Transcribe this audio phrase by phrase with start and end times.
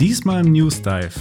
[0.00, 1.12] Diesmal im News Dive.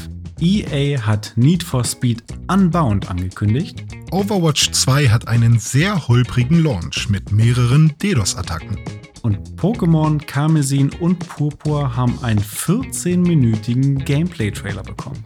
[0.42, 3.86] EA hat Need for Speed Unbound angekündigt.
[4.10, 8.80] Overwatch 2 hat einen sehr holprigen Launch mit mehreren DDoS-Attacken.
[9.22, 15.24] Und Pokémon Karmesin und Purpur haben einen 14-minütigen Gameplay-Trailer bekommen.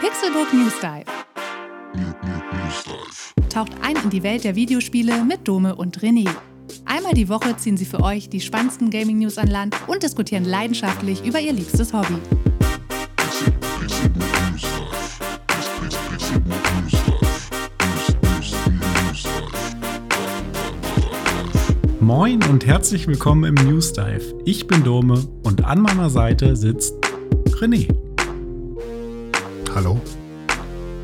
[0.00, 1.04] Pixelbook News Dive.
[3.50, 6.30] Taucht ein in die Welt der Videospiele mit Dome und René.
[6.84, 11.24] Einmal die Woche ziehen sie für euch die spannendsten Gaming-News an Land und diskutieren leidenschaftlich
[11.24, 12.16] über ihr liebstes Hobby.
[22.00, 24.34] Moin und herzlich willkommen im News Dive.
[24.44, 26.94] Ich bin Dome und an meiner Seite sitzt
[27.60, 27.88] René.
[29.74, 30.00] Hallo?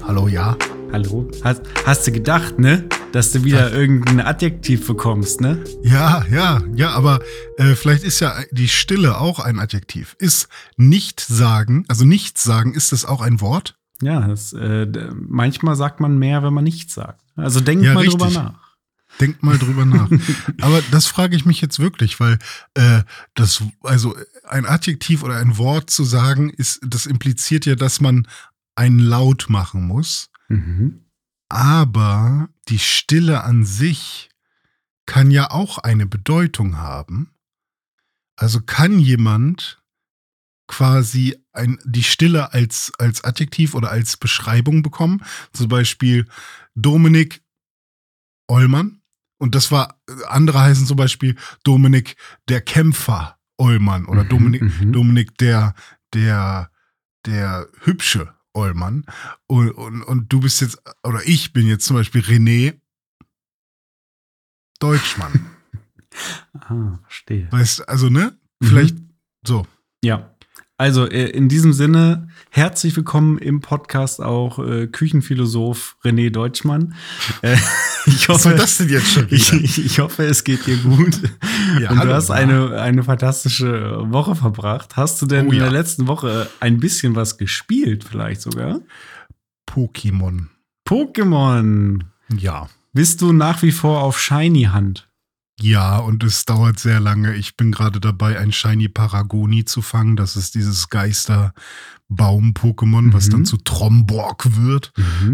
[0.06, 0.56] Hallo, ja?
[0.92, 1.26] Hallo?
[1.42, 2.84] Hast, hast du gedacht, ne?
[3.12, 5.64] Dass du wieder irgendein Adjektiv bekommst, ne?
[5.82, 7.18] Ja, ja, ja, aber
[7.56, 10.14] äh, vielleicht ist ja die Stille auch ein Adjektiv.
[10.20, 13.76] Ist nicht sagen, also nichts sagen, ist das auch ein Wort?
[14.00, 17.20] Ja, das, äh, manchmal sagt man mehr, wenn man nichts sagt.
[17.34, 18.20] Also denk Ja, mal richtig.
[18.20, 18.70] drüber nach.
[19.18, 20.08] Denk mal drüber nach.
[20.60, 22.38] Aber das frage ich mich jetzt wirklich, weil
[22.74, 23.02] äh,
[23.34, 24.14] das, also
[24.48, 28.28] ein Adjektiv oder ein Wort zu sagen, ist, das impliziert ja, dass man
[28.76, 30.30] einen Laut machen muss.
[30.48, 31.00] Mhm.
[31.50, 34.30] Aber die Stille an sich
[35.04, 37.34] kann ja auch eine Bedeutung haben.
[38.36, 39.82] Also kann jemand
[40.68, 45.24] quasi ein, die Stille als, als Adjektiv oder als Beschreibung bekommen.
[45.52, 46.28] Zum Beispiel
[46.76, 47.42] Dominik
[48.46, 49.02] Ollmann.
[49.38, 52.16] Und das war, andere heißen zum Beispiel Dominik
[52.48, 54.92] der Kämpfer Ollmann oder Mhm, Dominik, mhm.
[54.92, 55.74] Dominik der,
[56.14, 56.70] der,
[57.26, 59.04] der hübsche Ollmann.
[59.46, 62.80] Und, und, und du bist jetzt, oder ich bin jetzt zum Beispiel René
[64.78, 65.46] Deutschmann.
[66.58, 67.46] Ah, verstehe.
[67.52, 68.36] weißt du, also, ne?
[68.58, 68.66] Mhm.
[68.66, 68.96] Vielleicht
[69.46, 69.64] so.
[70.02, 70.34] Ja.
[70.80, 76.94] Also äh, in diesem Sinne, herzlich willkommen im Podcast auch äh, Küchenphilosoph René Deutschmann.
[77.42, 77.58] Äh,
[78.06, 79.52] ich Was soll hoffe, das denn jetzt schon ich,
[79.84, 81.20] ich, hoffe, es geht dir gut.
[81.78, 82.08] Ja, Und hallo.
[82.08, 84.96] du hast eine, eine fantastische Woche verbracht.
[84.96, 85.64] Hast du denn Oh in ja.
[85.64, 88.80] der letzten Woche ein bisschen was gespielt, vielleicht sogar?
[89.68, 90.46] Pokémon.
[90.88, 92.04] Pokémon.
[92.38, 92.70] Ja.
[92.94, 95.09] Bist du nach wie vor auf Shiny Hand?
[95.60, 97.34] Ja, und es dauert sehr lange.
[97.36, 100.16] Ich bin gerade dabei, ein Shiny Paragoni zu fangen.
[100.16, 103.30] Das ist dieses Geisterbaum-Pokémon, was Mhm.
[103.30, 104.92] dann zu Tromborg wird.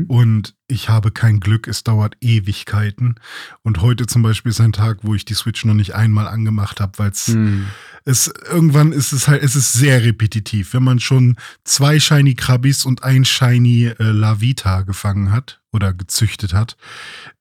[0.08, 3.14] Und ich habe kein Glück, es dauert Ewigkeiten.
[3.62, 6.80] Und heute zum Beispiel ist ein Tag, wo ich die Switch noch nicht einmal angemacht
[6.80, 7.66] habe, weil es Hm.
[8.06, 10.72] Es irgendwann ist es halt, es ist sehr repetitiv.
[10.72, 16.54] Wenn man schon zwei Shiny Krabbis und ein Shiny äh, Lavita gefangen hat oder gezüchtet
[16.54, 16.76] hat,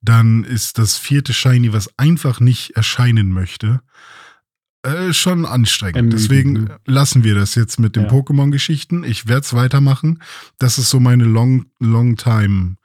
[0.02, 3.82] dann ist das vierte Shiny, was einfach nicht erscheinen möchte,
[4.82, 6.12] äh, schon anstrengend.
[6.12, 6.80] Deswegen ne?
[6.86, 8.10] lassen wir das jetzt mit den Ja.
[8.10, 9.04] Pokémon-Geschichten.
[9.04, 10.20] Ich werde es weitermachen.
[10.58, 12.78] Das ist so meine Long, Long Time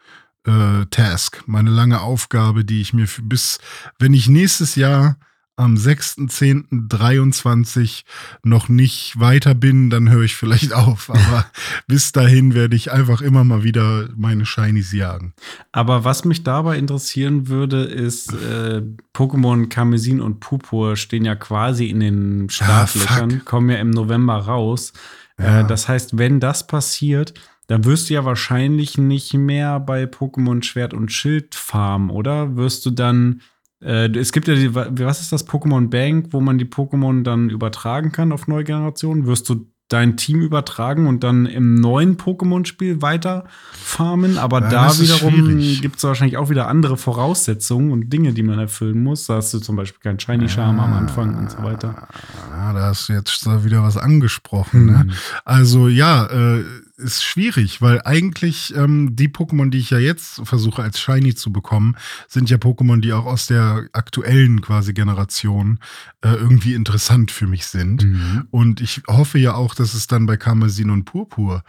[0.46, 3.58] äh, Task, meine lange Aufgabe, die ich mir bis,
[3.98, 5.16] wenn ich nächstes Jahr
[5.60, 8.04] am 6.10.23
[8.42, 11.10] noch nicht weiter bin, dann höre ich vielleicht auf.
[11.10, 11.44] Aber
[11.86, 15.34] bis dahin werde ich einfach immer mal wieder meine Shinies jagen.
[15.72, 18.80] Aber was mich dabei interessieren würde, ist, äh,
[19.14, 23.44] Pokémon Karmesin und Purpur stehen ja quasi in den Startlöchern, fuck.
[23.44, 24.94] kommen ja im November raus.
[25.38, 25.60] Ja.
[25.60, 27.34] Äh, das heißt, wenn das passiert,
[27.66, 32.56] dann wirst du ja wahrscheinlich nicht mehr bei Pokémon Schwert und Schild farmen, oder?
[32.56, 33.42] Wirst du dann
[33.82, 37.22] äh, es gibt ja die, wa- was ist das Pokémon Bank, wo man die Pokémon
[37.22, 39.26] dann übertragen kann auf neue Generationen?
[39.26, 44.38] Wirst du dein Team übertragen und dann im neuen Pokémon-Spiel weiter farmen?
[44.38, 48.60] Aber Ja, da wiederum gibt es wahrscheinlich auch wieder andere Voraussetzungen und Dinge, die man
[48.60, 49.26] erfüllen muss.
[49.26, 52.06] Da hast du zum Beispiel keinen Shiny-Charme am Anfang und so weiter.
[52.52, 54.86] Ah, da hast du jetzt wieder was angesprochen.
[54.86, 55.04] Ne?
[55.06, 55.12] Mhm.
[55.44, 56.64] Also ja, äh,
[57.00, 61.52] ist schwierig, weil eigentlich ähm, die Pokémon, die ich ja jetzt versuche als Shiny zu
[61.52, 61.96] bekommen,
[62.28, 65.78] sind ja Pokémon, die auch aus der aktuellen quasi Generation
[66.22, 68.04] äh, irgendwie interessant für mich sind.
[68.04, 68.48] Mhm.
[68.50, 71.64] Und ich hoffe ja auch, dass es dann bei Karmesin und Purpur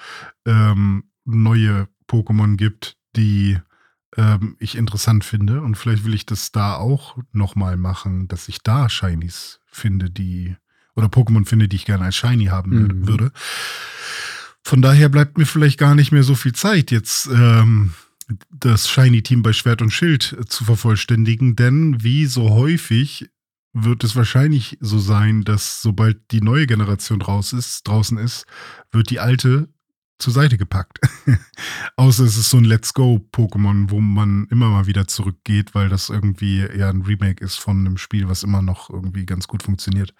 [0.46, 3.58] ähm, neue Pokémon gibt, die
[4.18, 5.62] ähm, ich interessant finde.
[5.62, 10.56] Und vielleicht will ich das da auch nochmal machen, dass ich da Shinies finde, die
[10.96, 13.08] oder Pokémon finde, die ich gerne als Shiny haben Mhm.
[13.08, 13.32] würde.
[14.64, 17.94] Von daher bleibt mir vielleicht gar nicht mehr so viel Zeit, jetzt ähm,
[18.50, 23.30] das Shiny-Team bei Schwert und Schild äh, zu vervollständigen, denn wie so häufig
[23.74, 28.46] wird es wahrscheinlich so sein, dass sobald die neue Generation raus ist, draußen ist,
[28.92, 29.70] wird die alte
[30.20, 31.00] zur Seite gepackt.
[31.96, 36.10] Außer es ist so ein Let's Go-Pokémon, wo man immer mal wieder zurückgeht, weil das
[36.10, 40.14] irgendwie eher ein Remake ist von einem Spiel, was immer noch irgendwie ganz gut funktioniert.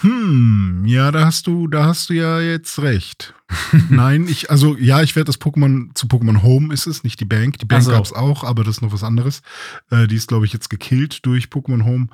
[0.00, 3.34] Hm, ja, da hast du, da hast du ja jetzt recht.
[3.90, 7.26] Nein, ich, also ja, ich werde das Pokémon zu Pokémon Home ist es, nicht die
[7.26, 7.58] Bank.
[7.58, 7.90] Die Bank Ach so.
[7.92, 9.42] gab's auch, aber das ist noch was anderes.
[9.90, 12.06] Äh, die ist, glaube ich, jetzt gekillt durch Pokémon Home.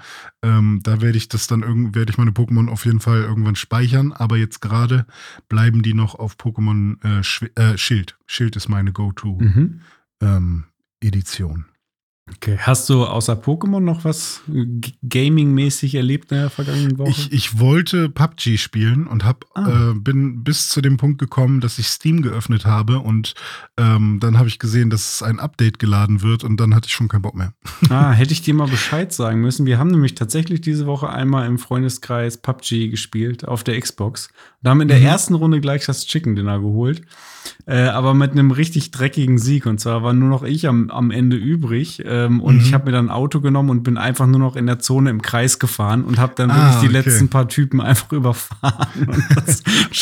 [0.43, 3.57] Ähm, da werde ich das dann irgend, werde ich meine Pokémon auf jeden Fall irgendwann
[3.57, 4.13] speichern.
[4.13, 5.07] Aber jetzt gerade
[5.49, 8.19] bleiben die noch auf Pokémon äh, äh, Schild.
[8.27, 9.81] Schild ist meine Go-To Mhm.
[10.21, 10.65] ähm.
[12.37, 12.57] Okay.
[12.61, 17.11] Hast du außer Pokémon noch was g- Gaming-mäßig erlebt in der vergangenen Woche?
[17.11, 19.91] Ich, ich wollte PUBG spielen und hab, Ah.
[19.91, 23.35] äh, bin bis zu dem Punkt gekommen, dass ich Steam geöffnet habe und
[23.77, 27.09] ähm, dann habe ich gesehen, dass ein Update geladen wird und dann hatte ich schon
[27.09, 27.55] keinen Bock mehr.
[27.91, 29.67] ah, hätte ich dir mal Bescheid sagen müssen.
[29.67, 34.29] Wir haben nämlich tatsächlich diese Woche einmal im Freundeskreis PUBG gespielt auf der Xbox.
[34.63, 35.05] Und haben in der Mhm.
[35.07, 37.03] ersten Runde gleich das Chicken Dinner geholt.
[37.67, 39.67] Äh, aber mit einem richtig dreckigen Sieg.
[39.67, 42.05] Und zwar war nur noch ich am, am Ende übrig.
[42.27, 42.61] Ähm, und Mhm.
[42.63, 45.11] ich habe mir dann ein Auto genommen und bin einfach nur noch in der Zone
[45.11, 47.09] im Kreis gefahren und habe dann Ah, wirklich die okay.
[47.11, 48.89] letzten paar Typen einfach überfahren.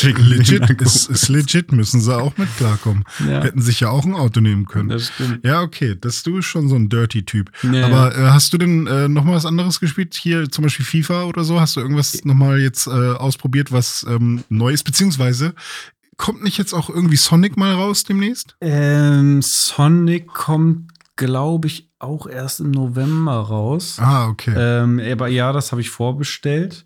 [0.01, 3.03] Legit, ist, ist legit, müssen sie auch mit klarkommen.
[3.27, 3.41] Ja.
[3.43, 4.89] Hätten sich ja auch ein Auto nehmen können.
[4.89, 5.45] Das stimmt.
[5.45, 7.51] Ja, okay, das, du bist schon so ein Dirty-Typ.
[7.71, 10.15] Ja, Aber äh, hast du denn äh, noch mal was anderes gespielt?
[10.15, 11.59] Hier zum Beispiel FIFA oder so?
[11.59, 14.83] Hast du irgendwas noch mal jetzt äh, ausprobiert, was ähm, neu ist?
[14.83, 15.53] Beziehungsweise
[16.17, 18.55] kommt nicht jetzt auch irgendwie Sonic mal raus demnächst?
[18.61, 23.97] Ähm, Sonic kommt, glaube ich, auch erst im November raus.
[23.99, 24.53] Ah, okay.
[24.55, 26.85] Ähm, aber ja, das habe ich vorbestellt.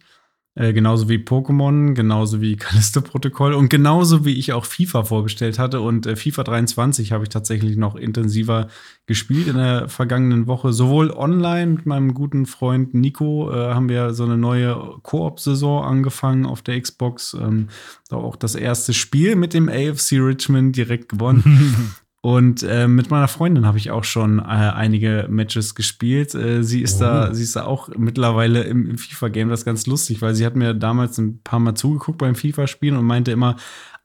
[0.53, 5.79] Äh, genauso wie Pokémon, genauso wie Callisto-Protokoll und genauso wie ich auch FIFA vorbestellt hatte.
[5.79, 8.67] Und äh, FIFA 23 habe ich tatsächlich noch intensiver
[9.05, 10.73] gespielt in der vergangenen Woche.
[10.73, 16.45] Sowohl online mit meinem guten Freund Nico äh, haben wir so eine neue Koop-Saison angefangen
[16.45, 17.33] auf der Xbox.
[17.33, 17.69] Ähm,
[18.09, 21.95] da auch das erste Spiel mit dem AFC Richmond direkt gewonnen.
[22.23, 26.35] Und äh, mit meiner Freundin habe ich auch schon äh, einige Matches gespielt.
[26.35, 27.33] Äh, sie ist da, Oh.
[27.33, 29.49] sie ist da auch mittlerweile im, im FIFA-Game.
[29.49, 32.95] Das ist ganz lustig, weil sie hat mir damals ein paar Mal zugeguckt beim FIFA-Spielen
[32.95, 33.55] und meinte immer,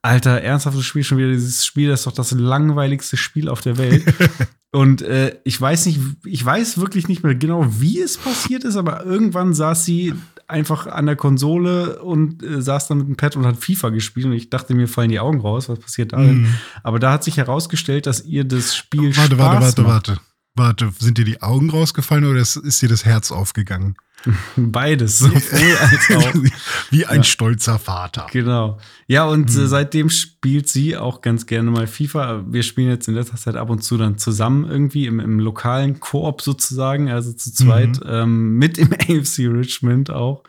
[0.01, 3.61] Alter, ernsthaft, du spielst schon wieder dieses Spiel, das ist doch das langweiligste Spiel auf
[3.61, 4.05] der Welt.
[4.73, 8.77] und äh, ich weiß nicht, ich weiß wirklich nicht mehr genau, wie es passiert ist,
[8.77, 10.15] aber irgendwann saß sie
[10.49, 14.27] einfach an der Konsole und äh, saß dann mit dem Pad und hat FIFA gespielt
[14.27, 16.19] und ich dachte, mir fallen die Augen raus, was passiert da?
[16.19, 16.55] Mhm.
[16.83, 20.09] Aber da hat sich herausgestellt, dass ihr das Spiel Warte, Spaß warte, warte, macht.
[20.09, 20.21] warte.
[20.59, 23.97] Warte, sind dir die Augen rausgefallen oder ist dir das Herz aufgegangen?
[24.57, 26.35] Beides, sowohl als auch.
[26.91, 27.23] Wie ein Ja.
[27.25, 28.27] stolzer Vater.
[28.33, 28.79] Genau.
[29.07, 29.65] Ja, und Hm.
[29.65, 32.45] äh, seitdem spielt sie auch ganz gerne mal FIFA.
[32.49, 36.01] Wir spielen jetzt in letzter Zeit ab und zu dann zusammen irgendwie im, im lokalen
[36.01, 38.11] Koop sozusagen, also zu zweit, Mhm.
[38.11, 40.43] ähm, mit im AFC Richmond auch.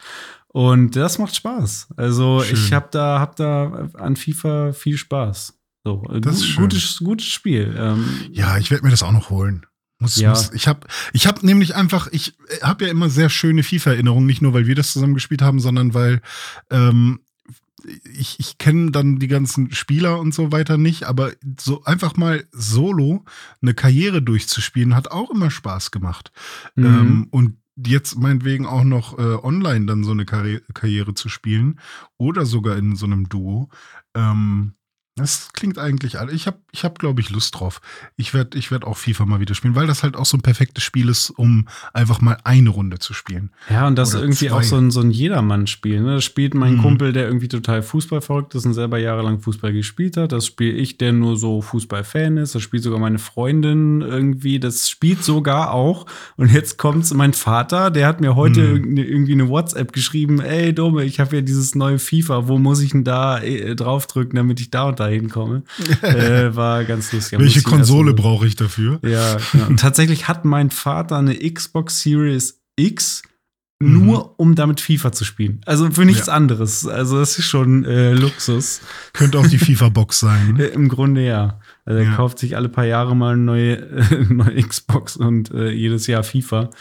[0.49, 1.89] Und das macht Spaß.
[1.97, 2.55] Also Schön.
[2.57, 5.53] ich habe da, hab da an FIFA viel Spaß.
[5.83, 6.63] So, äh, Das ist schön.
[6.63, 7.75] gutes, gutes Spiel.
[7.77, 9.65] Ähm, Ja, ich werde mir das auch noch holen.
[9.99, 10.29] Muss, Ja.
[10.31, 14.41] muss, ich habe ich hab nämlich einfach, ich habe ja immer sehr schöne FIFA-Erinnerungen, nicht
[14.41, 16.21] nur, weil wir das zusammen gespielt haben, sondern weil
[16.69, 17.19] ähm,
[18.13, 22.45] ich, ich kenne dann die ganzen Spieler und so weiter nicht, aber so einfach mal
[22.51, 23.23] solo
[23.61, 26.31] eine Karriere durchzuspielen, hat auch immer Spaß gemacht.
[26.75, 26.85] mhm.
[26.85, 31.79] Ähm, und jetzt meinetwegen auch noch äh, online dann so eine Karri Karriere zu spielen
[32.17, 33.69] oder sogar in so einem Duo.
[34.15, 34.73] Ähm,
[35.17, 36.31] das klingt eigentlich alle.
[36.31, 37.81] Ich habe, ich hab, glaube ich, Lust drauf.
[38.15, 40.41] Ich werde ich werd auch FIFA mal wieder spielen, weil das halt auch so ein
[40.41, 43.49] perfektes Spiel ist, um einfach mal eine Runde zu spielen.
[43.69, 44.55] Ja, und das ist Oder irgendwie zwei.
[44.55, 46.01] auch so ein, so ein Jedermann-Spiel.
[46.01, 46.15] Ne?
[46.15, 46.81] Das spielt mein Mhm.
[46.81, 50.31] Kumpel, der irgendwie total Fußball verrückt ist und selber jahrelang Fußball gespielt hat.
[50.31, 52.55] Das spiele ich, der nur so Fußball-Fan ist.
[52.55, 54.59] Das spielt sogar meine Freundin irgendwie.
[54.59, 56.05] Das spielt sogar auch.
[56.35, 58.97] Und jetzt kommt mein Vater, der hat mir heute Mhm.
[58.97, 60.39] irgendwie eine WhatsApp geschrieben.
[60.39, 62.47] Ey, Dumme, ich habe ja dieses neue FIFA.
[62.47, 65.63] Wo muss ich denn da äh, draufdrücken, damit ich da und da hinkomme?
[66.01, 67.39] äh, war ganz lustig.
[67.39, 68.99] Welche Konsole brauche ich dafür?
[69.03, 69.67] ja, genau.
[69.77, 73.21] Tatsächlich hat mein Vater eine Xbox Series X
[73.79, 74.05] Mhm.
[74.07, 75.61] nur um damit FIFA zu spielen.
[75.67, 76.87] Also für nichts anderes.
[76.87, 78.81] Also das ist schon äh, Luxus.
[79.13, 80.57] Könnte auch die FIFA-Box sein.
[80.59, 81.59] Äh, Im Grunde ja.
[81.85, 82.15] Also er Ja.
[82.15, 86.23] kauft sich alle paar Jahre mal eine neue, äh, neue Xbox und äh, jedes Jahr
[86.23, 86.71] FIFA.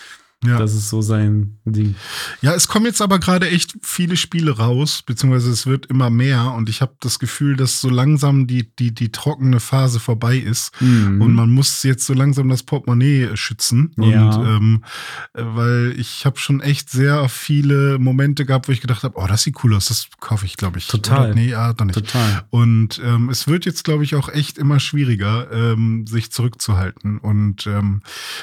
[0.44, 0.58] Ja.
[0.58, 1.94] Das ist so sein Ding.
[2.42, 6.52] Ja, es kommen jetzt aber gerade echt viele Spiele raus, beziehungsweise es wird immer mehr
[6.52, 10.72] und ich habe das Gefühl, dass so langsam die, die, die trockene Phase vorbei ist
[10.80, 11.22] Mhm.
[11.22, 13.92] und man muss jetzt so langsam das Portemonnaie schützen.
[13.96, 14.28] Ja.
[14.36, 14.84] Und ähm,
[15.32, 19.26] äh, weil ich habe schon echt sehr viele Momente gehabt, wo ich gedacht habe, oh,
[19.26, 20.86] das sieht cool aus, das kaufe ich, glaube ich.
[20.86, 21.26] Total.
[21.30, 21.34] Oder?
[21.34, 21.94] Nee, ja, doch nicht.
[21.94, 22.44] Total.
[22.50, 27.66] Und ähm, es wird jetzt, glaube ich, auch echt immer schwieriger, ähm, sich zurückzuhalten und
[27.66, 28.02] ähm,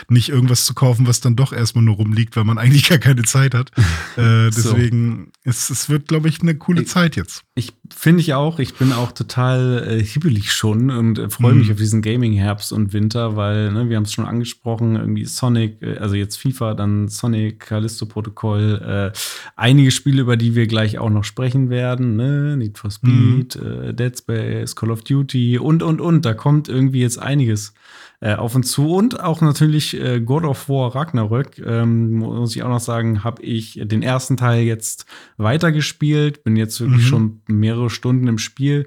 [0.10, 3.24] nicht irgendwas zu kaufen, was dann doch erstmal nur rumliegt, weil man eigentlich gar keine
[3.24, 3.72] Zeit hat.
[4.16, 4.74] Äh, So.
[4.74, 7.42] deswegen, es, es wird, glaube ich, eine coole Ich- Zeit jetzt.
[7.56, 8.60] Ich finde ich auch.
[8.60, 11.72] Ich bin auch total äh, hibbelig schon und äh, freue mich Mhm.
[11.74, 15.98] auf diesen Gaming-Herbst und Winter, weil ne, wir haben es schon angesprochen, irgendwie Sonic, äh,
[15.98, 17.60] also jetzt FIFA, dann Sonic,
[18.08, 19.18] Callisto-Protokoll, äh,
[19.56, 22.56] einige Spiele, über die wir gleich auch noch sprechen werden, ne?
[22.58, 26.24] Need for Speed, äh, Dead Space, Call of Duty und, und, und.
[26.26, 27.74] Da kommt irgendwie jetzt einiges
[28.26, 31.60] äh, auf uns zu und auch natürlich äh, God of War Ragnarök.
[31.66, 35.06] Ähm, muss ich auch noch sagen, habe ich den ersten Teil jetzt
[35.38, 37.08] weitergespielt, bin jetzt wirklich Mhm.
[37.10, 38.86] schon mehrere Stunden im Spiel.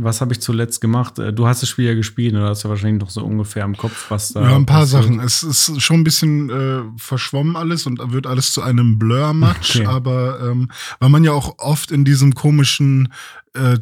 [0.00, 1.18] Was habe ich zuletzt gemacht?
[1.18, 3.76] Äh, Du hast das Spiel ja gespielt, oder hast ja wahrscheinlich noch so ungefähr im
[3.76, 4.42] Kopf, was da.
[4.48, 5.02] Ja, ein paar passiert.
[5.02, 5.18] Sachen.
[5.20, 9.86] Es ist schon ein bisschen äh, verschwommen alles und wird alles zu einem Blur-Match, Okay.
[9.86, 10.70] aber ähm,
[11.00, 13.12] weil man ja auch oft in diesem komischen,
[13.54, 13.78] äh,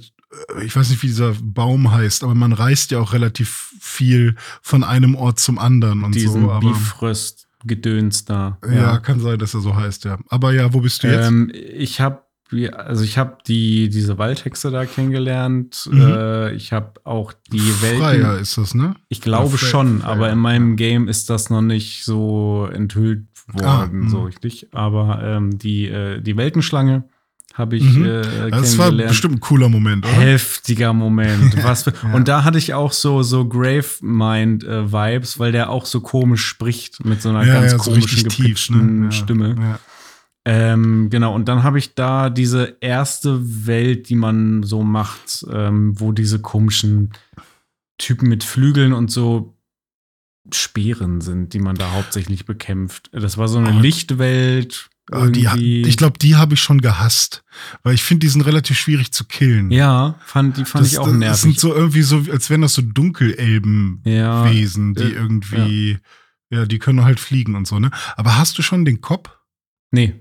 [0.64, 4.84] ich weiß nicht, wie dieser Baum heißt, aber man reist ja auch relativ viel von
[4.84, 6.50] einem Ort zum anderen und Diesen so.
[6.50, 8.58] Aber, Bifröst-Gedöns da.
[8.70, 10.18] ja, kann sein, dass er so heißt, ja.
[10.28, 11.28] Aber ja, wo bist du jetzt?
[11.28, 12.22] Ähm, ich habe
[12.76, 15.88] also ich habe die diese Waldhexe da kennengelernt.
[15.90, 16.00] Mhm.
[16.00, 17.98] Äh, ich habe auch die Welten.
[18.00, 18.94] Freier ist das, ne?
[19.08, 23.26] Ich glaube Fre- schon, Freier, aber in meinem Game ist das noch nicht so enthüllt
[23.62, 24.10] Ah, worden, mh.
[24.10, 24.68] so richtig.
[24.74, 27.04] Aber ähm, die, äh, die Weltenschlange
[27.58, 28.04] habe ich Mhm.
[28.04, 29.08] äh, Das war kennengelernt.
[29.10, 30.14] bestimmt ein cooler Moment, oder?
[30.14, 31.56] Heftiger Moment.
[31.64, 32.12] Was für, Ja.
[32.14, 36.00] Und da hatte ich auch so, so Grave Mind äh, Vibes, weil der auch so
[36.00, 39.04] komisch spricht mit so einer ganz so komischen, richtig tief, ne?
[39.04, 39.56] Ja, Stimme.
[39.58, 39.78] Ja.
[40.48, 45.98] Ähm, genau, und dann habe ich da diese erste Welt, die man so macht, ähm,
[45.98, 47.10] wo diese komischen
[47.98, 49.54] Typen mit Flügeln und so
[50.52, 53.10] Speeren sind, die man da hauptsächlich bekämpft.
[53.12, 53.80] Das war so eine Oh.
[53.80, 54.88] Lichtwelt.
[55.12, 57.44] Ah, die, ich glaube, die habe ich schon gehasst,
[57.84, 59.70] weil ich finde, die sind relativ schwierig zu killen.
[59.70, 61.28] ja, fand, die fand das, ich auch nervig.
[61.28, 65.98] Das sind so irgendwie so, als wären das so Dunkelelbenwesen, ja, die äh, irgendwie,
[66.50, 66.66] ja.
[66.66, 67.90] die können halt fliegen und so, ne?
[68.16, 69.30] Aber hast du schon den Kopf?
[69.92, 70.14] nee,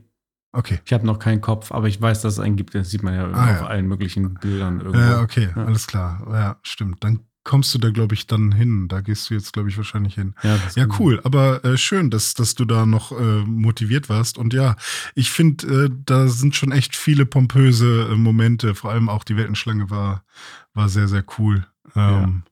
[0.54, 0.80] Okay.
[0.86, 2.76] ich habe noch keinen Kopf, aber ich weiß, dass es einen gibt.
[2.76, 3.66] Das sieht man ja Ah, auf ja.
[3.66, 5.00] allen möglichen Bildern irgendwo.
[5.00, 5.66] Ja, okay, Ja.
[5.66, 6.26] alles klar.
[6.32, 7.04] Ja, stimmt.
[7.04, 8.90] Dann kommst du da, glaube ich, dann hin.
[8.90, 10.34] Da gehst du jetzt, glaube ich, wahrscheinlich hin.
[10.44, 11.22] Ja, Ja, cool.
[11.24, 14.38] Aber äh, schön, dass, dass du da noch äh, motiviert warst.
[14.38, 14.76] Und ja,
[15.14, 18.76] ich finde, äh, da sind schon echt viele pompöse äh, Momente.
[18.76, 20.26] Vor allem auch die Weltenschlange war,
[20.74, 21.66] war sehr, sehr cool.
[21.96, 22.44] Ähm,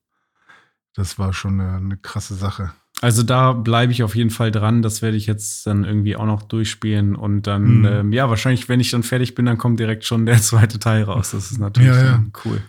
[0.95, 2.71] Das war schon eine, eine krasse Sache.
[3.01, 4.81] Also da bleibe ich auf jeden Fall dran.
[4.81, 7.15] Das werde ich jetzt dann irgendwie auch noch durchspielen.
[7.15, 7.85] Und dann, Mhm.
[7.85, 11.03] ähm, ja, wahrscheinlich, wenn ich dann fertig bin, dann kommt direkt schon der zweite Teil
[11.03, 11.31] raus.
[11.31, 12.23] Das ist natürlich Ja, ja.
[12.45, 12.61] cool.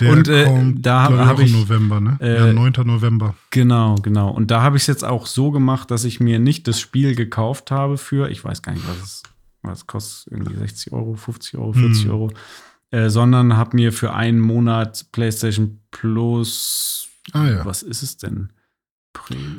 [0.00, 2.18] Der Und, äh, da ich, hab ich, November, ne?
[2.20, 2.72] äh, ja, 9.
[2.84, 3.34] November.
[3.50, 4.30] Genau, genau.
[4.30, 7.14] Und da habe ich es jetzt auch so gemacht, dass ich mir nicht das Spiel
[7.14, 9.22] gekauft habe für, ich weiß gar nicht, was es,
[9.62, 12.10] was es kostet, irgendwie 60 Euro, 50 Euro, 40 Hm.
[12.10, 12.30] Euro,
[12.90, 17.64] äh, sondern habe mir für einen Monat PlayStation Plus, Ah ja.
[17.64, 18.50] was ist es denn?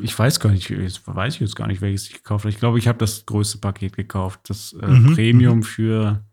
[0.04, 2.52] Ich weiß gar nicht, jetzt weiß ich jetzt gar nicht, welches ich gekauft habe.
[2.52, 6.24] Ich glaube, ich habe das größte Paket gekauft, das äh, Mhm, Premium für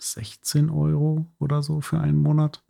[0.00, 2.62] 16 Euro oder so für einen Monat.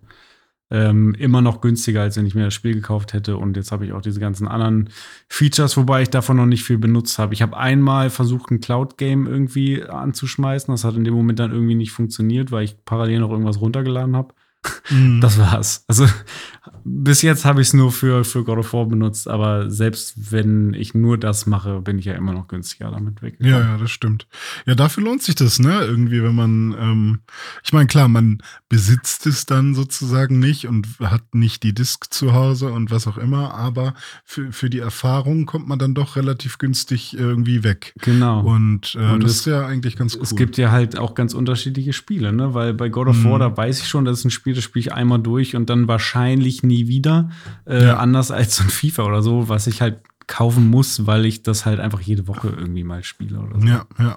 [0.75, 3.37] Ähm, immer noch günstiger, als wenn ich mir das Spiel gekauft hätte.
[3.37, 4.88] Und jetzt habe ich auch diese ganzen anderen
[5.29, 7.35] Features, wobei ich davon noch nicht viel benutzt habe.
[7.35, 10.73] Ich habe einmal versucht, ein Cloud-Game irgendwie anzuschmeißen.
[10.73, 14.17] Das hat in dem Moment dann irgendwie nicht funktioniert, weil ich parallel noch irgendwas runtergeladen
[14.17, 14.33] habe.
[14.90, 15.21] Mhm.
[15.21, 15.85] Das war's.
[15.88, 16.07] Also
[16.85, 20.75] bis jetzt habe ich es nur für, für God of War benutzt, aber selbst wenn
[20.75, 23.37] ich nur das mache, bin ich ja immer noch günstiger damit weg.
[23.40, 24.26] Ja, ja, das stimmt.
[24.66, 25.81] Ja, dafür lohnt sich das, ne?
[25.85, 27.19] Irgendwie, wenn man, ähm,
[27.64, 28.38] ich meine, klar, man
[28.69, 33.19] besitzt es dann sozusagen nicht und hat nicht die Disk zu Hause und was auch
[33.19, 37.95] immer, aber für, für die Erfahrung kommt man dann doch relativ günstig irgendwie weg.
[38.00, 38.40] Genau.
[38.40, 40.23] Und, äh, Und das es- ist ja eigentlich ganz cool.
[40.23, 42.54] Es gibt ja halt auch ganz unterschiedliche Spiele, ne?
[42.54, 43.31] Weil bei God of Mhm.
[43.31, 45.68] War, da weiß ich schon, das ist ein Spiel, das spiele ich einmal durch und
[45.71, 47.30] dann wahrscheinlich nie wieder.
[47.66, 47.97] Äh, Ja.
[47.99, 51.66] Anders als so ein FIFA oder so, was ich halt kaufen muss, weil ich das
[51.66, 53.66] halt einfach jede Woche irgendwie mal spiele oder so.
[53.66, 54.16] Ja, ja.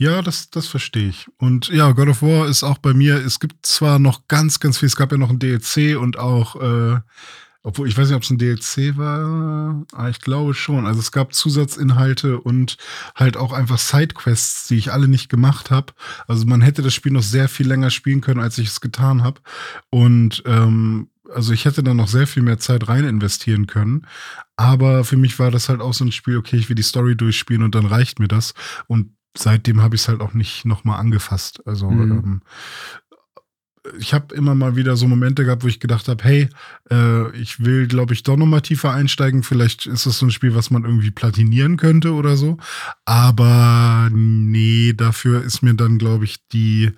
[0.00, 1.26] Ja, das, das verstehe ich.
[1.38, 4.78] Und ja, God of War ist auch bei mir, es gibt zwar noch ganz, ganz
[4.78, 7.00] viel, es gab ja noch ein DLC und auch, äh,
[7.68, 10.86] obwohl ich weiß nicht, ob es ein DLC war, aber ich glaube schon.
[10.86, 12.78] Also es gab Zusatzinhalte und
[13.14, 15.92] halt auch einfach Sidequests, die ich alle nicht gemacht habe.
[16.26, 19.22] Also man hätte das Spiel noch sehr viel länger spielen können, als ich es getan
[19.22, 19.42] habe.
[19.90, 24.06] Und ähm, also ich hätte da noch sehr viel mehr Zeit rein investieren können.
[24.56, 27.16] Aber für mich war das halt auch so ein Spiel, okay, ich will die Story
[27.16, 28.54] durchspielen und dann reicht mir das.
[28.86, 31.60] Und seitdem habe ich es halt auch nicht nochmal angefasst.
[31.66, 32.12] Also Mhm.
[32.12, 32.42] ähm,
[33.98, 36.48] ich habe immer mal wieder so Momente gehabt, wo ich gedacht habe, hey,
[36.90, 39.42] äh, ich will, glaube ich, doch nochmal tiefer einsteigen.
[39.42, 42.58] Vielleicht ist das so ein Spiel, was man irgendwie platinieren könnte oder so.
[43.04, 46.92] Aber nee, dafür ist mir dann, glaube ich, die,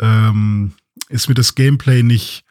[0.00, 0.72] ähm,
[1.08, 2.44] ist mir das Gameplay nicht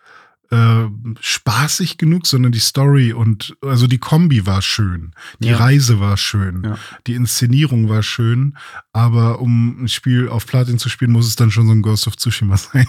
[0.51, 0.85] äh,
[1.21, 5.57] spaßig genug, sondern die Story und also die Kombi war schön, die Ja.
[5.57, 6.77] Reise war schön, Ja.
[7.07, 8.57] die Inszenierung war schön,
[8.93, 12.05] aber um ein Spiel auf Platin zu spielen, muss es dann schon so ein Ghost
[12.07, 12.87] of Tsushima sein,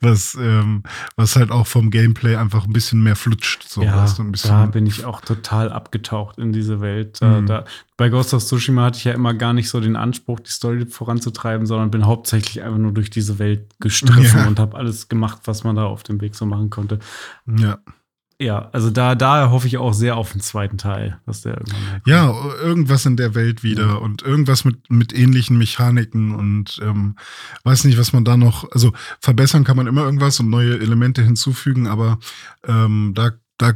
[0.00, 0.82] was, ähm,
[1.16, 3.62] was halt auch vom Gameplay einfach ein bisschen mehr flutscht.
[3.68, 7.20] So, ja, ein bisschen, da bin ich auch total abgetaucht in diese Welt.
[7.20, 7.46] Mhm.
[7.46, 7.64] da,
[7.96, 10.86] bei Ghost of Tsushima hatte ich ja immer gar nicht so den Anspruch, die Story
[10.86, 14.46] voranzutreiben, sondern bin hauptsächlich einfach nur durch diese Welt gestriffen Ja.
[14.46, 16.98] und habe alles gemacht, was man da auf dem Weg so machen konnte.
[17.58, 17.78] ja.
[18.38, 22.02] Ja, also da, da hoffe ich auch sehr auf den zweiten Teil, dass der irgendwann.
[22.04, 23.94] Ja, irgendwas in der Welt wieder Ja.
[23.94, 27.16] und irgendwas mit, mit ähnlichen Mechaniken und ähm,
[27.64, 31.22] weiß nicht, was man da noch, also verbessern kann man immer irgendwas und neue Elemente
[31.22, 32.18] hinzufügen, aber
[32.68, 33.72] ähm, da, da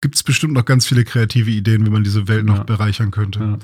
[0.00, 2.62] gibt's bestimmt noch ganz viele kreative Ideen, wie man diese Welt noch Ja.
[2.64, 3.40] bereichern könnte.
[3.40, 3.58] Ja.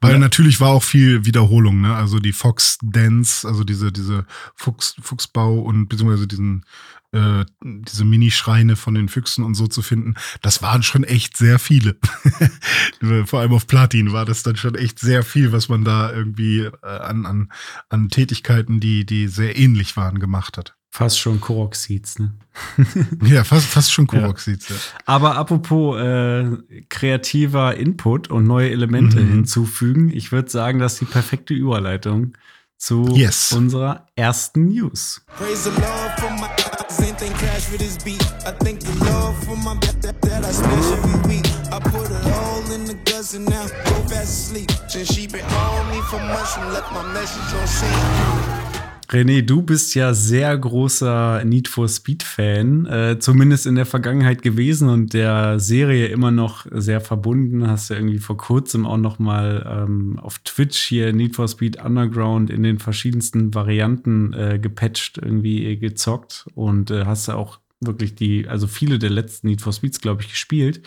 [0.00, 0.18] Weil Ja.
[0.18, 1.94] natürlich war auch viel Wiederholung, ne?
[1.94, 6.64] Also die Fox Dance, also diese, diese Fuchs, Fuchsbau und beziehungsweise diesen,
[7.12, 11.58] äh, diese Minischreine von den Füchsen und so zu finden, das waren schon echt sehr
[11.58, 11.98] viele.
[13.26, 16.60] Vor allem auf Platin war das dann schon echt sehr viel, was man da irgendwie
[16.60, 17.52] äh, an, an,
[17.90, 20.74] an Tätigkeiten, die, die sehr ähnlich waren, gemacht hat.
[20.94, 22.34] Fast schon Korok Seeds, ne?
[23.24, 24.20] Ja, fast, fast schon Ja.
[24.20, 24.76] Korok sieht's ja.
[25.06, 26.44] Aber apropos äh,
[26.90, 29.30] kreativer Input und neue Elemente Mhm.
[29.30, 32.34] hinzufügen, ich würde sagen, das ist die perfekte Überleitung
[32.76, 33.52] zu Yes.
[33.52, 35.22] unserer ersten News.
[35.38, 38.20] Praise the Lord for my eyes, anything crash with this beat.
[38.46, 41.46] I thank the Lord for my that, that, that I smash every week.
[41.72, 44.70] I put it all in the guts and now go fast asleep.
[44.88, 48.71] Since she been on me for months and left my message on scene.
[49.10, 54.42] René, du bist ja sehr großer Need for Speed Fan, äh, zumindest in der Vergangenheit
[54.42, 57.66] gewesen und der Serie immer noch sehr verbunden.
[57.66, 61.84] Hast ja irgendwie vor kurzem auch noch mal ähm, auf Twitch hier Need for Speed
[61.84, 68.14] Underground in den verschiedensten Varianten äh, gepatcht, irgendwie gezockt und äh, hast ja auch wirklich
[68.14, 70.82] die, also viele der letzten Need for Speeds, glaube ich, gespielt.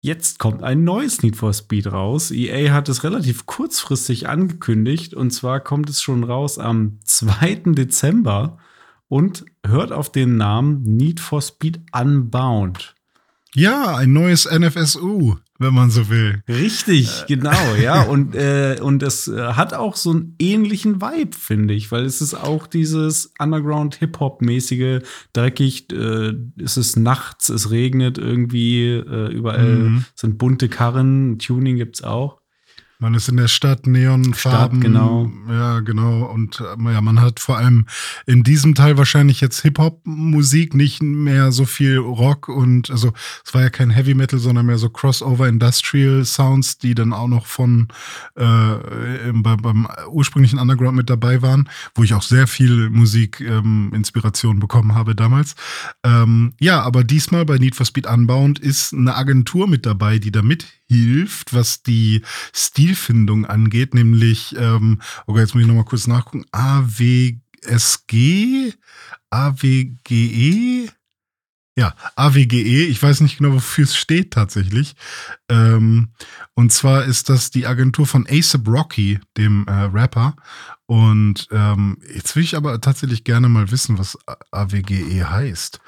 [0.00, 2.30] Jetzt kommt ein neues Need for Speed raus.
[2.30, 7.72] EA hat es relativ kurzfristig angekündigt und zwar kommt es schon raus am 2.
[7.74, 8.58] Dezember
[9.08, 12.94] und hört auf den Namen Need for Speed Unbound.
[13.54, 16.42] Ja, ein neues NFSU, wenn man so will.
[16.48, 18.02] Richtig, genau, ja.
[18.08, 22.20] Und, äh, und es äh, hat auch so einen ähnlichen Vibe, finde ich, weil es
[22.20, 30.04] ist auch dieses Underground-Hip-Hop-mäßige, dreckig, äh, es ist nachts, es regnet irgendwie, äh, überall Mhm.
[30.14, 32.37] sind bunte Karren, Tuning gibt's auch.
[33.00, 34.80] Man ist in der Stadt, Neonfarben.
[34.80, 35.30] Stadt, genau.
[35.48, 36.24] Ja, genau.
[36.24, 37.86] Und äh, ja, man hat vor allem
[38.26, 43.12] in diesem Teil wahrscheinlich jetzt Hip-Hop-Musik, nicht mehr so viel Rock und also
[43.44, 47.28] es war ja kein Heavy Metal, sondern mehr so Crossover Industrial Sounds, die dann auch
[47.28, 47.86] noch von
[48.36, 53.58] äh, im, bei, beim ursprünglichen Underground mit dabei waren, wo ich auch sehr viel Musik-Inspiration
[53.58, 55.54] ähm, Inspiration bekommen habe damals.
[56.02, 60.32] Ähm, ja, aber diesmal bei Need for Speed Unbound ist eine Agentur mit dabei, die
[60.32, 62.22] da mithilft, was die
[62.88, 67.42] Stilfindung angeht, nämlich, ähm, okay, jetzt muss ich nochmal kurz nachgucken, AWSG,
[69.30, 70.88] AWGE,
[71.76, 74.96] ja, AWGE, ich weiß nicht genau, wofür es steht tatsächlich.
[75.50, 76.08] Ähm,
[76.54, 80.34] und zwar ist das die Agentur von ASAP Rocky, dem äh, Rapper.
[80.88, 84.16] Und ähm, jetzt will ich aber tatsächlich gerne mal wissen, was
[84.50, 85.80] AWGE heißt.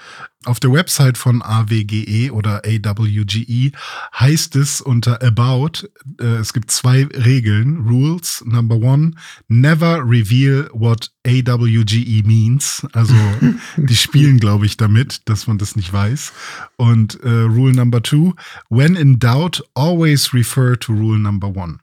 [0.44, 3.72] Auf der Website von AWGE oder AWGE
[4.18, 5.88] heißt es unter About,
[6.20, 8.44] äh, es gibt zwei Regeln, Rules.
[8.44, 9.12] Number one,
[9.48, 12.86] never reveal what AWGE means.
[12.92, 13.14] Also
[13.78, 16.34] die spielen, glaube ich, damit, dass man das nicht weiß.
[16.76, 18.34] Und äh, Rule number two,
[18.68, 21.78] when in doubt, always refer to Rule number one.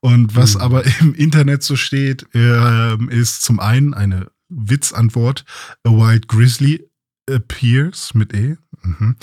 [0.00, 0.60] Und was Mhm.
[0.60, 5.44] aber im Internet so steht, ähm, ist zum einen eine Witzantwort,
[5.84, 6.88] a white grizzly
[7.28, 8.56] appears mit E.
[8.82, 9.16] Mhm.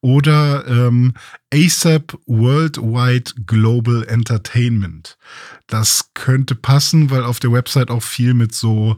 [0.00, 1.12] Oder ähm,
[1.52, 5.18] ASAP Worldwide Global Entertainment.
[5.66, 8.96] Das könnte passen, weil auf der Website auch viel mit so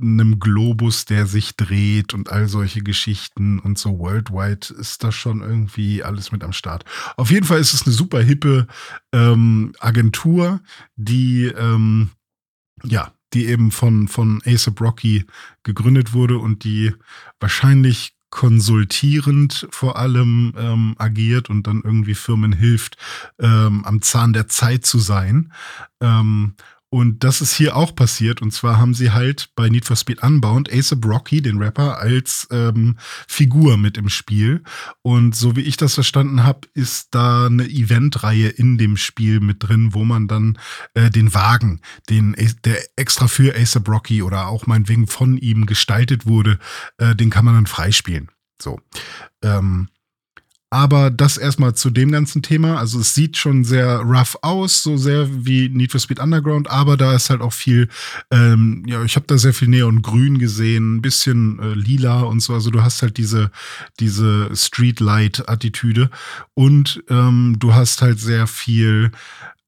[0.00, 5.40] einem Globus, der sich dreht und all solche Geschichten und so worldwide ist da schon
[5.40, 6.84] irgendwie alles mit am Start.
[7.16, 8.66] Auf jeden Fall ist es eine super hippe
[9.12, 10.60] ähm, Agentur,
[10.96, 12.10] die ähm,
[12.84, 15.24] ja, die eben von, von ASAP Rocky
[15.62, 16.92] gegründet wurde und die
[17.40, 22.96] wahrscheinlich konsultierend vor allem ähm, agiert und dann irgendwie Firmen hilft,
[23.38, 25.52] ähm, am Zahn der Zeit zu sein.
[26.00, 26.54] Ähm,
[26.94, 28.40] und das ist hier auch passiert.
[28.40, 32.46] Und zwar haben sie halt bei Need for Speed Unbound ASAP Rocky, den Rapper, als
[32.52, 34.62] ähm, Figur mit im Spiel.
[35.02, 39.56] Und so wie ich das verstanden habe, ist da eine Eventreihe in dem Spiel mit
[39.64, 40.56] drin, wo man dann
[40.94, 46.26] äh, den Wagen, den der extra für ASAP Rocky oder auch meinetwegen von ihm gestaltet
[46.26, 46.60] wurde,
[46.98, 48.30] äh, den kann man dann freispielen.
[48.62, 48.78] So.
[49.42, 49.88] Ähm,
[50.74, 52.80] aber das erstmal zu dem ganzen Thema.
[52.80, 56.96] Also es sieht schon sehr rough aus, so sehr wie Need for Speed Underground, aber
[56.96, 57.88] da ist halt auch viel,
[58.32, 62.54] ähm, ja, ich habe da sehr viel Neongrün gesehen, ein bisschen äh, lila und so.
[62.54, 63.52] Also du hast halt diese,
[64.00, 66.10] diese Streetlight-Attitüde
[66.54, 69.12] und ähm, du hast halt sehr viel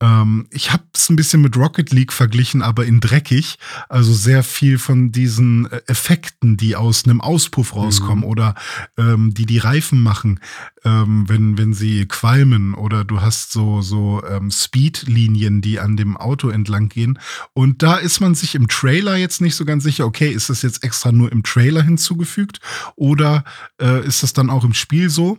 [0.01, 3.57] ähm, ich habe es ein bisschen mit Rocket League verglichen, aber in dreckig.
[3.89, 8.31] Also sehr viel von diesen äh, Effekten, die aus einem Auspuff rauskommen mhm.
[8.31, 8.55] oder
[8.99, 10.41] ähm, die die Reifen machen,
[10.85, 16.17] ähm, wenn, wenn sie qualmen oder du hast so, so ähm, Speedlinien, die an dem
[16.17, 17.19] Auto entlang gehen.
[17.55, 20.61] Und da ist man sich im Trailer jetzt nicht so ganz sicher, okay, ist das
[20.61, 22.61] jetzt extra nur im Trailer hinzugefügt
[22.97, 23.45] oder
[23.81, 25.39] äh, ist das dann auch im Spiel so?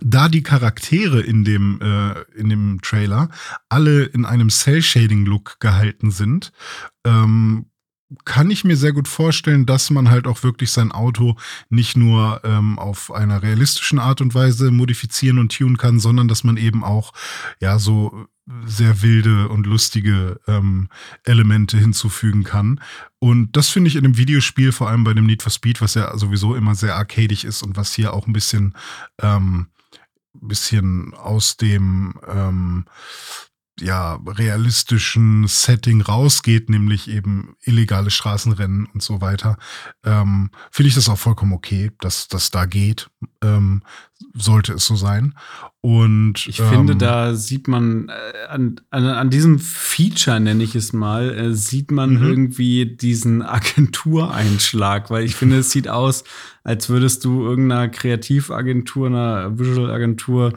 [0.00, 3.28] Da die Charaktere in dem, äh, in dem Trailer
[3.68, 6.52] alle in einem Cell-Shading-Look gehalten sind,
[7.04, 7.66] ähm,
[8.24, 11.36] kann ich mir sehr gut vorstellen, dass man halt auch wirklich sein Auto
[11.68, 16.44] nicht nur ähm, auf einer realistischen Art und Weise modifizieren und tunen kann, sondern dass
[16.44, 17.12] man eben auch
[17.60, 18.26] ja so
[18.66, 20.88] sehr wilde und lustige ähm,
[21.24, 22.80] Elemente hinzufügen kann.
[23.18, 25.94] Und das finde ich in einem Videospiel, vor allem bei dem Need for Speed, was
[25.94, 28.74] ja sowieso immer sehr arcadig ist und was hier auch ein bisschen
[29.22, 29.68] ähm,
[30.34, 32.86] bisschen aus dem ähm,
[33.80, 39.56] ja, realistischen Setting rausgeht, nämlich eben illegale Straßenrennen und so weiter,
[40.04, 43.08] ähm, finde ich das auch vollkommen okay, dass das da geht.
[43.42, 43.82] Ähm,
[44.32, 45.34] sollte es so sein.
[45.80, 50.74] Und ich ähm, finde, da sieht man äh, an, an, an, diesem Feature, nenne ich
[50.74, 52.22] es mal, äh, sieht man mhm.
[52.22, 56.24] irgendwie diesen Agentureinschlag, weil ich finde, es sieht aus,
[56.62, 60.54] als würdest du irgendeiner Kreativagentur, einer Visual-Agentur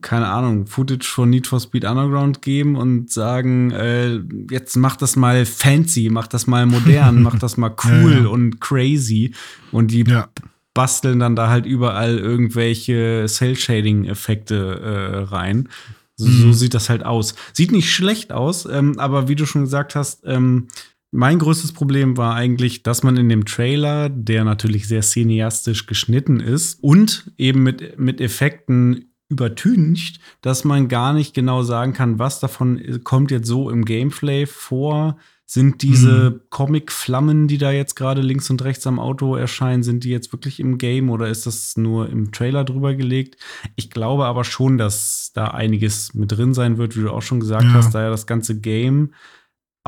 [0.00, 5.14] keine Ahnung, Footage von Need for Speed Underground geben und sagen, äh, jetzt mach das
[5.14, 8.26] mal fancy, mach das mal modern, mach das mal cool ja, ja.
[8.28, 9.34] und crazy.
[9.70, 10.28] Und die ja.
[10.74, 15.68] basteln dann da halt überall irgendwelche Cell-Shading-Effekte äh, rein.
[16.16, 16.42] So, mhm.
[16.42, 17.36] so, sieht das halt aus.
[17.52, 20.66] Sieht nicht schlecht aus, ähm, aber wie du schon gesagt hast, ähm,
[21.10, 26.40] mein größtes Problem war eigentlich, dass man in dem Trailer, der natürlich sehr cineastisch geschnitten
[26.40, 32.40] ist und eben mit, mit Effekten übertüncht, dass man gar nicht genau sagen kann, was
[32.40, 35.18] davon kommt jetzt so im Gameplay vor.
[35.50, 36.40] Sind diese mhm.
[36.50, 40.60] Comic-Flammen, die da jetzt gerade links und rechts am Auto erscheinen, sind die jetzt wirklich
[40.60, 43.38] im Game oder ist das nur im Trailer drüber gelegt?
[43.74, 47.40] Ich glaube aber schon, dass da einiges mit drin sein wird, wie du auch schon
[47.40, 47.72] gesagt ja.
[47.72, 49.14] hast, da ja das ganze Game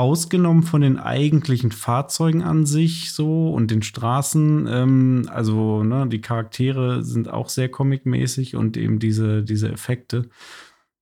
[0.00, 4.66] ausgenommen von den eigentlichen Fahrzeugen an sich so und den Straßen.
[4.66, 10.30] Ähm, also ne, die Charaktere sind auch sehr comicmäßig und eben diese, diese Effekte,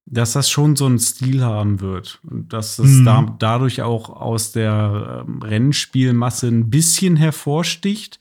[0.04, 3.04] dass das schon so einen Stil haben wird und dass es mhm.
[3.04, 8.18] da, dadurch auch aus der ähm, Rennspielmasse ein bisschen hervorsticht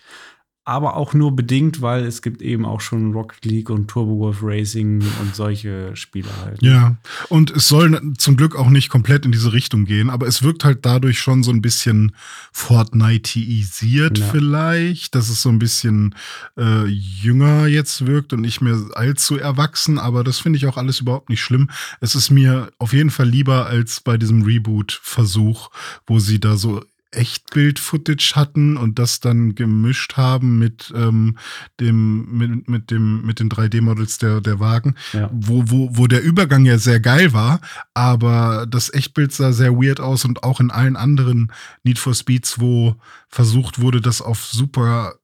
[0.67, 4.39] aber auch nur bedingt, weil es gibt eben auch schon Rocket League und Turbo Golf
[4.41, 6.61] Racing und solche Spiele halt.
[6.61, 6.97] Ja,
[7.29, 10.65] und es soll zum Glück auch nicht komplett in diese Richtung gehen, aber es wirkt
[10.65, 12.11] halt dadurch schon so ein bisschen
[12.51, 14.25] Fortniteisiert ja.
[14.25, 16.13] vielleicht, dass es so ein bisschen
[16.57, 20.99] äh, jünger jetzt wirkt und nicht mehr allzu erwachsen, aber das finde ich auch alles
[20.99, 21.69] überhaupt nicht schlimm.
[22.01, 25.69] Es ist mir auf jeden Fall lieber als bei diesem Reboot-Versuch,
[26.05, 31.37] wo sie da so Echtbild-Footage hatten und das dann gemischt haben mit ähm,
[31.79, 35.29] dem mit, mit dem mit den 3D-Models der der Wagen, ja.
[35.33, 37.61] wo wo wo der Übergang ja sehr geil war,
[37.93, 41.51] aber das Echtbild sah sehr weird aus und auch in allen anderen
[41.83, 42.95] Need for Speeds, wo
[43.29, 45.15] versucht wurde, das auf super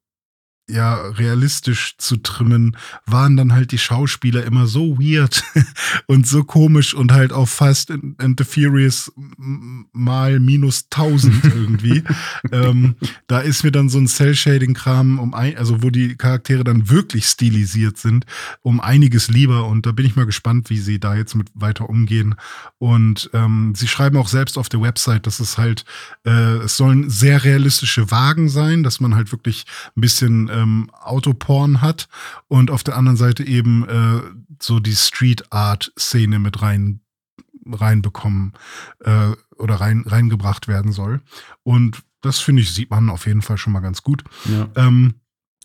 [0.69, 5.43] ja, realistisch zu trimmen, waren dann halt die Schauspieler immer so weird
[6.07, 12.03] und so komisch und halt auch Fast and the Furious mal minus 1000 irgendwie.
[12.51, 12.95] ähm,
[13.27, 17.25] da ist mir dann so ein Cell-Shading-Kram, um ein, also wo die Charaktere dann wirklich
[17.25, 18.25] stilisiert sind,
[18.61, 21.89] um einiges lieber und da bin ich mal gespannt, wie sie da jetzt mit weiter
[21.89, 22.35] umgehen.
[22.77, 25.83] Und ähm, sie schreiben auch selbst auf der Website, dass es halt,
[26.25, 29.65] äh, es sollen sehr realistische Wagen sein, dass man halt wirklich
[29.97, 32.07] ein bisschen ähm, Autoporn hat
[32.47, 34.21] und auf der anderen Seite eben äh,
[34.61, 36.99] so die Street Art Szene mit rein
[37.65, 38.53] reinbekommen
[38.99, 41.21] äh, oder rein, reingebracht werden soll.
[41.63, 44.23] Und das finde ich, sieht man auf jeden Fall schon mal ganz gut.
[44.45, 44.67] Ja.
[44.75, 45.15] Ähm,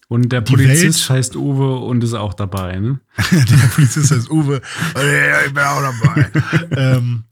[0.09, 3.01] und der Polizist heißt Uwe und ist auch dabei, ne?
[3.31, 4.61] der Polizist heißt Uwe.
[4.95, 6.31] Ja, ich bin auch dabei.
[6.71, 7.25] ähm,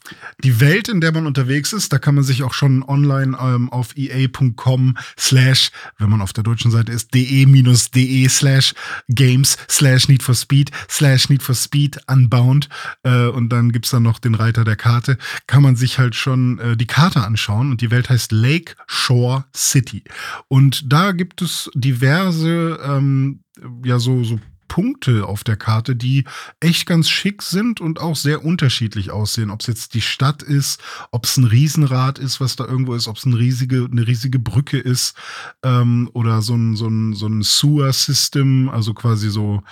[0.43, 3.71] die Welt, in der man unterwegs ist, da kann man sich auch schon online ähm,
[3.71, 8.75] auf ea.com slash, wenn man auf der deutschen Seite ist, de-de slash
[9.09, 12.69] games slash need for speed slash need for speed unbound
[13.05, 16.59] äh, und dann gibt's dann noch den Reiter der Karte, kann man sich halt schon
[16.59, 20.05] äh, die Karte anschauen und die Welt heißt Lake Shore City.
[20.49, 23.41] Und da gibt es diverse ähm,
[23.85, 26.25] ja so, so Punkte auf der Karte, die
[26.61, 29.51] echt ganz schick sind und auch sehr unterschiedlich aussehen.
[29.51, 33.09] Ob es jetzt die Stadt ist, ob es ein Riesenrad ist, was da irgendwo ist,
[33.09, 35.17] ob es eine riesige, eine riesige Brücke ist
[35.63, 39.63] ähm, oder so ein, so ein, so ein Sewer-System, also quasi so,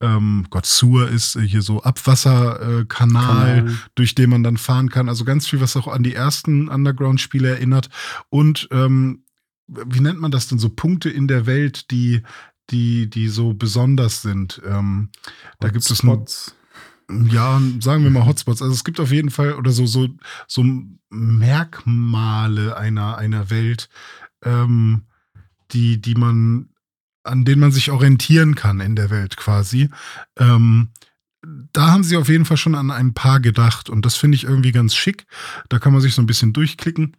[0.00, 5.08] ähm, Gott, Sewer ist hier so Abwasserkanal, äh, durch den man dann fahren kann.
[5.08, 7.88] Also ganz viel, was auch an die ersten Underground-Spiele erinnert.
[8.28, 9.24] Und ähm,
[9.66, 12.22] wie nennt man das denn so Punkte in der Welt, die
[12.70, 14.60] die die so besonders sind.
[14.66, 15.10] Ähm,
[15.60, 16.54] da gibt es Hotspots.
[17.10, 18.62] ja, sagen wir mal Hotspots.
[18.62, 20.08] Also es gibt auf jeden Fall oder so so
[20.46, 20.64] so
[21.10, 23.88] Merkmale einer einer Welt,
[24.44, 25.04] ähm,
[25.72, 26.70] die die man
[27.24, 29.88] an denen man sich orientieren kann in der Welt quasi.
[30.38, 30.90] Ähm,
[31.72, 34.44] da haben sie auf jeden Fall schon an ein paar gedacht und das finde ich
[34.44, 35.26] irgendwie ganz schick.
[35.68, 37.16] Da kann man sich so ein bisschen durchklicken.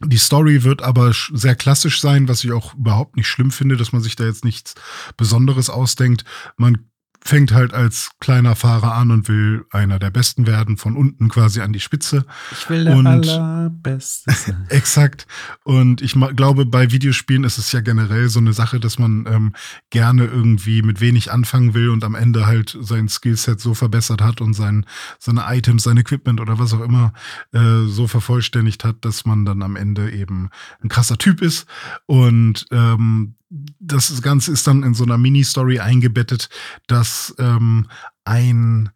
[0.00, 3.92] Die Story wird aber sehr klassisch sein, was ich auch überhaupt nicht schlimm finde, dass
[3.92, 4.74] man sich da jetzt nichts
[5.16, 6.24] Besonderes ausdenkt.
[6.56, 6.90] Man
[7.26, 11.62] fängt halt als kleiner Fahrer an und will einer der Besten werden, von unten quasi
[11.62, 12.26] an die Spitze.
[12.52, 14.66] Ich will der Und- Allerbeste sein.
[14.68, 15.26] Exakt.
[15.64, 19.54] Und ich glaube, bei Videospielen ist es ja generell so eine Sache, dass man ähm,
[19.88, 24.42] gerne irgendwie mit wenig anfangen will und am Ende halt sein Skillset so verbessert hat
[24.42, 24.84] und sein,
[25.18, 27.14] seine Items, sein Equipment oder was auch immer
[27.52, 30.50] äh, so vervollständigt hat, dass man dann am Ende eben
[30.82, 31.66] ein krasser Typ ist.
[32.04, 36.48] Und ähm, das Ganze ist dann in so einer Mini-Story eingebettet,
[36.86, 37.88] dass ähm,
[38.24, 38.90] ein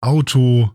[0.00, 0.72] Auto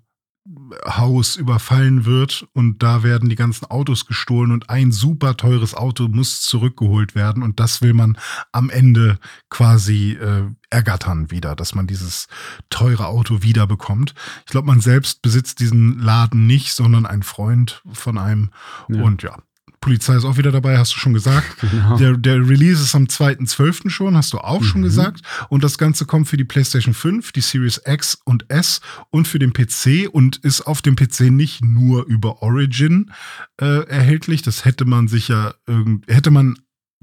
[0.85, 6.09] Haus überfallen wird und da werden die ganzen Autos gestohlen und ein super teures Auto
[6.09, 8.17] muss zurückgeholt werden und das will man
[8.51, 12.27] am Ende quasi äh, ergattern wieder, dass man dieses
[12.69, 14.15] teure Auto wiederbekommt.
[14.45, 18.51] Ich glaube, man selbst besitzt diesen Laden nicht, sondern ein Freund von einem
[18.89, 19.01] Ja.
[19.01, 19.37] und ja.
[19.83, 21.45] Polizei ist auch wieder dabei, hast du schon gesagt.
[21.73, 21.97] Genau.
[21.97, 23.89] Der, der Release ist am 2.12.
[23.89, 24.85] schon, hast du auch schon Mhm.
[24.85, 25.21] gesagt.
[25.49, 29.39] Und das Ganze kommt für die PlayStation 5, die Series X und S und für
[29.39, 33.11] den PC und ist auf dem PC nicht nur über Origin
[33.59, 34.41] äh, erhältlich.
[34.41, 36.57] Das hätte man sich ja irgend, hätte man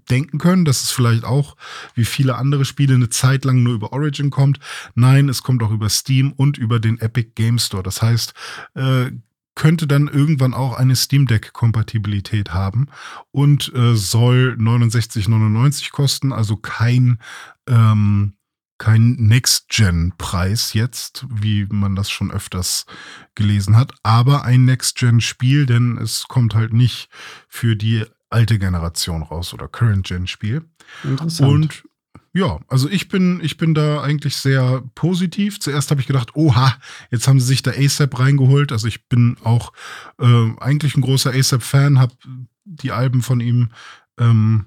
[0.08, 1.56] denken können, dass es vielleicht auch
[1.94, 4.58] wie viele andere Spiele eine Zeit lang nur über Origin kommt.
[4.94, 7.82] Nein, es kommt auch über Steam und über den Epic Game Store.
[7.82, 8.34] Das heißt,
[8.74, 9.10] äh,
[9.60, 12.86] könnte dann irgendwann auch eine Steam Deck Kompatibilität haben
[13.30, 17.18] und äh, soll 69,99 kosten, also kein
[17.68, 18.32] ähm,
[18.78, 22.86] kein Next-Gen-Preis jetzt, wie man das schon öfters
[23.34, 27.10] gelesen hat, aber ein Next-Gen-Spiel, denn es kommt halt nicht
[27.46, 30.64] für die alte Generation raus oder Current-Gen-Spiel.
[31.04, 31.52] Interessant.
[31.52, 31.84] Und
[32.32, 35.58] ja, also ich bin, ich bin da eigentlich sehr positiv.
[35.58, 36.76] Zuerst habe ich gedacht, oha,
[37.10, 38.70] jetzt haben sie sich da ASAP reingeholt.
[38.70, 39.72] Also ich bin auch
[40.20, 42.14] äh, eigentlich ein großer ASAP-Fan, habe
[42.64, 43.70] die Alben von ihm
[44.18, 44.66] ähm,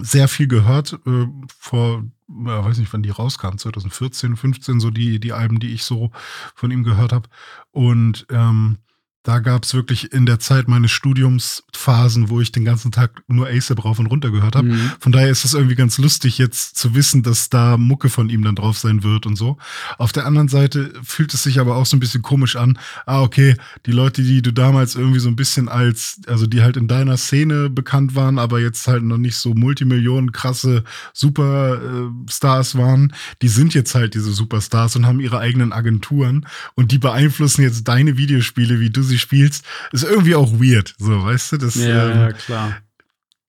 [0.00, 0.92] sehr viel gehört.
[1.06, 1.26] Äh,
[1.58, 5.82] vor, ja, weiß nicht, wann die rauskamen, 2014, 15, so die, die Alben, die ich
[5.82, 6.12] so
[6.54, 7.28] von ihm gehört habe.
[7.72, 8.78] Und ähm,
[9.26, 13.24] da gab es wirklich in der Zeit meines Studiums Phasen, wo ich den ganzen Tag
[13.26, 14.68] nur ASAP rauf und runter gehört habe.
[14.68, 14.92] Mhm.
[15.00, 18.44] Von daher ist es irgendwie ganz lustig, jetzt zu wissen, dass da Mucke von ihm
[18.44, 19.58] dann drauf sein wird und so.
[19.98, 22.78] Auf der anderen Seite fühlt es sich aber auch so ein bisschen komisch an.
[23.04, 26.76] Ah, okay, die Leute, die du damals irgendwie so ein bisschen als, also die halt
[26.76, 30.84] in deiner Szene bekannt waren, aber jetzt halt noch nicht so Multimillionen krasse
[31.14, 33.12] Superstars waren,
[33.42, 37.88] die sind jetzt halt diese Superstars und haben ihre eigenen Agenturen und die beeinflussen jetzt
[37.88, 39.64] deine Videospiele, wie du sie spielst.
[39.92, 41.56] Ist irgendwie auch weird, so, weißt du?
[41.58, 42.76] Das, Ja, ähm, ja, klar.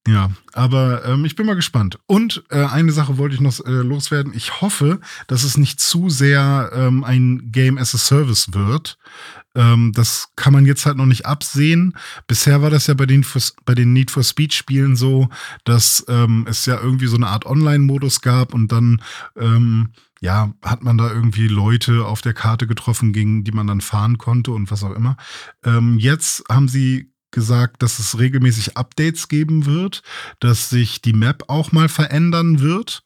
[0.07, 1.99] ja, aber ähm, ich bin mal gespannt.
[2.05, 4.33] Und äh, eine Sache wollte ich noch äh, loswerden.
[4.33, 8.97] Ich hoffe, dass es nicht zu sehr ähm, ein Game as a Service wird.
[9.55, 11.97] Ähm, das kann man jetzt halt noch nicht absehen.
[12.27, 13.25] Bisher war das ja bei den,
[13.65, 15.29] bei den Need for Speed Spielen so,
[15.63, 19.01] dass ähm, es ja irgendwie so eine Art Online-Modus gab und dann
[19.35, 19.89] ähm,
[20.21, 24.17] ja, hat man da irgendwie Leute auf der Karte getroffen, gegen die man dann fahren
[24.17, 25.17] konnte und was auch immer.
[25.63, 30.01] Ähm, jetzt haben sie gesagt, dass es regelmäßig Updates geben wird,
[30.39, 33.03] dass sich die Map auch mal verändern wird.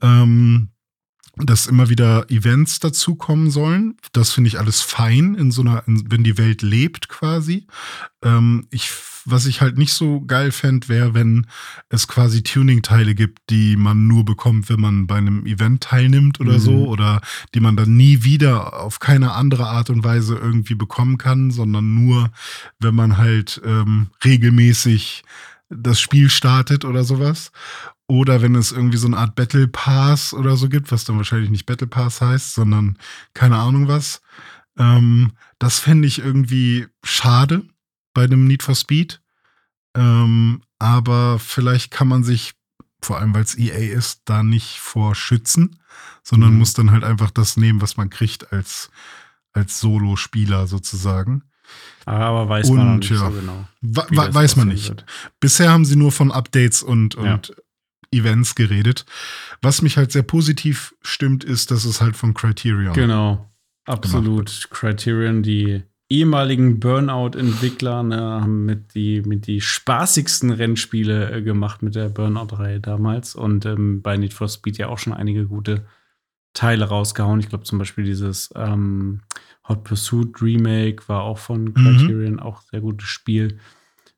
[0.00, 0.70] Ähm,
[1.36, 3.96] dass immer wieder Events dazukommen sollen.
[4.12, 7.66] Das finde ich alles fein in so einer, in, wenn die Welt lebt quasi.
[8.22, 8.90] Ähm, ich,
[9.26, 11.46] was ich halt nicht so geil fände, wäre, wenn
[11.90, 16.54] es quasi Tuning-Teile gibt, die man nur bekommt, wenn man bei einem Event teilnimmt oder
[16.54, 16.60] Mhm.
[16.60, 17.20] so, oder
[17.54, 21.94] die man dann nie wieder auf keine andere Art und Weise irgendwie bekommen kann, sondern
[21.94, 22.30] nur,
[22.78, 25.22] wenn man halt ähm, regelmäßig
[25.68, 27.50] das Spiel startet oder sowas.
[28.08, 31.50] Oder wenn es irgendwie so eine Art Battle Pass oder so gibt, was dann wahrscheinlich
[31.50, 32.98] nicht Battle Pass heißt, sondern
[33.34, 34.20] keine Ahnung was.
[34.78, 37.62] Ähm, das fände ich irgendwie schade
[38.14, 39.20] bei dem Need for Speed.
[39.96, 42.52] Ähm, aber vielleicht kann man sich
[43.02, 45.78] vor allem weil es EA ist, da nicht vor schützen,
[46.22, 46.58] sondern Mhm.
[46.58, 48.90] muss dann halt einfach das nehmen, was man kriegt als,
[49.52, 51.42] als Solo-Spieler sozusagen.
[52.04, 53.18] Aber weiß man Und, nicht ja.
[53.18, 53.68] so genau.
[53.82, 54.88] Weiß man nicht.
[54.88, 55.04] wird.
[55.40, 57.40] Bisher haben sie nur von Updates und, Ja.
[58.10, 59.04] Events geredet.
[59.62, 62.92] Was mich halt sehr positiv stimmt, ist, dass es halt von Criterion.
[62.92, 63.50] Genau,
[63.84, 64.68] absolut.
[64.70, 71.94] Criterion, die ehemaligen Burnout-Entwickler, ne, haben mit die, mit die spaßigsten Rennspiele äh, gemacht mit
[71.94, 75.86] der Burnout-Reihe damals und ähm, bei Need for Speed ja auch schon einige gute
[76.54, 77.40] Teile rausgehauen.
[77.40, 79.22] Ich glaube zum Beispiel dieses ähm,
[79.68, 83.58] Hot Pursuit Remake war auch von Criterion, auch sehr gutes Spiel.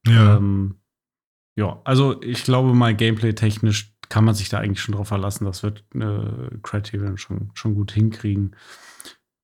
[0.06, 0.36] Ja.
[0.36, 0.76] Ähm,
[1.58, 5.44] ja, also ich glaube mal, gameplay-technisch kann man sich da eigentlich schon drauf verlassen.
[5.44, 8.54] Das wird äh, Criterion schon, schon gut hinkriegen.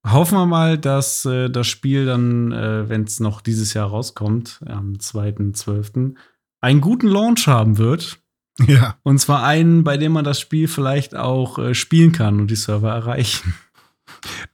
[0.07, 4.61] Hoffen wir mal, dass äh, das Spiel dann, äh, wenn es noch dieses Jahr rauskommt,
[4.64, 6.14] am 2.12.,
[6.61, 8.20] einen guten Launch haben wird.
[8.64, 8.96] ja.
[9.03, 12.57] Und zwar einen, bei dem man das Spiel vielleicht auch äh, spielen kann und die
[12.57, 13.55] Server erreichen.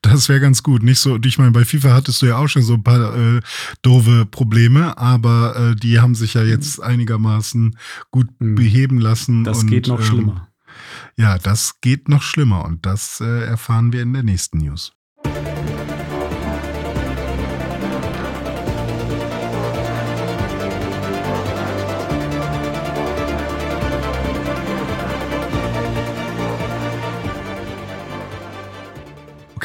[0.02, 0.82] Das wäre ganz gut.
[0.82, 3.40] Nicht so, ich meine, bei FIFA hattest du ja auch schon so ein paar äh,
[3.82, 7.76] doofe Probleme, aber äh, die haben sich ja jetzt einigermaßen
[8.10, 8.54] gut Mhm.
[8.54, 9.44] beheben lassen.
[9.44, 10.48] Das und, geht noch ähm, schlimmer.
[11.16, 14.92] Ja, das geht noch schlimmer und das äh, erfahren wir in der nächsten News.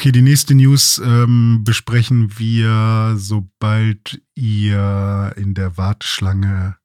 [0.06, 6.76] Okay, die nächste News ähm, besprechen wir, sobald ihr in der Warteschlange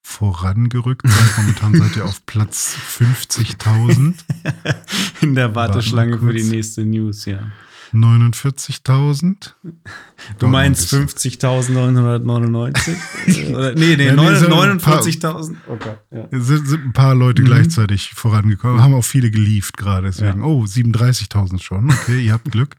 [0.00, 1.38] vorangerückt seid.
[1.38, 4.14] Momentan seid ihr auf Platz 50.000.
[5.22, 7.50] In der Warteschlange für die nächste News, ja.
[7.92, 9.52] 49.000.
[10.38, 12.88] Du meinst 50.999?
[13.26, 15.56] Äh, Oder- nee, nee, Ja, nee, so ein paar- 49.000.
[15.68, 16.28] Okay, ja.
[16.30, 17.46] Es sind, sind ein paar Leute Mhm.
[17.46, 18.82] gleichzeitig vorangekommen.
[18.82, 20.06] Haben auch viele geliefert gerade.
[20.08, 20.44] Deswegen, Ja.
[20.46, 21.90] oh, 37.000 schon.
[21.90, 22.76] Okay, ihr habt Glück.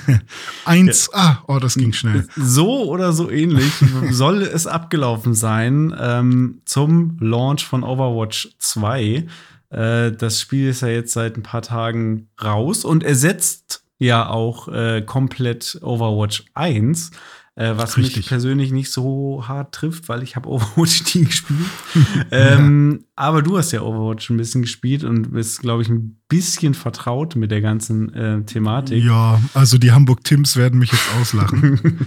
[0.64, 2.26] Eins, ah, oh, das ging schnell.
[2.36, 3.72] So oder so ähnlich
[4.10, 9.26] soll es abgelaufen sein ähm, zum Launch von Overwatch 2.
[9.70, 14.68] Äh, das Spiel ist ja jetzt seit ein paar Tagen raus und ersetzt ja auch
[14.68, 17.10] äh, komplett Overwatch 1.
[17.58, 18.28] Äh, was mich Richtig.
[18.28, 21.58] persönlich nicht so hart trifft, weil ich habe Overwatch nie gespielt.
[22.30, 26.74] ähm, aber du hast ja Overwatch ein bisschen gespielt und bist, glaube ich, ein bisschen
[26.74, 29.02] vertraut mit der ganzen äh, Thematik.
[29.02, 32.06] Ja, also die Hamburg-Tims werden mich jetzt auslachen.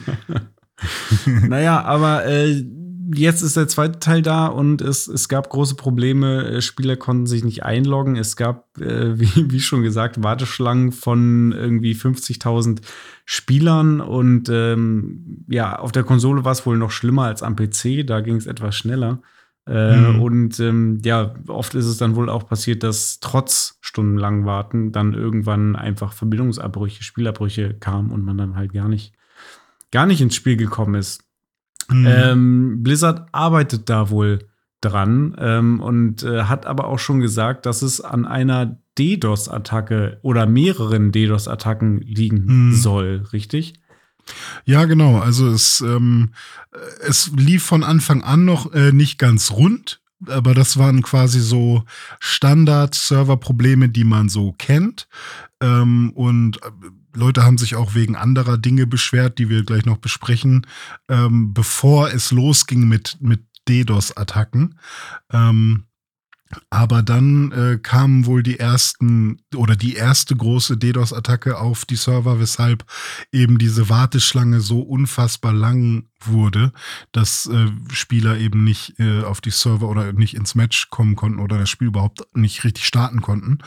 [1.26, 2.64] naja, aber äh,
[3.14, 6.46] jetzt ist der zweite Teil da und es, es gab große Probleme.
[6.46, 8.16] Äh, Spieler konnten sich nicht einloggen.
[8.16, 12.82] Es gab, äh, wie, wie schon gesagt, Warteschlangen von irgendwie 50.000
[13.26, 18.06] Spielern und ähm, ja, auf der Konsole war es wohl noch schlimmer als am PC.
[18.06, 19.22] Da ging es etwas schneller.
[19.68, 20.22] Äh, Mhm.
[20.22, 25.14] Und ähm, ja, oft ist es dann wohl auch passiert, dass trotz stundenlangen Warten dann
[25.14, 29.14] irgendwann einfach Verbindungsabbrüche, Spielabbrüche kamen und man dann halt gar nicht,
[29.92, 31.29] gar nicht ins Spiel gekommen ist.
[31.90, 32.08] Mhm.
[32.08, 34.40] Ähm, Blizzard arbeitet da wohl
[34.82, 40.46] dran ähm, und äh, hat aber auch schon gesagt, dass es an einer DDoS-Attacke oder
[40.46, 42.74] mehreren DDoS-Attacken liegen Mhm.
[42.76, 43.74] soll, richtig?
[44.66, 45.20] Ja, genau.
[45.20, 46.34] Also es, ähm,
[47.06, 51.84] es lief von Anfang an noch äh, nicht ganz rund, aber das waren quasi so
[52.20, 55.08] Standard-Server-Probleme, die man so kennt.
[55.62, 56.70] Ähm, und äh,
[57.20, 60.66] Leute haben sich auch wegen anderer Dinge beschwert, die wir gleich noch besprechen,
[61.10, 64.80] ähm, bevor es losging mit, mit DDoS-Attacken.
[65.32, 65.84] Ähm,
[66.70, 72.40] aber dann äh, kamen wohl die ersten oder die erste große DDoS-Attacke auf die Server,
[72.40, 72.86] weshalb
[73.32, 76.74] eben diese Warteschlange so unfassbar lang wurde,
[77.12, 81.40] dass äh, Spieler eben nicht äh, auf die Server oder nicht ins Match kommen konnten
[81.40, 83.60] oder das Spiel überhaupt nicht richtig starten konnten.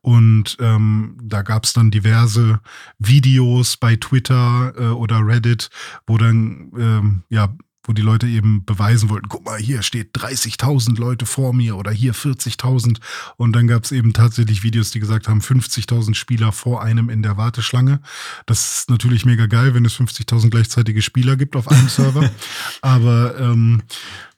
[0.00, 2.60] Und ähm, da gab es dann diverse
[2.98, 5.70] Videos bei Twitter äh, oder Reddit,
[6.06, 10.98] wo dann ähm, ja wo die Leute eben beweisen wollten, guck mal, hier steht 30.000
[10.98, 12.98] Leute vor mir oder hier 40.000.
[13.36, 17.22] Und dann gab es eben tatsächlich Videos, die gesagt haben, 50.000 Spieler vor einem in
[17.22, 18.00] der Warteschlange.
[18.46, 22.30] Das ist natürlich mega geil, wenn es 50.000 gleichzeitige Spieler gibt auf einem Server.
[22.82, 23.82] aber ähm,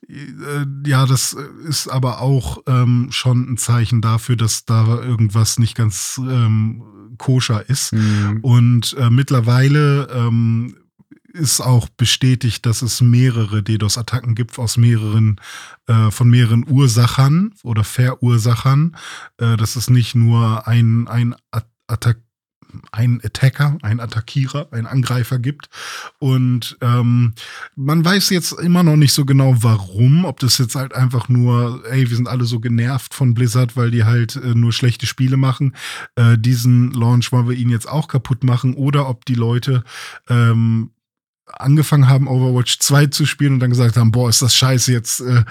[0.07, 1.33] äh, ja, das
[1.67, 6.83] ist aber auch ähm, schon ein Zeichen dafür, dass da irgendwas nicht ganz ähm,
[7.17, 7.93] koscher ist.
[7.93, 8.39] Mhm.
[8.41, 10.75] Und äh, mittlerweile ähm,
[11.33, 15.41] ist auch bestätigt, dass es mehrere DDoS-Attacken gibt aus mehreren,
[15.87, 18.95] äh, von mehreren Ursachern oder Verursachern.
[19.37, 22.19] Äh, das ist nicht nur ein, ein At- Attack,
[22.91, 25.69] einen Attacker, einen Attackierer, einen Angreifer gibt.
[26.17, 27.33] Und ähm,
[27.75, 30.25] man weiß jetzt immer noch nicht so genau, warum.
[30.25, 33.91] Ob das jetzt halt einfach nur, ey, wir sind alle so genervt von Blizzard, weil
[33.91, 35.75] die halt äh, nur schlechte Spiele machen.
[36.15, 38.75] Äh, diesen Launch wollen wir ihnen jetzt auch kaputt machen.
[38.75, 39.83] Oder ob die Leute
[40.29, 40.91] ähm,
[41.59, 45.19] angefangen haben, Overwatch 2 zu spielen und dann gesagt haben, boah, ist das scheiße, jetzt
[45.21, 45.43] äh,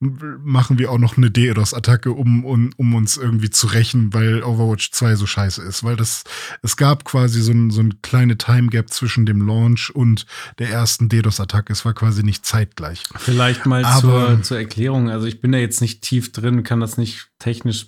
[0.00, 4.90] machen wir auch noch eine DDoS-Attacke, um, um, um uns irgendwie zu rächen, weil Overwatch
[4.92, 5.84] 2 so scheiße ist.
[5.84, 6.24] Weil das,
[6.62, 10.26] es gab quasi so ein, so ein kleine Time-Gap zwischen dem Launch und
[10.58, 11.72] der ersten DDoS-Attacke.
[11.72, 13.02] Es war quasi nicht zeitgleich.
[13.16, 15.10] Vielleicht mal Aber- zur, zur Erklärung.
[15.10, 17.86] Also ich bin da jetzt nicht tief drin, kann das nicht technisch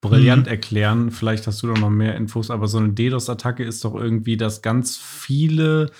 [0.00, 0.50] brillant Mhm.
[0.50, 1.10] erklären.
[1.10, 4.62] Vielleicht hast du doch noch mehr Infos, aber so eine DDoS-Attacke ist doch irgendwie, dass
[4.62, 5.90] ganz viele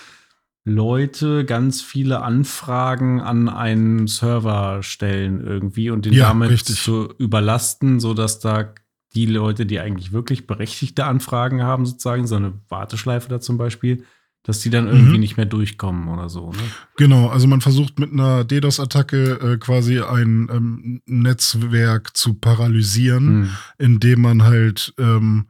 [0.69, 6.81] Leute ganz viele Anfragen an einen Server stellen irgendwie und den Ja, damit richtig.
[6.81, 8.73] zu überlasten, sodass da
[9.15, 14.03] die Leute, die eigentlich wirklich berechtigte Anfragen haben, sozusagen, so eine Warteschleife da zum Beispiel,
[14.43, 15.19] dass die dann irgendwie Mhm.
[15.19, 16.51] nicht mehr durchkommen oder so.
[16.51, 16.57] Ne?
[16.95, 23.27] Genau, also man versucht mit einer DDoS-Attacke äh, quasi ein ähm, Netzwerk zu paralysieren.
[23.27, 23.49] Hm.
[23.79, 25.47] indem man halt ähm,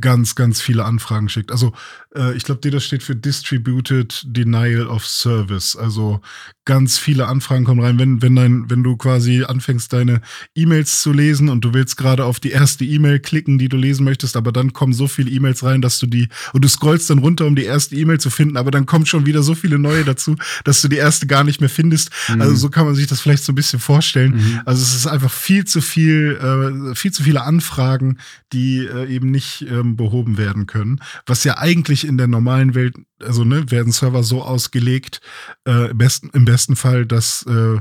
[0.00, 1.50] ganz, ganz viele Anfragen schickt.
[1.50, 1.72] Also
[2.14, 5.76] äh, ich glaube, DDoS steht für Distributed Denial of Service.
[5.76, 6.20] Also
[6.64, 7.98] ganz viele Anfragen kommen rein.
[7.98, 10.20] Wenn, wenn, dein, wenn du quasi anfängst, deine
[10.54, 14.04] E-Mails zu lesen und du willst gerade auf die erste E-Mail klicken, die du lesen
[14.04, 17.18] möchtest, aber dann kommen so viele E-Mails rein, dass du die, und du scrollst dann
[17.18, 20.04] runter, um die erste E-Mail zu finden, aber dann kommen schon wieder so viele neue
[20.04, 22.10] dazu, dass du die erste gar nicht mehr findest.
[22.28, 22.40] Mhm.
[22.40, 24.34] Also so kann man sich das vielleicht so ein bisschen vorstellen.
[24.36, 24.60] Mhm.
[24.64, 26.36] Also es ist einfach viel zu viel,
[26.90, 28.18] äh, viel zu viele Anfragen,
[28.52, 31.00] die äh, eben nicht ähm, behoben werden können.
[31.26, 35.20] Was ja eigentlich in der normalen Welt, also ne, werden Server so ausgelegt,
[35.66, 37.80] äh, im, besten, im besten Fall, dass, äh,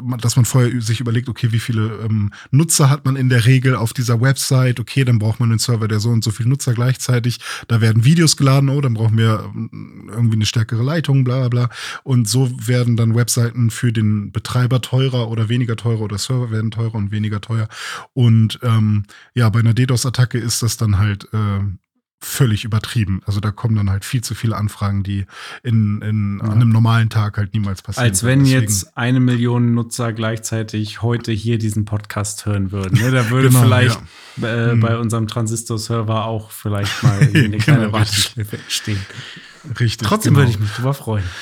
[0.00, 3.44] man- dass man vorher sich überlegt, okay, wie viele ähm, Nutzer hat man in der
[3.46, 4.80] Regel auf dieser Website?
[4.80, 7.38] Okay, dann braucht man einen Server, der so und so viele Nutzer gleichzeitig.
[7.68, 11.68] Da werden Videos geladen, oh, dann brauchen wir ähm, irgendwie eine stärkere Leitung, bla bla.
[12.02, 16.70] Und so werden dann Webseiten für den Betreiber teurer oder weniger teurer oder Server werden
[16.70, 17.68] teurer und weniger teuer.
[18.12, 21.36] Und ähm, ja, bei einer DDoS-Attacke ist das dann halt äh,
[22.22, 23.22] völlig übertrieben.
[23.24, 25.24] Also da kommen dann halt viel zu viele Anfragen, die
[25.62, 26.44] in, in Ja.
[26.50, 28.08] an einem normalen Tag halt niemals passieren.
[28.10, 32.98] Als wenn jetzt eine Million Nutzer gleichzeitig heute hier diesen Podcast hören würden.
[33.00, 33.10] Ne?
[33.10, 33.98] Da würde Genau, vielleicht
[34.42, 34.80] äh, Mhm.
[34.80, 37.92] bei unserem Transistor-Server auch vielleicht mal eine kleine Genau.
[37.92, 39.00] Warteschleife entstehen.
[39.78, 40.08] Richtig.
[40.08, 40.42] Trotzdem genau.
[40.46, 41.24] würde ich mich drüber freuen.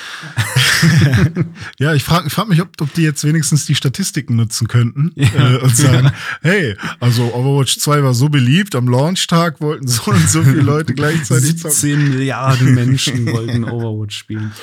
[1.77, 5.55] Ja, ich frage frag mich, ob, ob die jetzt wenigstens die Statistiken nutzen könnten Ja.
[5.55, 6.11] äh, und sagen,
[6.41, 10.93] hey, also Overwatch 2 war so beliebt, am Launchtag wollten so und so viele Leute
[10.93, 11.71] gleichzeitig zocken.
[11.75, 14.53] 17 Milliarden Menschen wollten Overwatch spielen.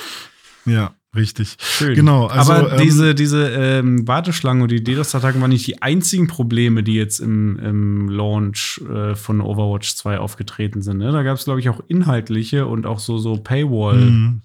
[0.65, 1.57] Ja, richtig.
[1.59, 1.95] Schön.
[1.95, 6.27] Genau, also, Aber ähm, diese, diese ähm, Warteschlangen und die DDoS-Attacken waren nicht die einzigen
[6.27, 10.99] Probleme, die jetzt im, im Launch äh, von Overwatch 2 aufgetreten sind.
[10.99, 11.11] Ne?
[11.11, 13.97] Da gab es, glaube ich, auch inhaltliche und auch so, so Paywall.
[13.97, 14.41] Mhm.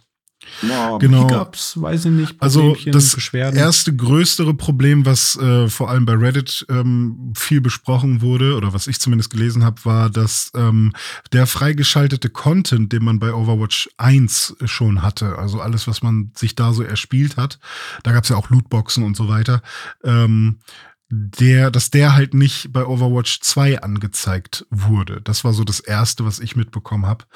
[0.63, 1.29] Ja, Genau.
[1.29, 3.59] Hiccups, weiß ich nicht, Also das Beschwerden.
[3.59, 8.87] erste größere Problem, was äh, vor allem bei Reddit ähm, viel besprochen wurde, oder was
[8.87, 10.93] ich zumindest gelesen habe, war, dass ähm,
[11.33, 16.55] der freigeschaltete Content, den man bei Overwatch 1 schon hatte, also alles, was man sich
[16.55, 17.59] da so erspielt hat,
[18.03, 19.63] da gab es ja auch Lootboxen und so weiter,
[20.05, 20.59] ähm,
[21.15, 25.21] der, dass der halt nicht bei Overwatch 2 angezeigt wurde.
[25.21, 27.27] Das war so das Erste, was ich mitbekommen habe.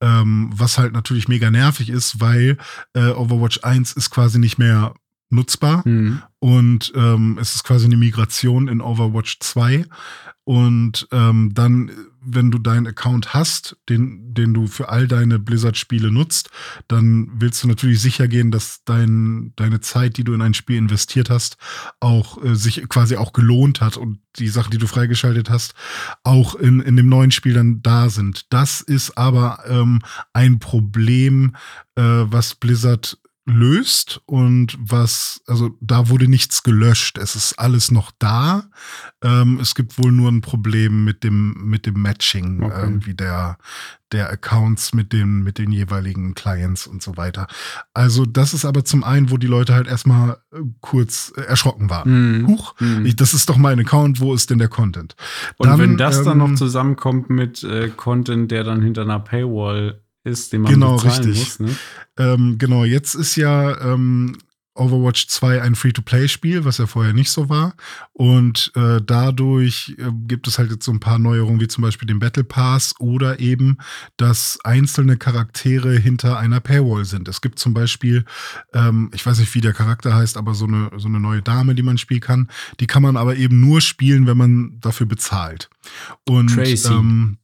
[0.00, 2.56] Ähm, was halt natürlich mega nervig ist, weil
[2.94, 4.94] äh, Overwatch 1 ist quasi nicht mehr
[5.28, 6.22] nutzbar Hm.
[6.38, 9.84] und ähm, es ist quasi eine Migration in Overwatch 2.
[10.44, 11.90] Und ähm, dann,
[12.26, 16.50] wenn du deinen Account hast, den, den du für all deine Blizzard-Spiele nutzt,
[16.88, 20.76] dann willst du natürlich sicher gehen, dass dein, deine Zeit, die du in ein Spiel
[20.76, 21.56] investiert hast,
[22.00, 25.74] auch äh, sich quasi auch gelohnt hat und die Sachen, die du freigeschaltet hast,
[26.24, 28.52] auch in, in dem neuen Spiel dann da sind.
[28.52, 30.00] Das ist aber ähm,
[30.32, 31.54] ein Problem,
[31.94, 37.16] äh, was Blizzard löst und was, also da wurde nichts gelöscht.
[37.16, 38.64] Es ist alles noch da.
[39.22, 42.80] Ähm, es gibt wohl nur ein Problem mit dem, mit dem Matching Okay.
[42.82, 43.56] irgendwie der,
[44.10, 47.46] der Accounts mit den, mit den jeweiligen Clients und so weiter.
[47.94, 52.10] Also das ist aber zum einen, wo die Leute halt erstmal äh, kurz erschrocken waren.
[52.10, 52.46] Hm.
[52.48, 52.74] Huch,
[53.04, 55.14] ich, das ist doch mein Account, wo ist denn der Content?
[55.56, 59.20] Und Dann, wenn das dann ähm, noch zusammenkommt mit äh, Content, der dann hinter einer
[59.20, 61.58] Paywall ist, den man Genau, bezahlen richtig.
[61.58, 61.60] muss.
[61.60, 61.76] Ne?
[62.18, 64.36] Ähm, genau, jetzt ist ja ähm,
[64.74, 67.74] Overwatch 2 ein Free-to-Play-Spiel, was ja vorher nicht so war.
[68.12, 72.06] Und äh, dadurch äh, gibt es halt jetzt so ein paar Neuerungen, wie zum Beispiel
[72.06, 73.78] den Battle Pass oder eben,
[74.18, 77.28] dass einzelne Charaktere hinter einer Paywall sind.
[77.28, 78.24] Es gibt zum Beispiel,
[78.74, 81.74] ähm, ich weiß nicht, wie der Charakter heißt, aber so eine, so eine neue Dame,
[81.74, 82.48] die man spielen kann.
[82.80, 85.70] Die kann man aber eben nur spielen, wenn man dafür bezahlt.
[86.28, 86.92] Und Tracy.
[86.92, 87.38] Ähm,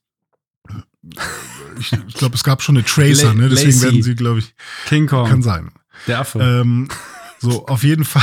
[1.79, 3.49] ich, ich glaube, es gab schon eine Tracer, ne?
[3.49, 3.83] Deswegen Lacey.
[3.83, 4.55] werden sie, glaube ich,
[4.87, 5.71] King Kong, kann sein.
[6.07, 6.39] der Affe.
[6.41, 6.89] Ähm,
[7.43, 8.23] so, auf jeden Fall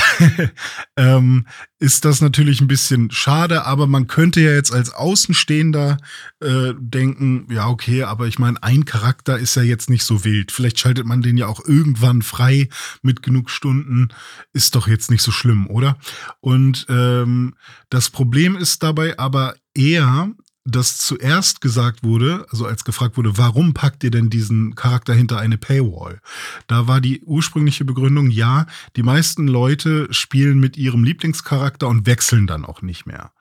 [0.95, 1.45] ähm,
[1.77, 5.97] ist das natürlich ein bisschen schade, aber man könnte ja jetzt als Außenstehender
[6.39, 10.53] äh, denken, ja, okay, aber ich meine, ein Charakter ist ja jetzt nicht so wild.
[10.53, 12.69] Vielleicht schaltet man den ja auch irgendwann frei
[13.01, 14.07] mit genug Stunden.
[14.53, 15.97] Ist doch jetzt nicht so schlimm, oder?
[16.39, 17.55] Und ähm,
[17.89, 20.29] das Problem ist dabei aber eher,
[20.69, 25.39] dass zuerst gesagt wurde, also als gefragt wurde, warum packt ihr denn diesen Charakter hinter
[25.39, 26.19] eine Paywall?
[26.67, 28.65] Da war die ursprüngliche Begründung, ja,
[28.95, 33.31] die meisten Leute spielen mit ihrem Lieblingscharakter und wechseln dann auch nicht mehr.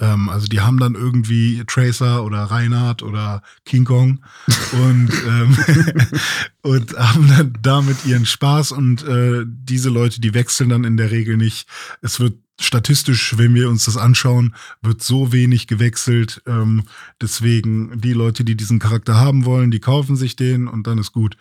[0.00, 4.20] Ähm, also die haben dann irgendwie Tracer oder Reinhardt oder King Kong
[4.72, 5.56] und, ähm,
[6.62, 11.10] und haben dann damit ihren Spaß und äh, diese Leute, die wechseln dann in der
[11.10, 11.68] Regel nicht.
[12.00, 16.40] Es wird statistisch, wenn wir uns das anschauen, wird so wenig gewechselt.
[16.46, 16.84] Ähm,
[17.20, 21.12] deswegen die Leute, die diesen Charakter haben wollen, die kaufen sich den und dann ist
[21.12, 21.36] gut.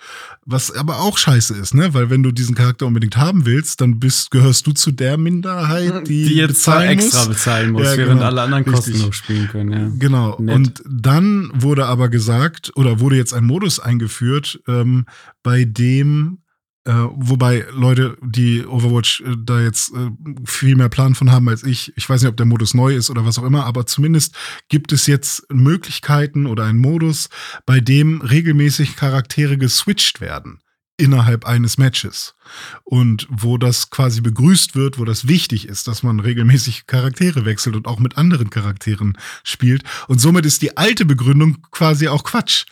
[0.46, 1.94] Was aber auch scheiße ist, ne?
[1.94, 6.08] Weil wenn du diesen Charakter unbedingt haben willst, dann bist, gehörst du zu der Minderheit,
[6.08, 7.30] die, die jetzt bezahlen extra muss.
[7.30, 8.26] bezahlen muss, Ja, während genau.
[8.26, 8.94] alle anderen Richtig.
[8.94, 9.72] kostenlos spielen können.
[9.72, 9.92] Ja.
[10.00, 10.38] Genau.
[10.40, 10.56] Nett.
[10.56, 15.06] Und dann wurde aber gesagt, oder wurde jetzt ein Modus eingeführt, ähm,
[15.44, 16.40] bei dem,
[16.86, 20.12] äh, wobei Leute, die Overwatch äh, da jetzt äh,
[20.44, 23.10] viel mehr Plan von haben als ich, ich weiß nicht, ob der Modus neu ist
[23.10, 24.36] oder was auch immer, aber zumindest
[24.68, 27.30] gibt es jetzt Möglichkeiten oder einen Modus,
[27.66, 30.60] bei dem regelmäßig Charaktere geswitcht werden
[30.98, 32.36] innerhalb eines Matches.
[32.84, 37.76] Und wo das quasi begrüßt wird, wo das wichtig ist, dass man regelmäßig Charaktere wechselt
[37.76, 39.84] und auch mit anderen Charakteren spielt.
[40.08, 42.66] Und somit ist die alte Begründung quasi auch Quatsch.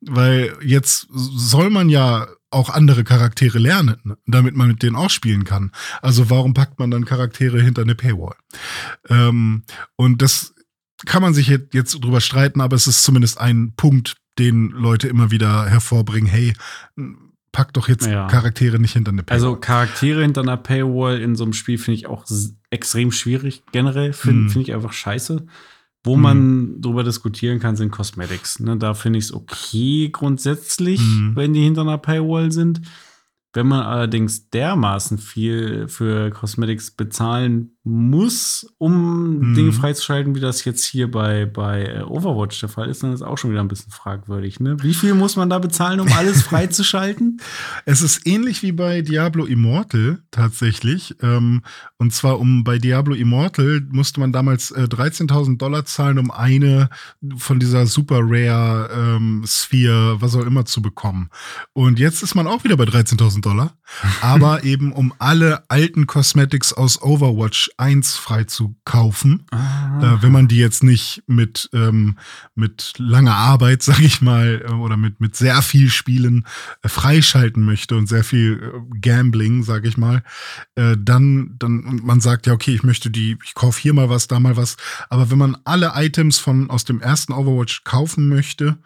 [0.00, 5.10] Weil jetzt soll man ja auch andere Charaktere lernen, ne, damit man mit denen auch
[5.10, 5.72] spielen kann.
[6.02, 8.36] Also warum packt man dann Charaktere hinter eine Paywall?
[9.08, 9.64] Ähm,
[9.96, 10.54] und das
[11.04, 15.30] kann man sich jetzt drüber streiten, aber es ist zumindest ein Punkt, den Leute immer
[15.30, 16.30] wieder hervorbringen.
[16.30, 16.52] Hey,
[17.52, 18.26] pack doch jetzt Ja.
[18.26, 19.34] Charaktere nicht hinter eine Paywall.
[19.34, 22.24] Also Charaktere hinter einer Paywall in so einem Spiel finde ich auch
[22.70, 23.62] extrem schwierig.
[23.72, 24.50] Generell finde Hm.
[24.50, 25.46] find ich einfach scheiße.
[26.06, 26.20] Wo Hm.
[26.22, 28.60] man drüber diskutieren kann, sind Cosmetics.
[28.60, 31.32] Ne, da finde ich es okay grundsätzlich, Hm.
[31.34, 32.80] wenn die hinter einer Paywall sind.
[33.52, 39.54] Wenn man allerdings dermaßen viel für Cosmetics bezahlen muss, um Hm.
[39.54, 43.22] Dinge freizuschalten, wie das jetzt hier bei, bei äh, Overwatch der Fall ist, dann ist
[43.22, 44.58] auch schon wieder ein bisschen fragwürdig.
[44.58, 44.76] Ne?
[44.82, 47.40] Wie viel muss man da bezahlen, um alles freizuschalten?
[47.84, 51.14] Es ist ähnlich wie bei Diablo Immortal tatsächlich.
[51.22, 51.62] Ähm,
[51.96, 56.88] und zwar um bei Diablo Immortal musste man damals äh, 13.000 Dollar zahlen, um eine
[57.36, 61.30] von dieser Super Rare ähm, Sphere, was auch immer, zu bekommen.
[61.72, 63.74] Und jetzt ist man auch wieder bei 13.000 Dollar,
[64.22, 69.46] aber eben um alle alten Cosmetics aus Overwatch 1 frei zu kaufen.
[69.52, 72.16] Äh, wenn man die jetzt nicht mit, ähm,
[72.54, 76.46] mit langer Arbeit, sag ich mal, äh, oder mit, mit sehr viel Spielen
[76.82, 80.22] äh, freischalten möchte und sehr viel äh, Gambling, sag ich mal,
[80.74, 84.28] äh, dann, dann, man sagt, ja, okay, ich möchte die, ich kaufe hier mal was,
[84.28, 84.76] da mal was.
[85.08, 88.78] Aber wenn man alle Items von aus dem ersten Overwatch kaufen möchte,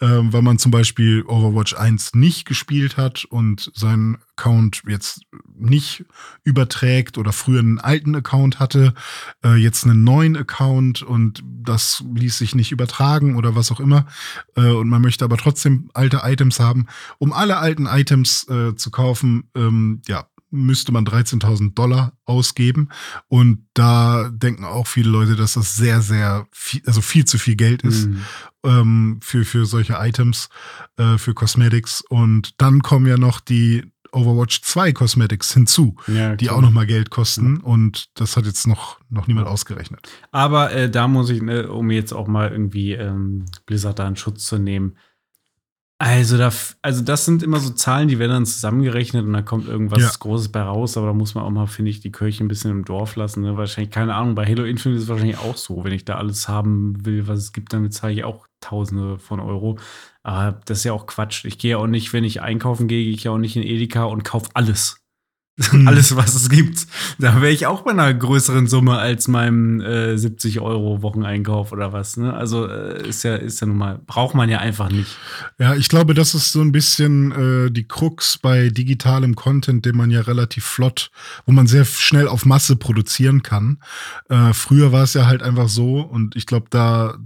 [0.00, 5.22] ähm, weil man zum Beispiel Overwatch 1 nicht gespielt hat und seinen Account jetzt
[5.54, 6.04] nicht
[6.44, 8.94] überträgt oder früher einen alten Account hatte,
[9.42, 14.06] äh, jetzt einen neuen Account und das ließ sich nicht übertragen oder was auch immer
[14.54, 16.86] äh, und man möchte aber trotzdem alte Items haben,
[17.18, 22.88] um alle alten Items äh, zu kaufen, ähm, ja, müsste man 13.000 Dollar ausgeben
[23.28, 27.56] und da denken auch viele Leute, dass das sehr, sehr viel, also viel zu viel
[27.56, 28.22] Geld ist Mhm.
[28.64, 30.48] ähm, für, für solche Items,
[30.96, 32.02] äh, für Cosmetics.
[32.08, 36.86] Und dann kommen ja noch die Overwatch 2 Cosmetics hinzu, Ja, die auch noch mal
[36.86, 37.58] Geld kosten.
[37.58, 40.00] Und das hat jetzt noch, noch niemand ausgerechnet.
[40.32, 44.16] Aber äh, da muss ich, ne, um jetzt auch mal irgendwie ähm, Blizzard da in
[44.16, 44.96] Schutz zu nehmen.
[45.98, 46.52] Also, da,
[46.82, 50.10] also das sind immer so Zahlen, die werden dann zusammengerechnet und da kommt irgendwas Ja.
[50.18, 52.70] Großes bei raus, aber da muss man auch mal, finde ich, die Kirche ein bisschen
[52.70, 53.40] im Dorf lassen.
[53.40, 53.56] Ne?
[53.56, 55.84] Wahrscheinlich, keine Ahnung, bei Halo Infinite ist es wahrscheinlich auch so.
[55.84, 59.40] Wenn ich da alles haben will, was es gibt, dann bezahle ich auch Tausende von
[59.40, 59.78] Euro.
[60.22, 61.44] Aber das ist ja auch Quatsch.
[61.44, 63.62] Ich gehe ja auch nicht, wenn ich einkaufen gehe, gehe ich ja auch nicht in
[63.62, 65.00] Edeka und kaufe alles.
[65.70, 65.88] Hm.
[65.88, 66.86] alles, was es gibt.
[67.18, 71.94] Da wäre ich auch bei einer größeren Summe als meinem äh, 70 Euro Wocheneinkauf oder
[71.94, 72.18] was.
[72.18, 72.34] Ne?
[72.34, 75.16] Also äh, ist ja, ist ja nun mal, braucht man ja einfach nicht.
[75.58, 79.96] Ja, ich glaube, das ist so ein bisschen äh, die Krux bei digitalem Content, den
[79.96, 81.10] man ja relativ flott,
[81.46, 83.78] wo man sehr schnell auf Masse produzieren kann.
[84.28, 87.16] Äh, früher war es ja halt einfach so und ich glaube, da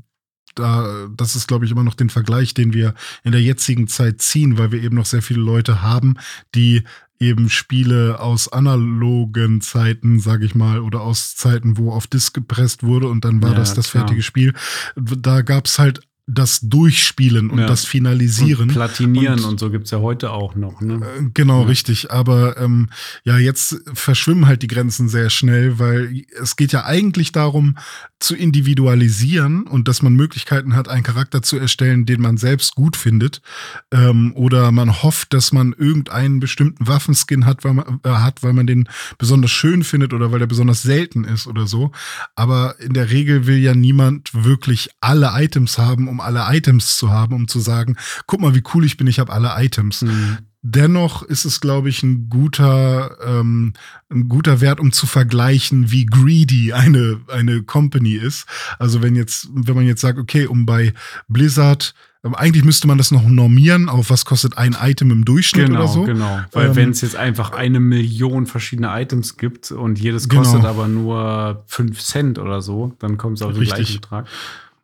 [0.55, 2.95] da, das ist, glaube ich, immer noch den Vergleich, den wir
[3.25, 6.15] in der jetzigen Zeit ziehen, weil wir eben noch sehr viele Leute haben,
[6.55, 6.83] die
[7.19, 12.83] eben Spiele aus analogen Zeiten, sage ich mal, oder aus Zeiten, wo auf Disk gepresst
[12.83, 14.05] wurde und dann war Ja, das das klar.
[14.05, 14.55] fertige Spiel.
[14.97, 16.01] Da gab es halt
[16.33, 17.67] das Durchspielen und Ja.
[17.67, 18.69] das Finalisieren.
[18.69, 20.81] Und platinieren und, Und- so gibt's ja heute auch noch.
[20.81, 20.95] Ne?
[21.19, 21.67] Äh, Genau, Ja.
[21.69, 22.11] richtig.
[22.11, 22.89] Aber ähm,
[23.25, 27.77] ja, jetzt verschwimmen halt die Grenzen sehr schnell, weil es geht ja eigentlich darum,
[28.21, 32.97] zu individualisieren und dass man Möglichkeiten hat, einen Charakter zu erstellen, den man selbst gut
[32.97, 33.41] findet.
[33.93, 38.53] Ähm, oder man hofft, dass man irgendeinen bestimmten Waffenskin hat weil, man, äh, hat, weil
[38.53, 41.93] man den besonders schön findet oder weil der besonders selten ist oder so.
[42.35, 47.11] Aber in der Regel will ja niemand wirklich alle Items haben, um alle Items zu
[47.11, 47.97] haben, um zu sagen,
[48.27, 50.03] guck mal, wie cool ich bin, ich habe alle Items.
[50.03, 50.39] Mhm.
[50.63, 53.73] Dennoch ist es, glaube ich, ein guter, ähm,
[54.11, 58.45] ein guter Wert, um zu vergleichen, wie greedy eine, eine Company ist.
[58.79, 60.93] Also wenn jetzt, wenn man jetzt sagt, okay, um bei
[61.29, 65.69] Blizzard, ähm, eigentlich müsste man das noch normieren, auf was kostet ein Item im Durchschnitt
[65.69, 66.03] Genau, oder so.
[66.05, 66.41] genau.
[66.53, 70.43] Weil Ähm, wenn es jetzt einfach eine Million verschiedene Items gibt und jedes Genau.
[70.43, 73.77] kostet aber nur 5 Cent oder so, dann kommt es auf den Richtig.
[73.77, 74.27] gleichen Betrag.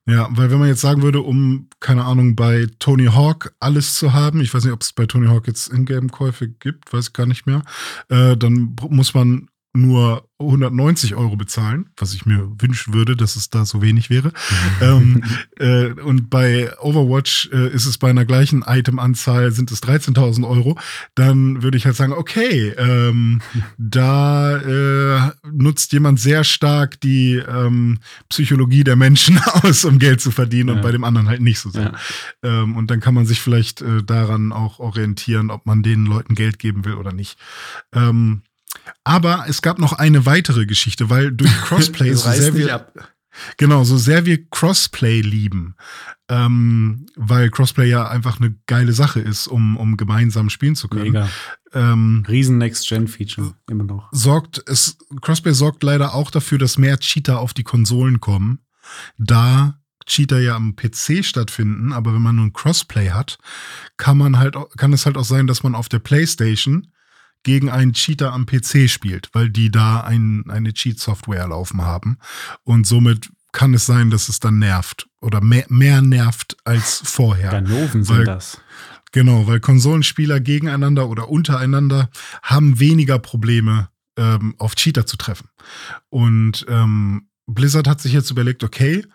[0.08, 4.12] Ja, weil wenn man jetzt sagen würde, um, keine Ahnung, bei Tony Hawk alles zu
[4.12, 7.26] haben, ich weiß nicht, ob es bei Tony Hawk jetzt Ingame-Käufe gibt, weiß ich gar
[7.26, 7.62] nicht mehr,
[8.08, 13.48] äh, dann muss man nur 190 Euro bezahlen, was ich mir wünschen würde, dass es
[13.48, 14.32] da so wenig wäre.
[14.82, 15.24] ähm,
[15.58, 20.78] äh, und bei Overwatch äh, ist es bei einer gleichen Item-Anzahl sind es 13.000 Euro.
[21.14, 23.40] Dann würde ich halt sagen, okay, ähm,
[23.78, 27.98] da äh, nutzt jemand sehr stark die ähm,
[28.28, 30.82] Psychologie der Menschen aus, um Geld zu verdienen und Ja.
[30.82, 31.94] bei dem anderen halt nicht so sehr.
[32.42, 32.62] Ja.
[32.62, 36.34] Ähm, und dann kann man sich vielleicht äh, daran auch orientieren, ob man den Leuten
[36.34, 37.38] Geld geben will oder nicht.
[39.04, 42.92] Aber es gab noch eine weitere Geschichte, weil durch Crossplay so sehr wir, ab.
[43.56, 45.76] genau, so sehr wir Crossplay lieben,
[46.28, 51.12] ähm, weil Crossplay ja einfach eine geile Sache ist, um, um gemeinsam spielen zu können.
[51.12, 51.28] Mega.
[51.72, 54.08] Ähm, Riesen Next-Gen-Feature, immer noch.
[54.12, 58.60] sorgt es, Crossplay sorgt leider auch dafür, dass mehr Cheater auf die Konsolen kommen,
[59.18, 63.38] da Cheater ja am PC stattfinden, aber wenn man nun Crossplay hat,
[63.96, 66.88] kann man halt, kann es halt auch sein, dass man auf der PlayStation
[67.46, 72.18] gegen einen Cheater am PC spielt, weil die da ein, eine Cheat-Software laufen haben.
[72.64, 77.50] Und somit kann es sein, dass es dann nervt oder mehr, mehr nervt als vorher.
[77.52, 78.60] Ganoven weil- sind das.
[79.12, 82.10] Genau, weil Konsolenspieler gegeneinander oder untereinander
[82.42, 85.48] haben weniger Probleme, ähm, auf Cheater zu treffen.
[86.10, 89.06] Und ähm, Blizzard hat sich jetzt überlegt, okay,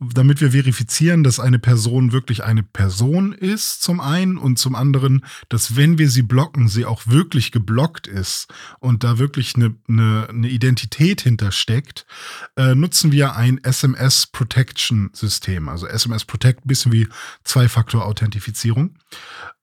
[0.00, 5.24] damit wir verifizieren, dass eine Person wirklich eine Person ist, zum einen, und zum anderen,
[5.50, 8.48] dass wenn wir sie blocken, sie auch wirklich geblockt ist
[8.78, 12.06] und da wirklich eine, eine, eine Identität hintersteckt,
[12.56, 15.68] äh, nutzen wir ein SMS Protection System.
[15.68, 17.06] Also SMS Protect, bisschen wie
[17.44, 18.96] Zwei-Faktor-Authentifizierung.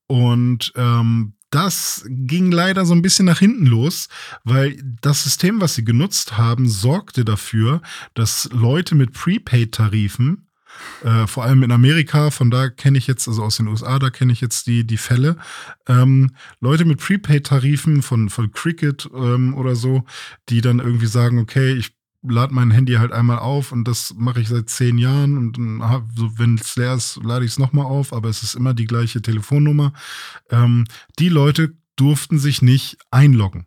[0.05, 4.09] Und ähm, das ging leider so ein bisschen nach hinten los,
[4.43, 7.81] weil das System, was sie genutzt haben, sorgte dafür,
[8.13, 10.47] dass Leute mit Prepaid-Tarifen,
[11.03, 14.09] äh, vor allem in Amerika, von da kenne ich jetzt, also aus den USA, da
[14.09, 15.37] kenne ich jetzt die, die Fälle,
[15.87, 20.03] ähm, Leute mit Prepaid-Tarifen von, von Cricket ähm, oder so,
[20.49, 21.96] die dann irgendwie sagen, okay, ich
[22.29, 26.03] lade mein Handy halt einmal auf und das mache ich seit zehn Jahren und hab,
[26.15, 28.87] so, wenn es leer ist, lade ich es nochmal auf, aber es ist immer die
[28.87, 29.93] gleiche Telefonnummer.
[30.49, 30.85] Ähm,
[31.19, 33.65] die Leute durften sich nicht einloggen.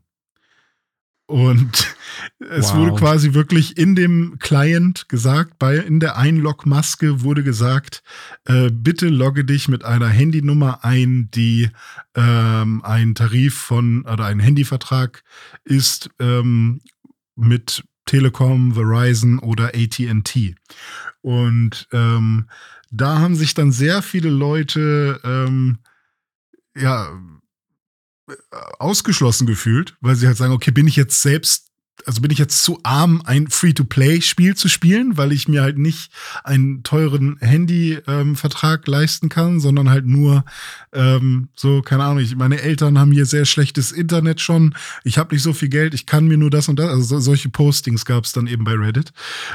[1.27, 1.95] Und
[2.41, 2.77] es Wow.
[2.77, 8.03] wurde quasi wirklich in dem Client gesagt, bei, in der Einlogmaske wurde gesagt,
[8.47, 11.71] äh, bitte logge dich mit einer Handynummer ein, die
[12.17, 15.23] ähm, ein Tarif von oder ein Handyvertrag
[15.65, 16.81] ist ähm,
[17.37, 20.57] mit Telekom, Verizon oder AT&T.
[21.21, 22.49] Und ähm,
[22.91, 25.79] da haben sich dann sehr viele Leute ähm,
[26.77, 27.09] ja
[28.81, 31.70] ausgeschlossen gefühlt, weil sie halt sagen, okay, bin ich jetzt selbst,
[32.07, 36.11] also bin ich jetzt zu arm, ein Free-to-Play-Spiel zu spielen, weil ich mir halt nicht
[36.44, 40.44] einen teuren Handy-Vertrag leisten kann, sondern halt nur
[40.92, 44.74] ähm, so, keine Ahnung, ich, meine Eltern haben hier sehr schlechtes Internet schon,
[45.05, 47.18] ich habe nicht so viel Geld, ich kann mir nur das und das, also so,
[47.20, 49.12] solche Postings gab es dann eben bei Reddit.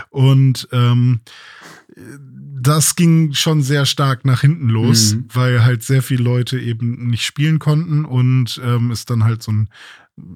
[0.09, 1.21] Und ähm,
[2.61, 5.25] das ging schon sehr stark nach hinten los, Mhm.
[5.33, 9.51] weil halt sehr viele Leute eben nicht spielen konnten und ähm, es dann halt so
[9.51, 9.69] ein,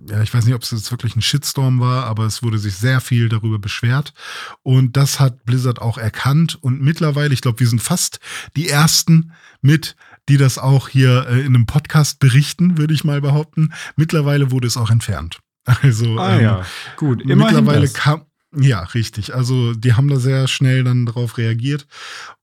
[0.10, 2.76] ja, ich weiß nicht, ob es jetzt wirklich ein Shitstorm war, aber es wurde sich
[2.76, 4.14] sehr viel darüber beschwert.
[4.62, 6.58] Und das hat Blizzard auch erkannt.
[6.62, 8.20] Und mittlerweile, ich glaube, wir sind fast
[8.58, 9.96] die ersten mit,
[10.28, 13.74] die das auch hier äh, in einem Podcast berichten, würde ich mal behaupten.
[13.96, 15.40] Mittlerweile wurde es auch entfernt.
[15.84, 16.66] Also Ah ähm, ja,
[16.96, 17.22] gut.
[17.22, 17.94] Immerhin mittlerweile das.
[17.94, 18.26] kam.
[18.56, 19.36] Ja, richtig.
[19.36, 21.86] Also die haben da sehr schnell dann darauf reagiert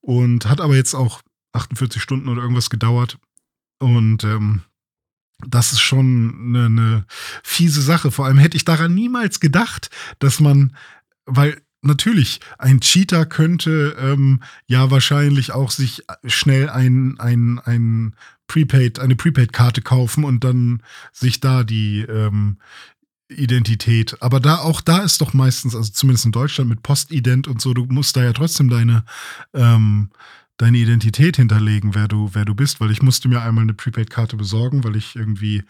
[0.01, 1.22] und hat aber jetzt auch
[1.53, 3.18] 48 Stunden oder irgendwas gedauert.
[3.80, 4.62] Und ähm,
[5.45, 7.05] das ist schon eine, eine
[7.43, 8.11] fiese Sache.
[8.11, 10.74] Vor allem hätte ich daran niemals gedacht, dass man,
[11.26, 18.14] weil natürlich, ein Cheater könnte ähm, ja wahrscheinlich auch sich schnell ein, ein, ein
[18.47, 20.82] Prepaid, eine Prepaid-Karte kaufen und dann
[21.12, 22.59] sich da die ähm,
[23.28, 24.22] Identität.
[24.22, 27.74] Aber da auch da ist doch meistens, also zumindest in Deutschland mit Postident und so,
[27.74, 29.05] du musst da ja trotzdem deine
[29.53, 30.11] ähm,
[30.57, 34.36] deine Identität hinterlegen, wer du, wer du bist, weil ich musste mir einmal eine Prepaid-Karte
[34.36, 35.64] besorgen, weil ich irgendwie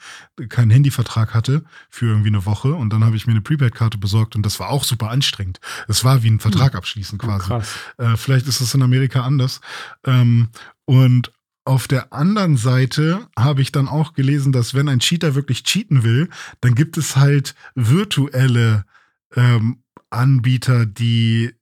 [0.49, 4.37] keinen Handyvertrag hatte für irgendwie eine Woche und dann habe ich mir eine Prepaid-Karte besorgt
[4.37, 5.61] und das war auch super anstrengend.
[5.89, 6.79] Es war wie ein Vertrag hm.
[6.79, 7.53] abschließen quasi.
[7.53, 9.61] Oh, äh, vielleicht ist es in Amerika anders.
[10.05, 10.49] Ähm,
[10.85, 11.33] und
[11.65, 16.05] auf der anderen Seite habe ich dann auch gelesen, dass wenn ein Cheater wirklich cheaten
[16.05, 16.29] will,
[16.61, 18.85] dann gibt es halt virtuelle
[19.35, 21.53] ähm, Anbieter, die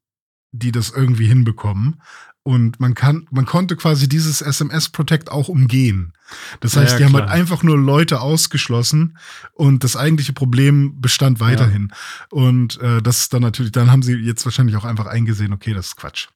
[0.55, 2.01] die das irgendwie hinbekommen.
[2.47, 6.13] Und man kann, man konnte quasi dieses SMS Protect auch umgehen.
[6.61, 9.17] Das heißt, ja, die haben halt einfach nur Leute ausgeschlossen
[9.55, 11.89] und das eigentliche Problem bestand weiterhin.
[11.91, 12.27] Ja.
[12.31, 15.73] Und äh, das ist dann natürlich, dann haben sie jetzt wahrscheinlich auch einfach eingesehen, okay,
[15.73, 16.29] das ist Quatsch.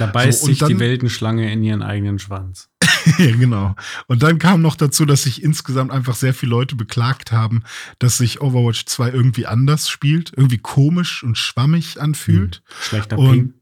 [0.00, 2.68] Da beißt so, sich dann, die Weltenschlange in ihren eigenen Schwanz.
[3.18, 3.76] ja, genau.
[4.08, 7.62] Und dann kam noch dazu, dass sich insgesamt einfach sehr viele Leute beklagt haben,
[8.00, 12.56] dass sich Overwatch 2 irgendwie anders spielt, irgendwie komisch und schwammig anfühlt.
[12.66, 13.54] Hm, schlechter und Ping.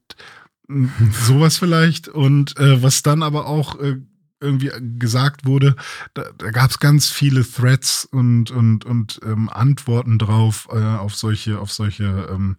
[1.27, 2.09] Sowas vielleicht.
[2.09, 3.97] Und äh, was dann aber auch äh,
[4.41, 5.77] irgendwie gesagt wurde,
[6.15, 11.15] da, da gab es ganz viele Threads und, und, und ähm, Antworten drauf äh, auf
[11.15, 12.57] solche, auf solche ähm,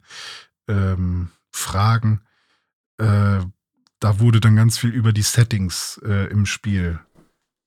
[0.67, 2.21] ähm, Fragen.
[2.97, 3.39] Äh,
[3.99, 6.99] da wurde dann ganz viel über die Settings äh, im Spiel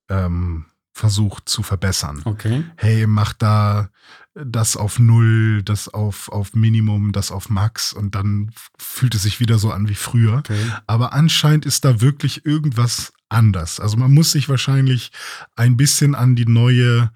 [0.08, 2.22] ähm, versucht zu verbessern.
[2.24, 2.64] Okay.
[2.76, 3.90] Hey, mach da
[4.34, 9.40] das auf Null, das auf, auf Minimum, das auf Max und dann fühlt es sich
[9.40, 10.38] wieder so an wie früher.
[10.38, 10.58] Okay.
[10.86, 13.80] Aber anscheinend ist da wirklich irgendwas anders.
[13.80, 15.12] Also man muss sich wahrscheinlich
[15.56, 17.10] ein bisschen an die neue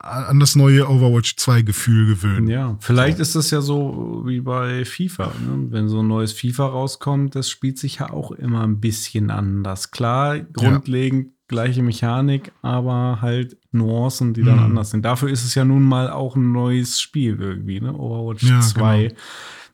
[0.00, 2.48] an das neue Overwatch 2 Gefühl gewöhnen.
[2.48, 3.22] Ja, vielleicht so.
[3.22, 5.26] ist das ja so wie bei FIFA.
[5.26, 5.66] Ne?
[5.70, 9.90] Wenn so ein neues FIFA rauskommt, das spielt sich ja auch immer ein bisschen anders.
[9.90, 14.64] Klar, grundlegend gleiche Mechanik, aber halt Nuancen, die dann mhm.
[14.64, 15.04] anders sind.
[15.04, 17.94] Dafür ist es ja nun mal auch ein neues Spiel irgendwie, ne?
[17.94, 19.08] Overwatch ja, 2.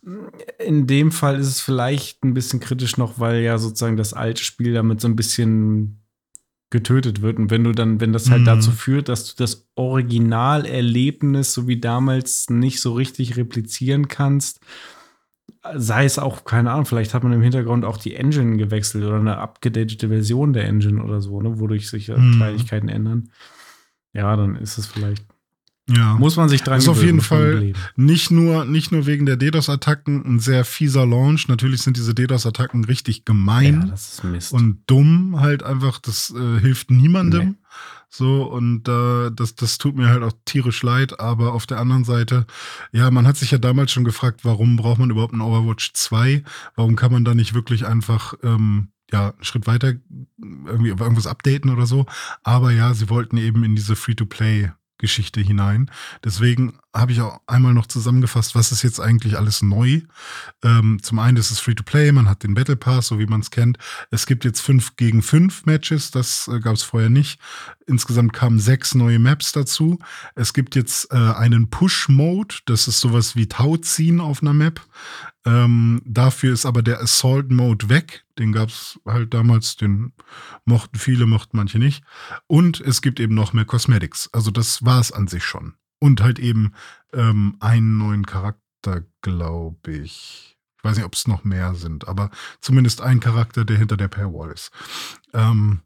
[0.04, 0.28] Genau.
[0.58, 4.42] In dem Fall ist es vielleicht ein bisschen kritisch noch, weil ja sozusagen das alte
[4.42, 6.02] Spiel damit so ein bisschen
[6.70, 7.38] getötet wird.
[7.38, 8.46] Und wenn du dann, wenn das halt mhm.
[8.46, 14.60] dazu führt, dass du das Originalerlebnis so wie damals nicht so richtig replizieren kannst,
[15.74, 19.18] sei es auch, keine Ahnung, vielleicht hat man im Hintergrund auch die Engine gewechselt oder
[19.18, 22.34] eine abgedatete Version der Engine oder so, ne, wodurch sich mhm.
[22.36, 23.30] Kleinigkeiten ändern.
[24.12, 25.24] Ja, dann ist es vielleicht.
[25.88, 26.14] Ja.
[26.14, 30.24] Muss man sich dran ist auf jeden Fall nicht nur, nicht nur wegen der DDoS-Attacken
[30.24, 31.48] ein sehr fieser Launch.
[31.48, 33.92] Natürlich sind diese DDoS-Attacken richtig gemein
[34.22, 35.98] ja, und dumm halt einfach.
[35.98, 37.48] Das äh, hilft niemandem.
[37.48, 37.54] Nee.
[38.14, 42.04] So, und äh, das, das tut mir halt auch tierisch leid, aber auf der anderen
[42.04, 42.46] Seite,
[42.92, 46.44] ja, man hat sich ja damals schon gefragt, warum braucht man überhaupt ein Overwatch 2?
[46.76, 49.94] Warum kann man da nicht wirklich einfach ähm, ja, einen Schritt weiter
[50.38, 52.06] irgendwie irgendwas updaten oder so?
[52.42, 55.90] Aber ja, sie wollten eben in diese Free-to-Play Geschichte hinein.
[56.24, 60.02] Deswegen habe ich auch einmal noch zusammengefasst, was ist jetzt eigentlich alles neu.
[60.62, 63.50] Ähm, zum einen ist es Free-to-Play, man hat den Battle Pass, so wie man es
[63.50, 63.78] kennt.
[64.10, 67.40] Es gibt jetzt fünf gegen fünf Matches, das äh, gab es vorher nicht.
[67.86, 69.98] Insgesamt kamen sechs neue Maps dazu.
[70.34, 74.80] Es gibt jetzt äh, einen Push-Mode, das ist sowas wie Tauziehen auf einer Map.
[75.44, 78.24] Ähm, dafür ist aber der Assault Mode weg.
[78.38, 80.12] Den gab es halt damals, den
[80.64, 82.04] mochten viele, mochten manche nicht.
[82.46, 84.30] Und es gibt eben noch mehr Cosmetics.
[84.32, 85.74] Also das war es an sich schon.
[85.98, 86.72] Und halt eben
[87.12, 90.56] ähm, einen neuen Charakter, glaube ich.
[90.78, 92.30] Ich weiß nicht, ob es noch mehr sind, aber
[92.60, 94.72] zumindest ein Charakter, der hinter der Paywall ist.
[95.32, 95.82] Ähm,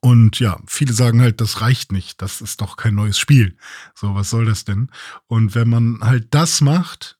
[0.00, 2.20] und ja, viele sagen halt, das reicht nicht.
[2.22, 3.56] Das ist doch kein neues Spiel.
[3.94, 4.90] So, was soll das denn?
[5.26, 7.18] Und wenn man halt das macht,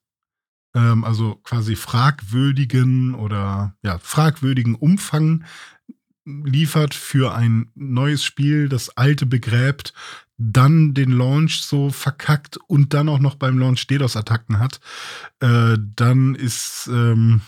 [0.73, 5.43] ähm, also quasi fragwürdigen oder ja, fragwürdigen Umfang
[6.25, 9.93] liefert für ein neues Spiel, das alte begräbt,
[10.37, 14.79] dann den Launch so verkackt und dann auch noch beim Launch DDoS-Attacken hat,
[15.39, 17.41] äh, dann ist ähm,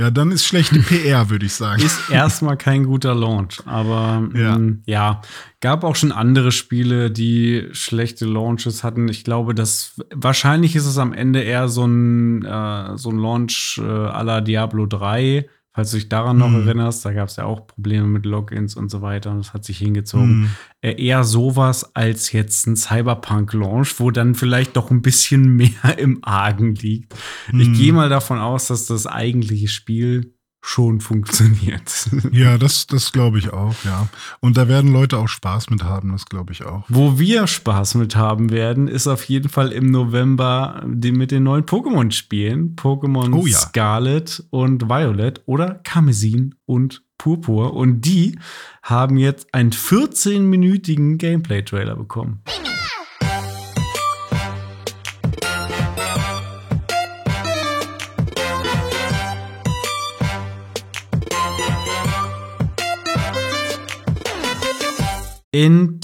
[0.00, 1.82] ja, dann ist schlechte PR, würde ich sagen.
[1.82, 4.56] Ist erstmal kein guter Launch, aber ja.
[4.56, 5.20] Ähm, ja.
[5.60, 9.08] gab auch schon andere Spiele, die schlechte Launches hatten.
[9.08, 13.78] Ich glaube, dass wahrscheinlich ist es am Ende eher so ein, äh, so ein Launch
[13.78, 16.66] äh, à la Diablo 3 Falls du dich daran noch mhm.
[16.66, 19.64] erinnerst, da gab es ja auch Probleme mit Logins und so weiter und das hat
[19.64, 20.40] sich hingezogen.
[20.40, 20.50] Mhm.
[20.80, 26.18] Äh, eher sowas als jetzt ein Cyberpunk-Launch, wo dann vielleicht doch ein bisschen mehr im
[26.22, 27.14] Argen liegt.
[27.52, 27.60] Mhm.
[27.60, 32.10] Ich gehe mal davon aus, dass das eigentliche Spiel schon funktioniert.
[32.32, 34.08] Ja, das, das glaube ich auch, ja.
[34.40, 36.84] Und da werden Leute auch Spaß mit haben, das glaube ich auch.
[36.88, 41.44] Wo wir Spaß mit haben werden, ist auf jeden Fall im November die mit den
[41.44, 42.76] neuen Pokémon-Spielen.
[42.76, 43.56] Pokémon Oh ja.
[43.56, 47.74] Scarlet und Violet oder Karmesin und Purpur.
[47.74, 48.38] Und die
[48.82, 52.42] haben jetzt einen 14-minütigen Gameplay-Trailer bekommen.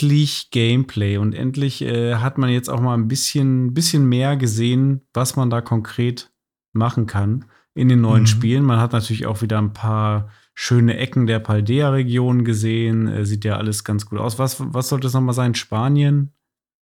[0.03, 5.01] Endlich Gameplay und endlich äh, hat man jetzt auch mal ein bisschen, bisschen mehr gesehen,
[5.15, 6.31] was man da konkret
[6.75, 8.27] machen kann in den neuen Mhm.
[8.27, 8.65] Spielen.
[8.65, 13.07] Man hat natürlich auch wieder ein paar schöne Ecken der Paldea-Region gesehen.
[13.09, 14.39] Äh, sieht ja alles ganz gut aus.
[14.39, 15.55] Was, was sollte es nochmal sein?
[15.55, 16.33] Spanien?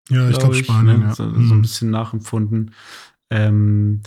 [0.08, 1.04] Ja, ich glaube glaub Spanien, ne?
[1.06, 1.14] ja.
[1.14, 1.52] so, so Mhm.
[1.52, 2.72] ein bisschen nachempfunden.
[3.30, 4.00] Ähm,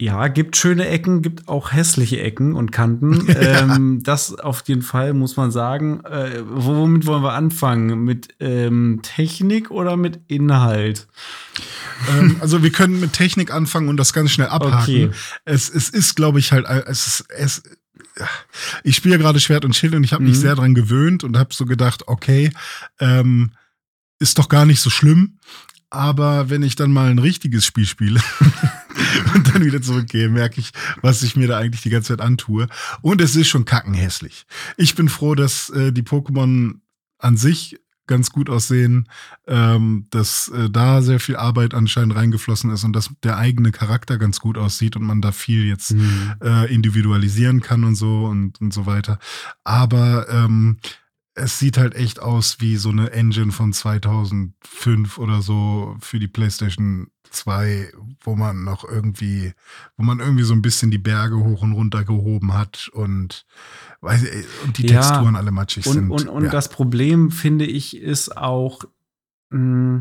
[0.00, 3.26] ja, gibt schöne Ecken, gibt auch hässliche Ecken und Kanten.
[3.40, 6.04] ähm, das auf jeden Fall muss man sagen.
[6.04, 8.04] Äh, womit wollen wir anfangen?
[8.04, 11.08] Mit ähm, Technik oder mit Inhalt?
[12.10, 14.78] ähm, also wir können mit Technik anfangen und das ganz schnell abhaken.
[14.78, 15.10] Okay.
[15.44, 17.62] Es, es ist, glaube ich, halt, es ist, es,
[18.84, 20.40] ich spiele ja gerade Schwert und Schild und ich habe mich Mhm.
[20.40, 22.52] sehr dran gewöhnt und habe so gedacht, okay,
[23.00, 23.50] ähm,
[24.20, 25.38] ist doch gar nicht so schlimm.
[25.90, 28.20] Aber wenn ich dann mal ein richtiges Spiel spiele
[29.34, 32.66] und dann wieder zurückgehe, merke ich, was ich mir da eigentlich die ganze Zeit antue.
[33.02, 34.46] Und es ist schon kackenhässlich.
[34.76, 36.74] Ich bin froh, dass äh, die Pokémon
[37.18, 37.78] an sich
[38.08, 39.06] ganz gut aussehen,
[39.46, 44.18] ähm, dass äh, da sehr viel Arbeit anscheinend reingeflossen ist und dass der eigene Charakter
[44.18, 46.34] ganz gut aussieht und man da viel jetzt Hm.
[46.42, 49.18] äh, individualisieren kann und so und, und so weiter.
[49.62, 50.78] Aber ähm,
[51.38, 56.28] es sieht halt echt aus wie so eine Engine von 2005 oder so für die
[56.28, 59.52] PlayStation 2, wo man noch irgendwie,
[59.96, 63.46] wo man irgendwie so ein bisschen die Berge hoch und runter gehoben hat und,
[64.00, 65.00] und die Ja.
[65.00, 66.10] Texturen alle matschig Und, sind.
[66.10, 66.50] und, und ja.
[66.50, 68.84] das Problem, finde ich, ist auch,
[69.50, 70.00] mh,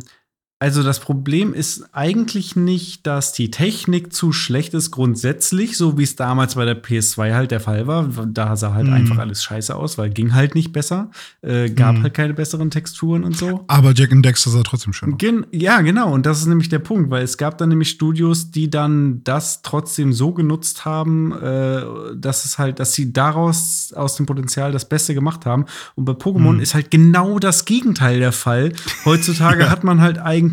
[0.59, 6.03] also das Problem ist eigentlich nicht, dass die Technik zu schlecht ist grundsätzlich, so wie
[6.03, 8.07] es damals bei der PS2 halt der Fall war.
[8.25, 8.93] Da sah halt Mhm.
[8.93, 11.11] einfach alles scheiße aus, weil ging halt nicht besser,
[11.43, 12.03] äh, gab Mhm.
[12.03, 13.65] halt keine besseren Texturen und so.
[13.67, 15.17] Aber Jack and Dexter sah trotzdem schön aus.
[15.19, 16.11] Gen ja, genau.
[16.11, 19.61] Und das ist nämlich der Punkt, weil es gab dann nämlich Studios, die dann das
[19.61, 21.83] trotzdem so genutzt haben, äh,
[22.15, 25.65] dass es halt, dass sie daraus aus dem Potenzial das Beste gemacht haben.
[25.93, 26.59] Und bei Pokémon Mhm.
[26.61, 28.71] ist halt genau das Gegenteil der Fall.
[29.05, 29.69] Heutzutage Ja.
[29.69, 30.46] hat man halt eigentlich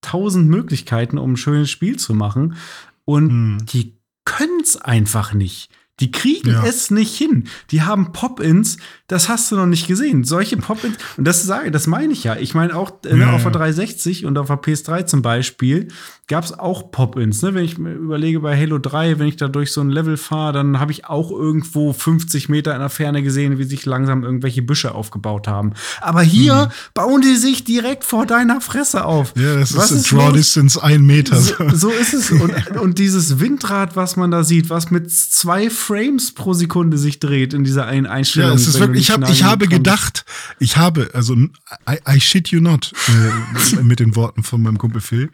[0.00, 2.56] tausend Möglichkeiten, um ein schönes Spiel zu machen.
[3.04, 3.66] Und Mhm.
[3.66, 5.70] die können es einfach nicht.
[6.00, 6.64] Die kriegen Ja.
[6.64, 7.46] es nicht hin.
[7.70, 10.24] Die haben Pop-ins, das hast du noch nicht gesehen.
[10.24, 12.36] Solche Pop-ins, und das sage, das meine ich ja.
[12.36, 13.58] Ich meine auch äh, Ja, auf der ja.
[13.58, 15.88] 360 und auf der PS3 zum Beispiel
[16.26, 17.42] gab es auch Pop-ins.
[17.42, 17.54] Ne?
[17.54, 20.54] Wenn ich mir überlege bei Halo 3, wenn ich da durch so ein Level fahre,
[20.54, 24.62] dann habe ich auch irgendwo 50 Meter in der Ferne gesehen, wie sich langsam irgendwelche
[24.62, 25.74] Büsche aufgebaut haben.
[26.00, 29.36] Aber hier bauen die sich direkt vor deiner Fresse auf.
[29.36, 29.42] Mhm.
[29.42, 30.32] Ja, das Was ist, ist Draw?
[30.32, 31.36] Distance ein Meter.
[31.36, 32.30] So, so ist es.
[32.30, 37.20] Und, und dieses Windrad, was man da sieht, was mit zwei Frames pro Sekunde sich
[37.20, 38.50] dreht in dieser einen Einstellung.
[38.50, 40.24] Ja, es ist ich, hab, ich habe gedacht,
[40.58, 45.00] ich habe, also I, I shit you not, äh, mit den Worten von meinem Kumpel
[45.00, 45.30] Phil,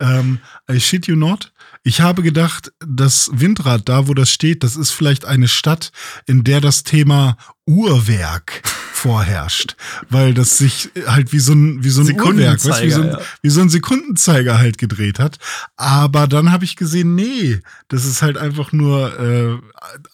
[0.00, 0.38] ähm,
[0.70, 1.52] I shit you not.
[1.84, 5.90] Ich habe gedacht, das Windrad, da wo das steht, das ist vielleicht eine Stadt,
[6.26, 7.36] in der das Thema
[7.66, 8.62] Uhrwerk
[9.02, 9.74] vorherrscht,
[10.10, 13.08] weil das sich halt wie so ein, wie so ein Uhrwerk, weißt, wie, so ein,
[13.08, 13.20] ja.
[13.42, 15.38] wie so ein Sekundenzeiger halt gedreht hat.
[15.76, 19.58] Aber dann habe ich gesehen, nee, das ist halt einfach nur äh,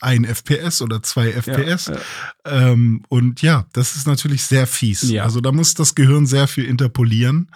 [0.00, 1.86] ein FPS oder zwei FPS.
[1.88, 1.96] ja.
[2.46, 5.02] Ähm, und ja, das ist natürlich sehr fies.
[5.02, 5.24] Ja.
[5.24, 7.50] Also da muss das Gehirn sehr viel interpolieren.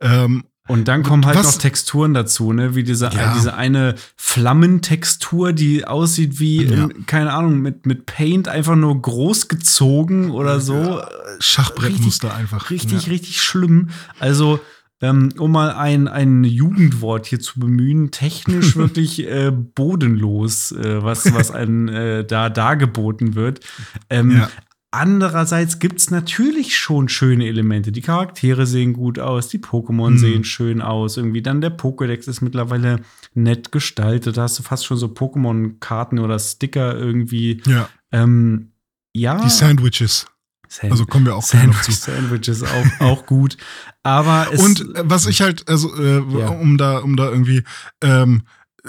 [0.00, 2.74] Ähm, Und dann kommen halt Was- noch Texturen dazu, ne?
[2.74, 3.34] Wie diese, Ja.
[3.34, 6.84] diese eine Flammentextur, die aussieht wie, Ja.
[6.84, 11.00] in, keine Ahnung, mit, mit Paint einfach nur groß gezogen oder so.
[11.40, 12.70] Schachbrettmuster einfach.
[12.70, 13.12] Richtig, ja.
[13.12, 13.90] richtig schlimm.
[14.18, 14.60] Also,
[15.02, 21.32] ähm, um mal ein, ein Jugendwort hier zu bemühen, technisch wirklich äh, bodenlos, äh, was,
[21.34, 23.60] was einem äh, da dargeboten wird.
[24.08, 24.50] Ähm, Ja.
[24.92, 27.92] Andererseits gibt es natürlich schon schöne Elemente.
[27.92, 30.18] Die Charaktere sehen gut aus, die Pokémon Mhm.
[30.18, 31.16] sehen schön aus.
[31.16, 33.00] Irgendwie dann der Pokédex ist mittlerweile
[33.34, 34.36] nett gestaltet.
[34.36, 37.60] Da hast du fast schon so Pokémon-Karten oder Sticker irgendwie.
[37.66, 38.70] Ja, Ähm,
[39.12, 39.42] ja.
[39.42, 40.26] die Sandwiches.
[40.68, 42.10] Sand- Also kommen wir auch gleich noch Sandwich, zu.
[42.10, 43.56] Sandwiches auch, auch gut.
[44.02, 44.46] Aber.
[44.58, 46.48] Und was ich halt, also äh, Ja.
[46.48, 47.62] um da, um da irgendwie,
[48.02, 48.42] ähm,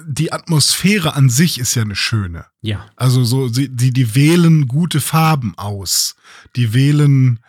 [0.05, 2.45] die Atmosphäre an sich ist ja eine schöne.
[2.61, 2.85] ja.
[2.95, 6.15] Also so, sie, die, die wählen gute Farben aus.
[6.55, 7.39] Die wählen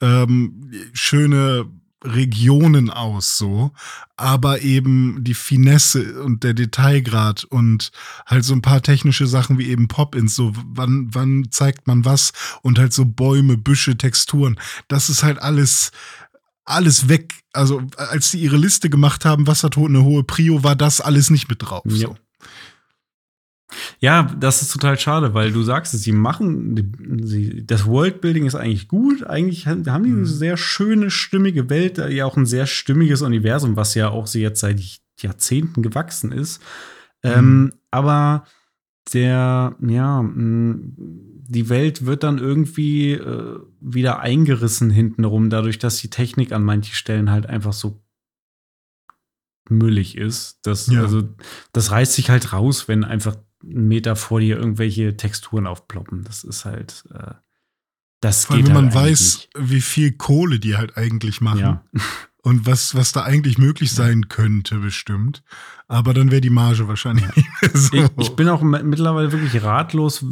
[0.00, 1.66] ähm, schöne
[2.04, 3.72] Regionen aus, so,
[4.16, 7.90] aber eben die Finesse und der Detailgrad und
[8.26, 12.32] halt so ein paar technische Sachen wie eben Pop-ins, so wann, wann zeigt man was
[12.62, 14.58] und halt so Bäume, Büsche, Texturen.
[14.88, 15.90] Das ist halt alles,
[16.66, 17.32] alles weg.
[17.52, 21.30] Also, als sie ihre Liste gemacht haben, was hat eine hohe Prio, war das alles
[21.30, 21.84] nicht mit drauf.
[21.86, 22.08] Ja.
[22.08, 22.16] So.
[23.98, 28.88] Ja, das ist total schade, weil du sagst sie machen, sie, das Worldbuilding ist eigentlich
[28.88, 29.24] gut.
[29.24, 33.94] Eigentlich haben die eine sehr schöne, stimmige Welt, ja auch ein sehr stimmiges Universum, was
[33.94, 34.80] ja auch sie jetzt seit
[35.20, 36.62] Jahrzehnten gewachsen ist.
[37.22, 38.44] Ähm, aber
[39.12, 40.78] der, ja, mh,
[41.48, 46.94] die Welt wird dann irgendwie äh, wieder eingerissen hintenrum, dadurch, dass die Technik an manchen
[46.94, 48.02] Stellen halt einfach so
[49.68, 50.60] müllig ist.
[50.62, 51.02] Das, Ja.
[51.02, 51.28] also,
[51.72, 56.24] das reißt sich halt raus, wenn einfach einen Meter vor dir irgendwelche Texturen aufploppen.
[56.24, 57.34] Das ist halt, äh,
[58.20, 61.40] das Vor allem, geht wenn man halt eigentlich weiß, wie viel Kohle die halt eigentlich
[61.40, 61.60] machen.
[61.60, 61.84] Ja.
[62.46, 65.42] Und was, was da eigentlich möglich sein könnte, bestimmt.
[65.88, 67.96] Aber dann wäre die Marge wahrscheinlich nicht mehr so.
[67.96, 70.24] Ich, ich bin auch mi- mittlerweile wirklich ratlos.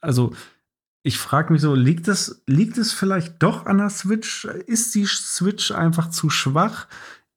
[0.00, 0.32] Also,
[1.02, 4.46] ich frage mich so, liegt es, liegt es vielleicht doch an der Switch?
[4.46, 6.86] Ist die Switch einfach zu schwach?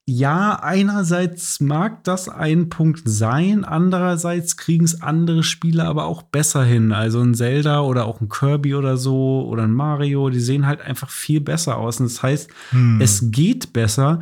[0.06, 6.62] Ja, einerseits mag das ein Punkt sein, andererseits kriegen es andere Spiele aber auch besser
[6.62, 6.92] hin.
[6.92, 10.82] Also ein Zelda oder auch ein Kirby oder so oder ein Mario, die sehen halt
[10.82, 12.00] einfach viel besser aus.
[12.00, 13.00] Und das heißt, Hm.
[13.00, 14.20] es geht besser.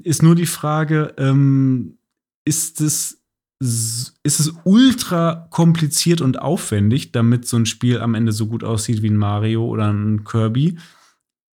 [0.00, 1.98] Ist nur die Frage, ähm,
[2.44, 3.20] ist es,
[3.60, 9.02] ist es ultra kompliziert und aufwendig, damit so ein Spiel am Ende so gut aussieht
[9.02, 10.78] wie ein Mario oder ein Kirby?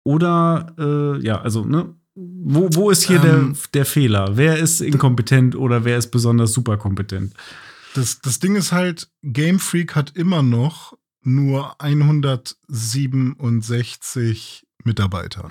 [0.05, 1.95] Oder, äh, ja, also, ne?
[2.17, 3.55] Wo, wo ist hier Ähm.
[3.55, 4.37] der, der Fehler?
[4.37, 7.35] Wer ist inkompetent oder wer ist besonders superkompetent?
[7.95, 15.49] Das, das Ding ist halt, Game Freak hat immer noch nur 167 Mitarbeiter.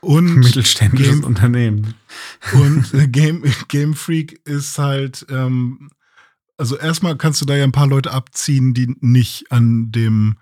[0.00, 1.94] Und, Mittelständisches Game- Unternehmen.
[2.52, 5.90] und äh, Game, Game Freak ist halt, ähm,
[6.56, 10.36] also erstmal kannst du da ja ein paar Leute abziehen, die nicht an dem,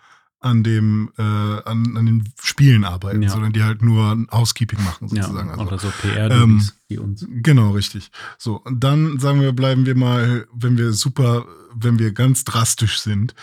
[0.47, 3.29] an dem, äh, an, an den Spielen arbeiten, Ja.
[3.31, 5.51] sondern die halt nur Housekeeping machen, Ja, sozusagen.
[5.51, 7.27] also, oder so pr ähm, wie uns.
[7.29, 8.11] Genau, richtig.
[8.39, 11.45] So, und dann sagen wir, bleiben wir mal, wenn wir super,
[11.75, 13.35] wenn wir ganz drastisch sind,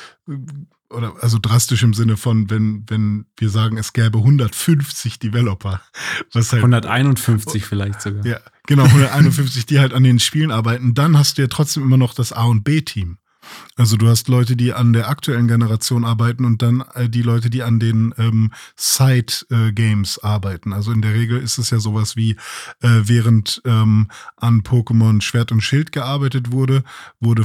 [0.89, 5.81] oder also drastisch im Sinne von, wenn, wenn wir sagen, es gäbe 150 Developer,
[6.33, 8.23] was halt 151 vielleicht sogar.
[8.25, 11.97] ja, genau, 151, die halt an den Spielen arbeiten, dann hast du ja trotzdem immer
[11.97, 13.17] noch das A- und B-Team.
[13.75, 17.49] Also du hast Leute, die an der aktuellen Generation arbeiten und dann äh, die Leute,
[17.49, 20.73] die an den ähm, Side-Games arbeiten.
[20.73, 22.31] Also in der Regel ist es ja sowas wie,
[22.81, 26.83] äh, während ähm, an Pokémon Schwert und Schild gearbeitet wurde,
[27.19, 27.43] wurde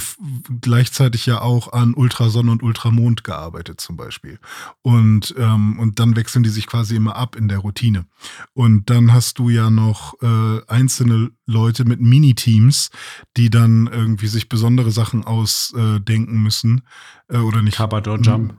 [0.60, 4.38] gleichzeitig ja auch an Ultrasonne und Ultramond gearbeitet zum Beispiel.
[4.82, 8.06] Und, ähm, und dann wechseln die sich quasi immer ab in der Routine.
[8.52, 12.90] Und dann hast du ja noch äh, einzelne Leute mit Miniteams,
[13.36, 16.82] die dann irgendwie sich besondere Sachen ausdenken müssen.
[17.28, 17.76] Äh, oder nicht.
[17.76, 18.54] Carpador Jump.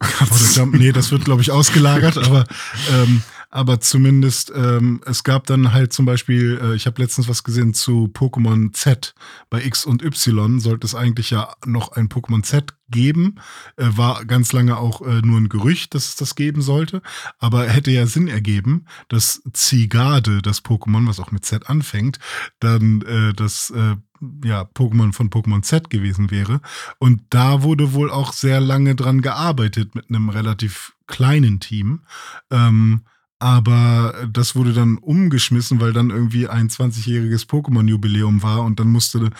[0.00, 2.44] Cover Jump, nee, das wird, glaube ich, ausgelagert, aber,
[2.92, 3.22] ähm,
[3.52, 7.74] aber zumindest, ähm, es gab dann halt zum Beispiel, äh, ich habe letztens was gesehen
[7.74, 9.14] zu Pokémon Z.
[9.50, 13.34] Bei X und Y sollte es eigentlich ja noch ein Pokémon Z geben.
[13.76, 17.02] Äh, war ganz lange auch äh, nur ein Gerücht, dass es das geben sollte.
[17.38, 22.18] Aber hätte ja Sinn ergeben, dass Zigade, das Pokémon, was auch mit Z anfängt,
[22.58, 23.96] dann äh, das äh,
[24.44, 26.62] ja, Pokémon von Pokémon Z gewesen wäre.
[26.98, 32.00] Und da wurde wohl auch sehr lange dran gearbeitet mit einem relativ kleinen Team.
[32.50, 33.02] Ähm,
[33.42, 39.30] aber das wurde dann umgeschmissen, weil dann irgendwie ein 20-jähriges Pokémon-Jubiläum war und dann musste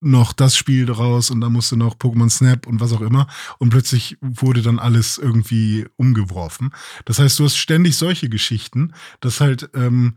[0.00, 3.26] noch das Spiel draus und dann musste noch Pokémon Snap und was auch immer.
[3.58, 6.70] Und plötzlich wurde dann alles irgendwie umgeworfen.
[7.04, 10.16] Das heißt, du hast ständig solche Geschichten, dass halt ähm,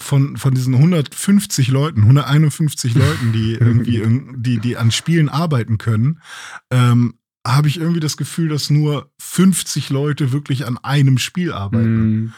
[0.00, 5.78] von, von diesen 150 Leuten, 151 Leuten, die irgendwie, irg- die, die an Spielen arbeiten
[5.78, 6.20] können,
[6.70, 7.14] ähm,
[7.46, 12.10] habe ich irgendwie das Gefühl, dass nur 50 Leute wirklich an einem Spiel arbeiten.
[12.10, 12.32] Mhm.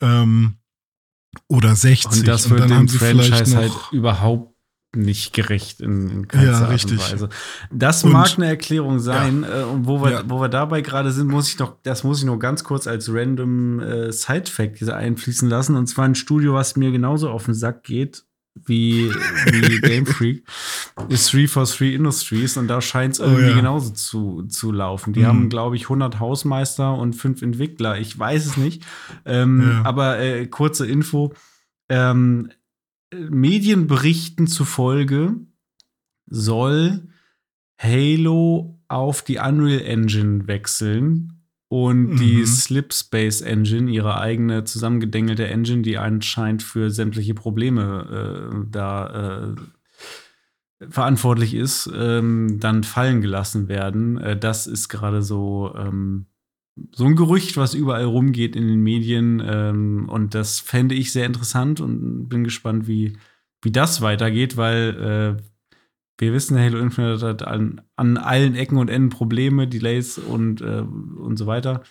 [0.00, 0.54] Ähm,
[1.48, 2.20] oder 60.
[2.20, 4.52] Und das wird dann dem haben sie vielleicht Franchise halt überhaupt
[4.94, 6.92] nicht gerecht in, in keinster Ja, Art richtig.
[6.98, 7.28] und Weise.
[7.70, 9.42] Das Und- mag eine Erklärung sein.
[9.42, 10.22] Äh, und wo wir, Ja.
[10.28, 13.08] wo wir dabei gerade sind, muss ich noch, das muss ich noch ganz kurz als
[13.10, 15.76] random äh, Side-Fact einfließen lassen.
[15.76, 18.24] Und zwar ein Studio, was mir genauso auf den Sack geht
[18.54, 20.44] wie, wie Game Freak,
[21.08, 22.56] ist 343 Industries.
[22.56, 23.56] Und da scheint es Oh, irgendwie ja.
[23.56, 25.12] genauso zu, zu laufen.
[25.12, 25.26] Die Mhm.
[25.26, 27.98] haben, glaube ich, 100 Hausmeister und fünf Entwickler.
[27.98, 28.84] Ich weiß es nicht.
[29.24, 29.82] Ähm, Ja.
[29.84, 31.32] Aber äh, kurze Info.
[31.88, 32.50] Ähm,
[33.14, 35.34] Medienberichten zufolge
[36.26, 37.08] soll
[37.78, 41.31] Halo auf die Unreal Engine wechseln
[41.72, 42.46] und die Mhm.
[42.46, 50.86] Slip Space Engine, ihre eigene zusammengedengelte Engine, die anscheinend für sämtliche Probleme äh, da äh,
[50.90, 54.18] verantwortlich ist, ähm, dann fallen gelassen werden.
[54.18, 56.26] Äh, das ist gerade so, ähm,
[56.94, 59.42] so ein Gerücht, was überall rumgeht in den Medien.
[59.42, 63.16] Ähm, und das fände ich sehr interessant und bin gespannt, wie,
[63.62, 65.42] wie das weitergeht, weil äh,
[66.22, 70.84] wir wissen, Halo Infinite hat an, an allen Ecken und Enden Probleme, Delays und, äh,
[70.84, 71.82] und so weiter.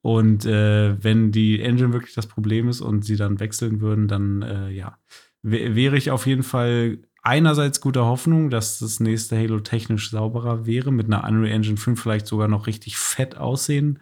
[0.00, 4.40] Und äh, wenn die Engine wirklich das Problem ist und sie dann wechseln würden, dann
[4.42, 4.98] äh, ja,
[5.42, 10.64] wär- wäre ich auf jeden Fall einerseits guter Hoffnung, dass das nächste Halo technisch sauberer
[10.64, 13.98] wäre, mit einer Unreal Engine 5 vielleicht sogar noch richtig fett aussehen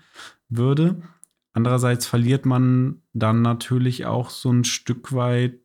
[0.49, 1.03] würde.
[1.53, 5.59] Andererseits verliert man dann natürlich auch so ein Stück weit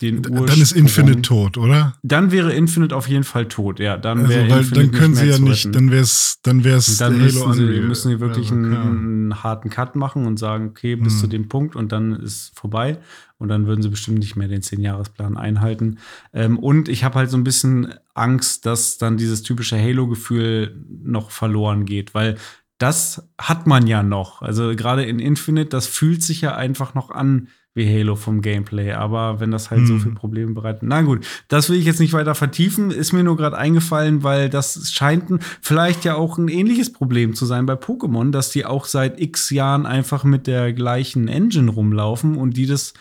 [0.00, 0.46] den Ursprung.
[0.46, 1.94] Dann ist Infinite tot, oder?
[2.02, 3.96] Dann wäre Infinite auf jeden Fall tot, ja.
[3.96, 5.72] Dann Also, weil Infinite dann können sie ja nicht, retten.
[5.72, 9.42] dann wäre es dann wär's dann Halo müssen sie, müssen sie wirklich Also, einen, einen
[9.42, 11.20] harten Cut machen und sagen, okay, bis Hm.
[11.20, 12.98] zu dem Punkt und dann ist vorbei.
[13.38, 15.96] Und dann würden sie bestimmt nicht mehr den 10-Jahres-Plan einhalten.
[16.34, 21.30] Ähm, und ich habe halt so ein bisschen Angst, dass dann dieses typische Halo-Gefühl noch
[21.30, 22.36] verloren geht, weil
[22.76, 24.42] das hat man ja noch.
[24.42, 28.92] Also gerade in Infinite, das fühlt sich ja einfach noch an wie Halo vom Gameplay.
[28.92, 30.00] Aber wenn das halt so Hm.
[30.00, 30.82] viele Probleme bereitet.
[30.82, 32.90] Na gut, das will ich jetzt nicht weiter vertiefen.
[32.90, 37.34] Ist mir nur gerade eingefallen, weil das scheint ein, vielleicht ja auch ein ähnliches Problem
[37.34, 41.70] zu sein bei Pokémon, dass die auch seit x Jahren einfach mit der gleichen Engine
[41.70, 42.92] rumlaufen und die das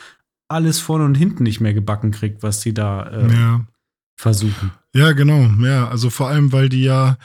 [0.48, 3.62] alles vorne und hinten nicht mehr gebacken kriegt, was sie da äh, Ja.
[4.16, 4.72] versuchen.
[4.96, 5.48] Ja, genau.
[5.64, 7.18] Ja, also vor allem, weil die ja,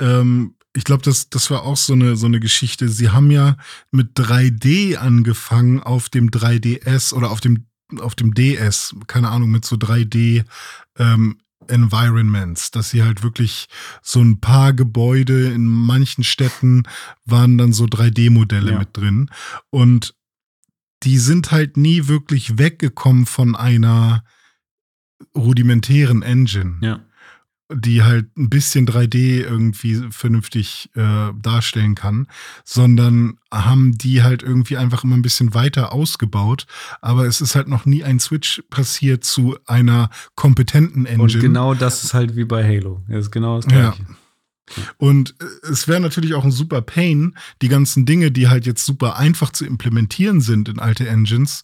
[0.00, 2.88] ähm, ich glaube, das, das war auch so eine, so eine Geschichte.
[2.88, 3.56] Sie haben ja
[3.90, 7.66] mit 3D angefangen auf dem 3DS oder auf dem,
[7.98, 10.44] auf dem DS, keine Ahnung, mit so 3D
[10.98, 13.66] ähm, Environments, dass sie halt wirklich
[14.02, 16.84] so ein paar Gebäude in manchen Städten
[17.24, 18.78] waren dann so 3D-Modelle Ja.
[18.78, 19.30] mit drin.
[19.70, 20.14] Und
[21.02, 24.24] die sind halt nie wirklich weggekommen von einer
[25.34, 27.00] rudimentären Engine Ja.
[27.72, 32.26] Die halt ein bisschen 3D irgendwie vernünftig äh, darstellen kann,
[32.64, 36.66] sondern haben die halt irgendwie einfach immer ein bisschen weiter ausgebaut.
[37.00, 41.22] Aber es ist halt noch nie ein Switch passiert zu einer kompetenten Engine.
[41.22, 43.02] Und genau das ist halt wie bei Halo.
[43.08, 43.94] Das ist genau das Ja.
[44.96, 48.84] Und äh, es wäre natürlich auch ein super Pain, die ganzen Dinge, die halt jetzt
[48.84, 51.62] super einfach zu implementieren sind in alte Engines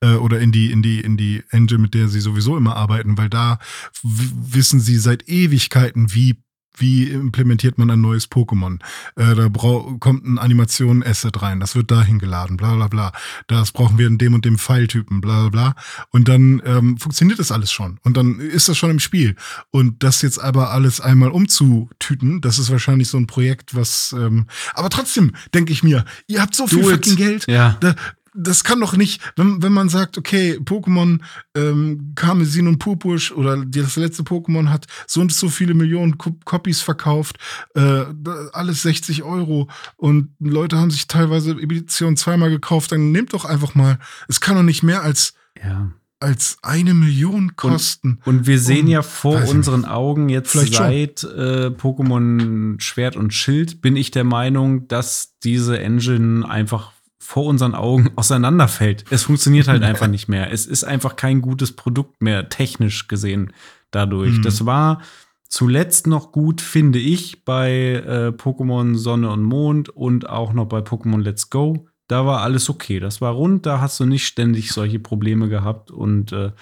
[0.00, 3.18] äh, oder in die, in die, in die Engine, mit der sie sowieso immer arbeiten,
[3.18, 3.58] weil da
[4.02, 6.36] wissen sie seit Ewigkeiten, wie
[6.76, 8.80] wie implementiert man ein neues Pokémon?
[9.16, 13.12] Äh, da kommt ein Animation-Asset rein, das wird dahin geladen, bla bla bla.
[13.46, 15.74] Das brauchen wir in dem und dem Pfeiltypen, bla bla bla.
[16.10, 17.98] Und dann ähm, funktioniert das alles schon.
[18.02, 19.36] Und dann ist das schon im Spiel.
[19.70, 24.14] Und das jetzt aber alles einmal umzutüten, das ist wahrscheinlich so ein Projekt, was.
[24.18, 26.96] Ähm, aber trotzdem denke ich mir, ihr habt so viel Do it.
[26.96, 27.46] fucking Geld.
[27.48, 27.76] Ja.
[27.80, 27.94] Da,
[28.34, 31.20] das kann doch nicht, wenn, wenn man sagt, okay, Pokémon
[31.54, 36.82] ähm, Karmesin und Purpursch oder das letzte Pokémon hat so und so viele Millionen Copies
[36.82, 37.38] verkauft,
[37.74, 38.04] äh,
[38.52, 43.76] alles 60 Euro und Leute haben sich teilweise Edition zweimal gekauft, dann nehmt doch einfach
[43.76, 45.92] mal, es kann doch nicht mehr als, ja.
[46.18, 48.18] als eine Million kosten.
[48.24, 53.32] Und wir sehen Um, ja vor unseren Augen jetzt Vielleicht seit äh, Pokémon Schwert und
[53.32, 56.93] Schild, bin ich der Meinung, dass diese Engine einfach
[57.24, 59.04] vor unseren Augen auseinanderfällt.
[59.10, 60.52] Es funktioniert halt einfach nicht mehr.
[60.52, 63.52] Es ist einfach kein gutes Produkt mehr, technisch gesehen
[63.90, 64.38] dadurch.
[64.38, 64.42] Mhm.
[64.42, 65.00] Das war
[65.48, 70.80] zuletzt noch gut, finde ich, bei äh, Pokémon Sonne und Mond und auch noch bei
[70.80, 71.86] Pokémon Let's Go.
[72.08, 73.00] Da war alles okay.
[73.00, 76.52] Das war rund, da hast du nicht ständig solche Probleme gehabt und äh,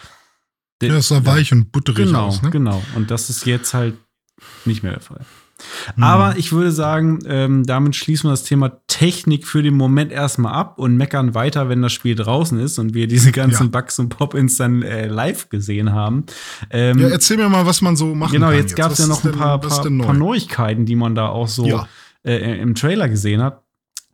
[0.80, 2.50] ja, es sah weich und butterig Genau, aus, ne?
[2.50, 2.82] genau.
[2.94, 3.94] Und das ist jetzt halt
[4.64, 5.24] nicht mehr der Fall.
[5.96, 6.02] Mhm.
[6.02, 10.52] Aber ich würde sagen, ähm, damit schließen wir das Thema Technik für den Moment erstmal
[10.54, 13.80] ab und meckern weiter, wenn das Spiel draußen ist und wir diese ganzen Ja.
[13.80, 16.24] Bugs und Pop-Ins dann äh, live gesehen haben.
[16.70, 18.56] Ähm, Ja, erzähl mir mal, was man so machen genau, kann.
[18.56, 20.04] jetzt gab es ja noch ein denn- paar, ist paar, denn neu?
[20.04, 21.88] paar Neuigkeiten, die man da auch so Ja.
[22.24, 23.62] äh, im Trailer gesehen hat.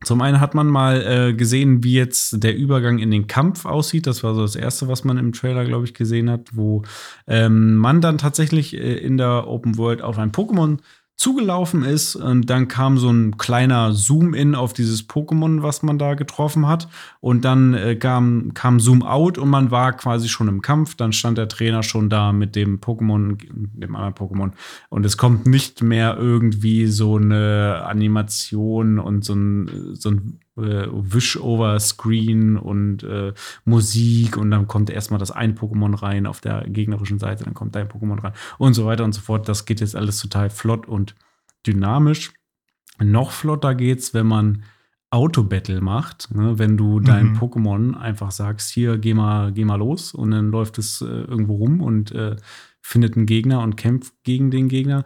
[0.05, 4.07] Zum einen hat man mal äh, gesehen, wie jetzt der Übergang in den Kampf aussieht.
[4.07, 6.83] Das war so das Erste, was man im Trailer, glaube ich, gesehen hat, wo
[7.27, 10.79] ähm, man dann tatsächlich äh, in der Open World auf ein Pokémon
[11.19, 16.15] zugelaufen ist und dann kam so ein kleiner Zoom-In auf dieses Pokémon, was man da
[16.15, 16.89] getroffen hat.
[17.19, 21.37] Und dann äh, kam, kam Zoom-Out und man war quasi schon im Kampf, dann stand
[21.37, 24.53] der Trainer schon da mit dem Pokémon, dem anderen Pokémon.
[24.91, 30.89] Und es kommt nicht mehr irgendwie so eine Animation und so ein, so ein äh,
[30.91, 33.33] Wish-Over-Screen und äh,
[33.65, 37.75] Musik und dann kommt erstmal das eine Pokémon rein auf der gegnerischen Seite, dann kommt
[37.75, 39.49] dein Pokémon rein und so weiter und so fort.
[39.49, 41.15] Das geht jetzt alles total flott und
[41.67, 42.33] dynamisch.
[43.01, 44.65] Noch flotter geht's, wenn man
[45.11, 46.59] Auto-Battle macht, ne?
[46.59, 47.39] wenn du dein Mhm.
[47.39, 51.55] Pokémon einfach sagst, hier, geh mal, geh mal los und dann läuft es äh, irgendwo
[51.57, 52.37] rum und äh,
[52.83, 55.05] findet einen Gegner und kämpft gegen den Gegner.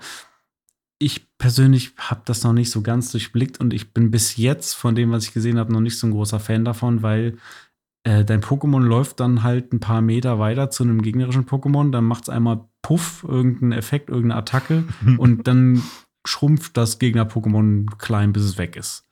[1.03, 4.95] Ich persönlich habe das noch nicht so ganz durchblickt und ich bin bis jetzt von
[4.95, 7.39] dem, was ich gesehen habe, noch nicht so ein großer Fan davon, weil
[8.05, 12.05] äh, dein Pokémon läuft dann halt ein paar Meter weiter zu einem gegnerischen Pokémon, dann
[12.05, 14.85] macht es einmal Puff, irgendeinen Effekt, irgendeine Attacke
[15.19, 15.83] und dann
[16.25, 19.05] schrumpft das Gegner-Pokémon klein, bis es weg ist.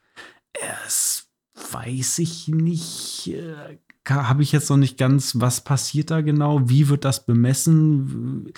[0.76, 1.28] Es
[1.72, 3.32] weiß ich nicht.
[3.34, 6.68] äh, Habe ich jetzt noch nicht ganz, was passiert da genau?
[6.68, 8.52] Wie wird das bemessen?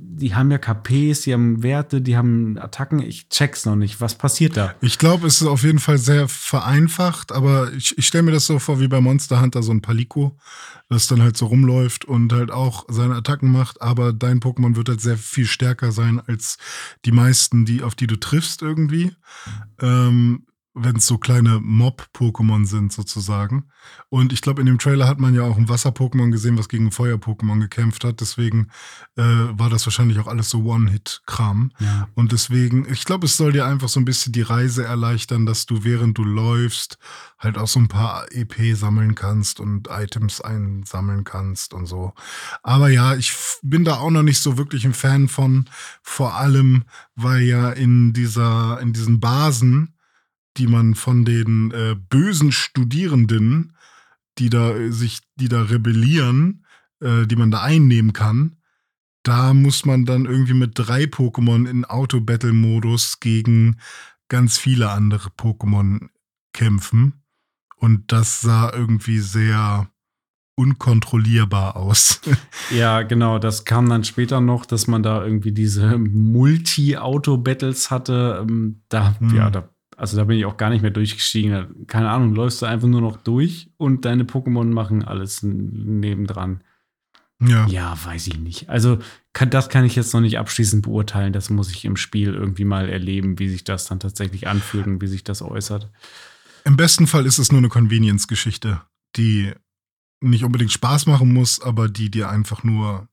[0.00, 3.00] Die haben ja KPs, die haben Werte, die haben Attacken.
[3.00, 4.00] Ich check's noch nicht.
[4.00, 4.74] Was passiert da?
[4.80, 8.46] Ich glaube, es ist auf jeden Fall sehr vereinfacht, aber ich, ich stelle mir das
[8.46, 10.36] so vor wie bei Monster Hunter, so ein Palico,
[10.88, 14.88] das dann halt so rumläuft und halt auch seine Attacken macht, aber dein Pokémon wird
[14.88, 16.58] halt sehr viel stärker sein als
[17.04, 19.12] die meisten, die, auf die du triffst irgendwie.
[19.80, 20.44] Ähm,
[20.78, 23.68] wenn es so kleine Mob-Pokémon sind, sozusagen.
[24.08, 26.86] Und ich glaube, in dem Trailer hat man ja auch ein Wasser-Pokémon gesehen, was gegen
[26.86, 28.20] ein Feuer-Pokémon gekämpft hat.
[28.20, 28.68] Deswegen
[29.16, 31.72] äh, war das wahrscheinlich auch alles so One-Hit-Kram.
[31.78, 32.08] Ja.
[32.14, 35.66] Und deswegen, ich glaube, es soll dir einfach so ein bisschen die Reise erleichtern, dass
[35.66, 36.98] du während du läufst
[37.38, 42.12] halt auch so ein paar EP sammeln kannst und Items einsammeln kannst und so.
[42.62, 45.66] Aber ja, ich bin da auch noch nicht so wirklich ein Fan von,
[46.02, 46.84] vor allem,
[47.14, 49.94] weil ja in dieser, in diesen Basen,
[50.56, 53.76] die man von den äh, bösen Studierenden,
[54.38, 56.64] die da äh, sich, die da rebellieren,
[57.00, 58.56] äh, die man da einnehmen kann,
[59.22, 63.76] da muss man dann irgendwie mit drei Pokémon in Auto-Battle-Modus gegen
[64.28, 66.08] ganz viele andere Pokémon
[66.52, 67.24] kämpfen.
[67.76, 69.88] Und das sah irgendwie sehr
[70.56, 72.20] unkontrollierbar aus.
[72.70, 73.38] Ja, genau.
[73.38, 78.44] Das kam dann später noch, dass man da irgendwie diese Multi-Auto-Battles hatte.
[78.48, 79.34] Ähm, Da, Hm.
[79.34, 79.68] ja, da,
[79.98, 81.86] also da bin ich auch gar nicht mehr durchgestiegen.
[81.88, 86.62] Keine Ahnung, läufst du einfach nur noch durch und deine Pokémon machen alles nebendran.
[87.40, 87.66] ja.
[87.66, 88.68] Ja, weiß ich nicht.
[88.68, 88.98] Also
[89.32, 91.32] kann, das kann ich jetzt noch nicht abschließend beurteilen.
[91.32, 95.02] Das muss ich im Spiel irgendwie mal erleben, wie sich das dann tatsächlich anfühlt und
[95.02, 95.90] wie sich das äußert.
[96.64, 98.82] Im besten Fall ist es nur eine Convenience-Geschichte,
[99.16, 99.52] die
[100.20, 103.08] nicht unbedingt Spaß machen muss, aber die dir einfach nur,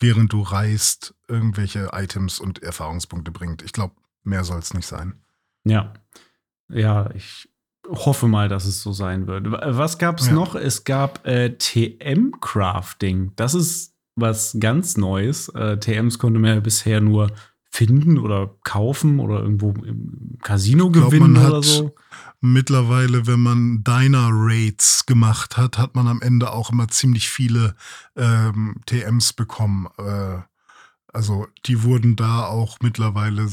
[0.00, 3.62] während du reist, irgendwelche Items und Erfahrungspunkte bringt.
[3.62, 5.23] Ich glaube, mehr soll es nicht sein.
[5.64, 5.92] Ja.
[6.68, 7.48] Ja, ich
[7.88, 9.50] hoffe mal, dass es so sein wird.
[9.50, 10.32] W- Was gab es Ja.
[10.34, 10.54] noch?
[10.54, 13.32] Es gab äh, TM-Crafting.
[13.36, 15.48] Das ist was ganz Neues.
[15.50, 17.30] Äh, TMs konnte man ja bisher nur
[17.70, 21.94] finden oder kaufen oder irgendwo im Casino glaub, gewinnen oder so.
[22.40, 27.74] Mittlerweile, wenn man Diner-Raids gemacht hat, hat man am Ende auch immer ziemlich viele
[28.16, 29.88] ähm, TMs bekommen.
[29.98, 30.38] Äh,
[31.12, 33.48] also die wurden da auch mittlerweile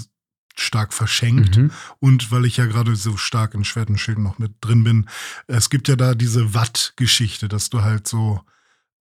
[0.56, 1.58] stark verschenkt.
[1.58, 1.72] Mhm.
[2.00, 5.10] Und weil ich ja gerade so stark in Schwert und Schild noch mit drin bin,
[5.48, 8.42] es gibt ja da diese Watt-Geschichte, dass du halt so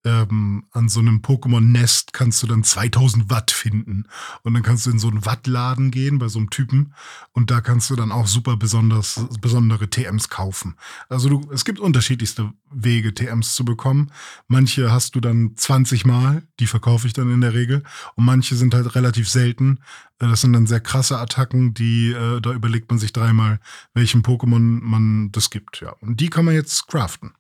[0.05, 4.07] ähm, an so einem Pokémon-Nest kannst du dann 2000 Watt finden.
[4.43, 6.95] Und dann kannst du in so einen Wattladen gehen bei so einem Typen
[7.33, 10.77] und da kannst du dann auch super besonders, besondere TMs kaufen.
[11.09, 14.11] Also du, es gibt unterschiedlichste Wege, TMs zu bekommen.
[14.49, 17.83] Manche hast du dann 20 Mal, die verkaufe ich dann in der Regel.
[18.15, 19.81] Und manche sind halt relativ selten.
[20.19, 23.61] Äh, Das sind dann sehr krasse Attacken, die, äh, da überlegt man sich dreimal,
[23.95, 25.81] welchem Pokémon man das gibt.
[25.81, 25.93] Ja.
[26.01, 27.33] Und die kann man jetzt craften.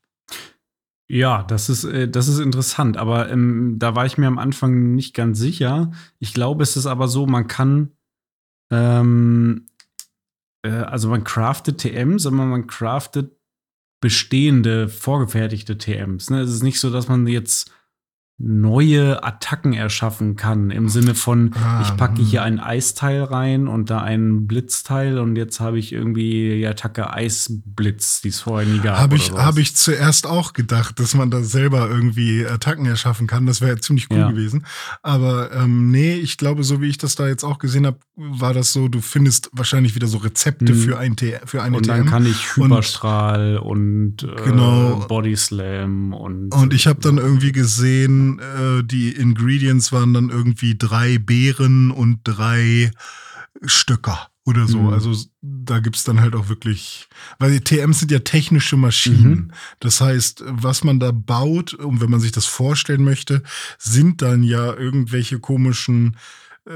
[1.12, 4.94] Ja, das ist, äh, das ist interessant, aber ähm, da war ich mir am Anfang
[4.94, 5.90] nicht ganz sicher.
[6.20, 7.90] Ich glaube, es ist aber so, man kann,
[8.70, 9.66] ähm,
[10.62, 13.36] äh, also man craftet TMs, aber man craftet
[14.00, 16.30] bestehende, vorgefertigte TMs.
[16.30, 16.42] Ne?
[16.42, 17.72] Es ist nicht so, dass man jetzt
[18.42, 22.24] neue Attacken erschaffen kann, im Sinne von, Ah, ich packe hm.
[22.24, 27.12] hier ein Eisteil rein und da ein Blitzteil und jetzt habe ich irgendwie die Attacke
[27.12, 28.98] Eisblitz, die es vorher nie gab.
[28.98, 33.44] Habe ich, hab ich zuerst auch gedacht, dass man da selber irgendwie Attacken erschaffen kann.
[33.46, 34.30] Das wäre ziemlich cool Ja.
[34.30, 34.64] gewesen.
[35.02, 38.54] Aber ähm, nee, ich glaube, so wie ich das da jetzt auch gesehen habe, war
[38.54, 40.78] das so, du findest wahrscheinlich wieder so Rezepte Mhm.
[40.78, 42.08] für, ein T für eine Und dann TM.
[42.10, 45.04] kann ich Hyperstrahl und, äh, Genau.
[45.08, 46.54] Body Slam und.
[46.54, 52.20] Und ich habe dann irgendwie gesehen, äh, die Ingredients waren dann irgendwie drei Beeren und
[52.24, 52.90] drei
[53.64, 54.78] Stöcker oder so.
[54.78, 54.88] Mhm.
[54.92, 57.08] Also da gibt's dann halt auch wirklich,
[57.38, 59.30] weil die TMs sind ja technische Maschinen.
[59.30, 59.52] Mhm.
[59.80, 63.42] Das heißt, was man da baut, und wenn man sich das vorstellen möchte,
[63.78, 66.16] sind dann ja irgendwelche komischen
[66.66, 66.72] äh,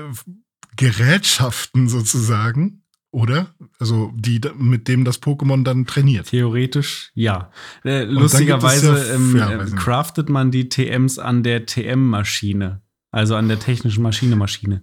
[0.77, 2.84] Gerätschaften sozusagen.
[3.15, 3.55] Oder?
[3.79, 6.27] Also die, mit dem das Pokémon dann trainiert.
[6.27, 7.53] Theoretisch, ja.
[7.85, 12.83] Äh, lustigerweise es ja- ähm, ja, äh, craftet man die TMs an der TM-Maschine.
[13.13, 14.83] Also an der technischen Maschine-Maschine.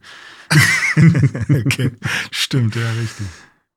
[1.50, 1.92] okay,
[2.32, 3.28] stimmt, ja, richtig.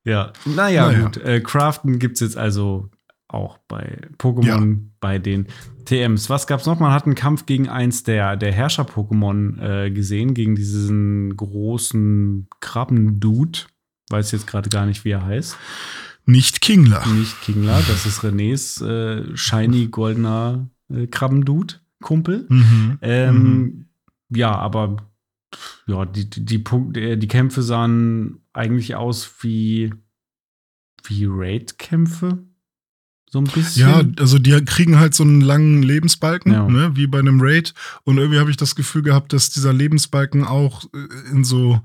[0.05, 1.01] Ja, naja, Naja.
[1.01, 1.17] gut.
[1.17, 2.89] Äh, Craften gibt es jetzt also
[3.27, 5.47] auch bei Pokémon, bei den
[5.83, 6.29] TMs.
[6.29, 6.79] Was gab's noch?
[6.79, 13.59] Man hat einen Kampf gegen eins der, der Herrscher-Pokémon äh, gesehen, gegen diesen großen Krabben-Dude.
[14.09, 15.57] Weiß jetzt gerade gar nicht, wie er heißt.
[16.25, 17.05] Nicht Kingler.
[17.07, 22.45] Nicht Kingler, das ist Renés äh, shiny goldener äh, Krabbendude, Kumpel.
[22.49, 22.97] Mhm.
[23.01, 23.85] Ähm,
[24.29, 24.97] Ja, aber
[25.87, 26.63] ja, die, die,
[26.95, 29.93] äh, die Kämpfe sahen eigentlich aus wie,
[31.03, 32.39] wie Raid-Kämpfe.
[33.29, 33.87] So ein bisschen.
[33.87, 36.67] Ja, also die kriegen halt so einen langen Lebensbalken, Ja.
[36.67, 37.73] ne, wie bei einem Raid.
[38.03, 41.81] Und irgendwie habe ich das Gefühl gehabt, dass dieser Lebensbalken auch äh, in so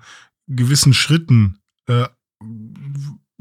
[0.48, 1.58] gewissen Schritten,
[1.90, 2.08] äh,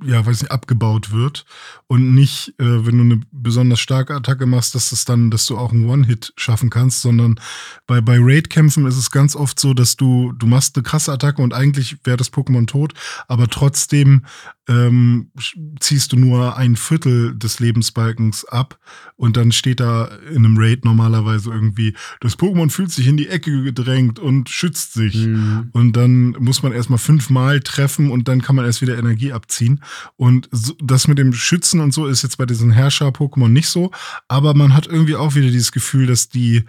[0.05, 1.45] ja, weiß nicht, abgebaut wird.
[1.87, 5.57] Und nicht, äh, wenn du eine besonders starke Attacke machst, dass das dann, dass du
[5.57, 7.39] auch einen One-Hit schaffen kannst, sondern
[7.87, 11.41] bei, bei Raid-Kämpfen ist es ganz oft so, dass du, du machst eine krasse Attacke
[11.41, 12.93] und eigentlich wäre das Pokémon tot,
[13.27, 14.25] aber trotzdem
[14.69, 15.31] ähm,
[15.79, 18.77] ziehst du nur ein Viertel des Lebensbalkens ab
[19.15, 23.27] und dann steht da in einem Raid normalerweise irgendwie, das Pokémon fühlt sich in die
[23.27, 25.15] Ecke gedrängt und schützt sich.
[25.15, 25.69] Mhm.
[25.73, 29.83] Und dann muss man erstmal fünfmal treffen und dann kann man erst wieder Energie abziehen.
[30.17, 33.91] Und so, das mit dem Schützen und so ist jetzt bei diesen Herrscher-Pokémon nicht so.
[34.27, 36.63] Aber man hat irgendwie auch wieder dieses Gefühl, dass die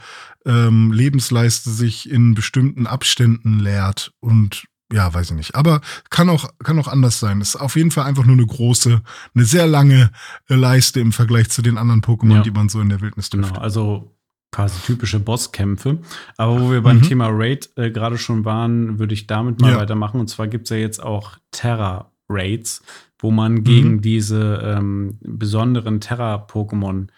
[0.47, 4.15] ähm, Lebensleiste sich in bestimmten Abständen leert.
[4.21, 5.55] Und ja, weiß ich nicht.
[5.55, 5.81] Aber
[6.11, 7.41] kann auch, kann auch anders sein.
[7.41, 9.03] Es ist auf jeden Fall einfach nur eine große,
[9.35, 10.11] eine sehr lange
[10.49, 12.43] äh, Leiste im Vergleich zu den anderen Pokémon, Ja.
[12.43, 13.49] die man so in der Wildnis trifft.
[13.51, 14.17] Genau, also
[14.53, 15.99] quasi typische Bosskämpfe.
[16.37, 17.03] Aber wo wir beim Mhm.
[17.03, 19.77] Thema Raid äh, gerade schon waren, würde ich damit mal Ja.
[19.79, 20.19] weitermachen.
[20.19, 22.83] Und zwar gibt es ja jetzt auch Terra-Raids,
[23.21, 23.37] wo Mhm.
[23.37, 27.09] man gegen diese ähm, besonderen Terra-Pokémon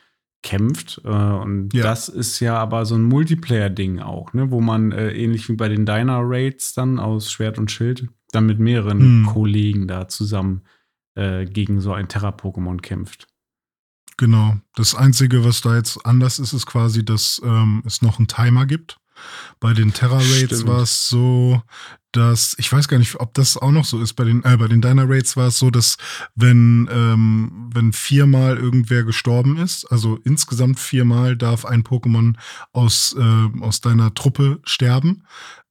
[0.42, 1.00] kämpft.
[1.04, 1.82] Äh, und Ja.
[1.84, 4.50] das ist ja aber so ein Multiplayer-Ding auch, ne?
[4.50, 8.58] wo man äh, ähnlich wie bei den Diner-Raids dann aus Schwert und Schild dann mit
[8.58, 9.26] mehreren Mhm.
[9.26, 10.62] Kollegen da zusammen
[11.14, 13.28] äh, gegen so ein Terra-Pokémon kämpft.
[14.16, 14.56] Genau.
[14.74, 18.66] Das Einzige, was da jetzt anders ist, ist quasi, dass ähm, es noch einen Timer
[18.66, 18.98] gibt.
[19.60, 21.62] Bei den Terra Raids war es so,
[22.12, 24.68] dass, ich weiß gar nicht, ob das auch noch so ist, bei den, äh, bei
[24.68, 25.96] den Diner Raids war es so, dass
[26.34, 32.34] wenn, ähm, wenn viermal irgendwer gestorben ist, also insgesamt viermal darf ein Pokémon
[32.72, 35.24] aus, äh, aus deiner Truppe sterben,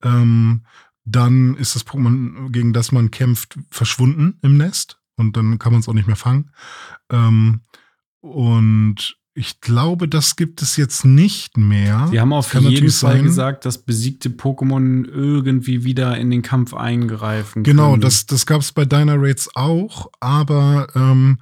[0.03, 0.65] ähm,
[1.05, 5.81] dann ist das Pokémon, gegen das man kämpft, verschwunden im Nest und dann kann man
[5.81, 6.51] es auch nicht mehr fangen.
[7.11, 7.61] Ähm,
[8.21, 12.07] und ich glaube, das gibt es jetzt nicht mehr.
[12.11, 13.23] Sie haben auf jeden Fall sein.
[13.23, 18.01] gesagt, dass besiegte Pokémon irgendwie wieder in den Kampf eingreifen Genau, können.
[18.01, 21.39] das, das gab es bei Diner Raids auch, aber ähm,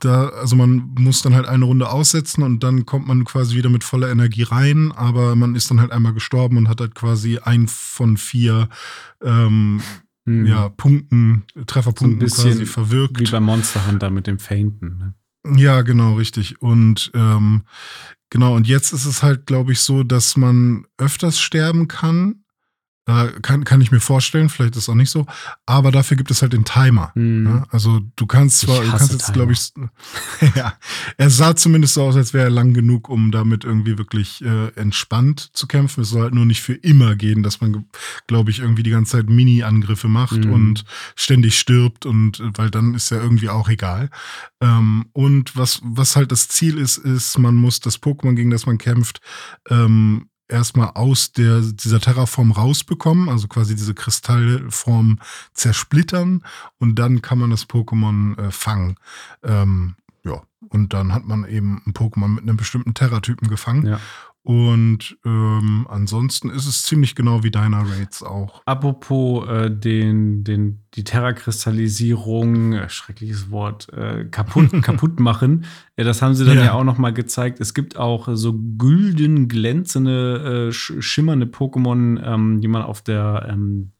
[0.00, 3.70] da, also man muss dann halt eine Runde aussetzen und dann kommt man quasi wieder
[3.70, 7.38] mit voller Energie rein, aber man ist dann halt einmal gestorben und hat halt quasi
[7.38, 8.68] ein von vier
[9.22, 9.80] ähm,
[10.28, 10.44] Hm.
[10.44, 13.20] ja, Punkten, Trefferpunkten bisschen quasi verwirkt.
[13.20, 14.98] Wie beim Monster Hunter mit dem Fainten.
[14.98, 15.14] Ne?
[15.54, 16.60] Ja, genau, richtig.
[16.60, 17.62] Und ähm,
[18.30, 22.44] genau, und jetzt ist es halt, glaube ich, so, dass man öfters sterben kann.
[23.08, 25.26] Äh, kann, kann ich mir vorstellen, vielleicht ist es auch nicht so.
[25.64, 27.12] Aber dafür gibt es halt den Timer.
[27.14, 27.44] Hm.
[27.44, 27.64] Ne?
[27.70, 29.72] Also du kannst zwar, du kannst jetzt, glaube ich,
[30.56, 30.74] ja,
[31.16, 34.68] er sah zumindest so aus, als wäre er lang genug, um damit irgendwie wirklich äh,
[34.74, 36.00] entspannt zu kämpfen.
[36.02, 37.86] Es soll halt nur nicht für immer gehen, dass man,
[38.26, 40.52] glaube ich, irgendwie die ganze Zeit Mini-Angriffe macht Mhm.
[40.52, 40.84] und
[41.14, 44.10] ständig stirbt und weil dann ist ja irgendwie auch egal.
[44.60, 48.66] Ähm, und was, was halt das Ziel ist, ist, man muss das Pokémon, gegen das
[48.66, 49.20] man kämpft,
[49.70, 55.18] ähm, erstmal aus der, dieser Terraform rausbekommen, also quasi diese Kristallform
[55.52, 56.44] zersplittern
[56.78, 58.96] und dann kann man das Pokémon äh, fangen.
[59.42, 59.94] Ähm,
[60.24, 63.86] ja, und dann hat man eben ein Pokémon mit einem bestimmten Terratypen gefangen.
[63.86, 64.00] Ja.
[64.46, 68.62] Und ähm, ansonsten ist es ziemlich genau wie Diner Raids auch.
[68.64, 75.64] Apropos äh, den, den, die Terra-Kristallisierung, äh, schreckliches Wort, äh, kaputt, kaputt machen.
[75.96, 76.72] Äh, das haben sie dann ja, Ja.
[76.74, 77.58] auch noch mal gezeigt.
[77.60, 83.48] Es gibt auch so gülden, glänzende, äh, sch schimmernde Pokémon, ähm, die man auf der
[83.50, 83.95] ähm, äh,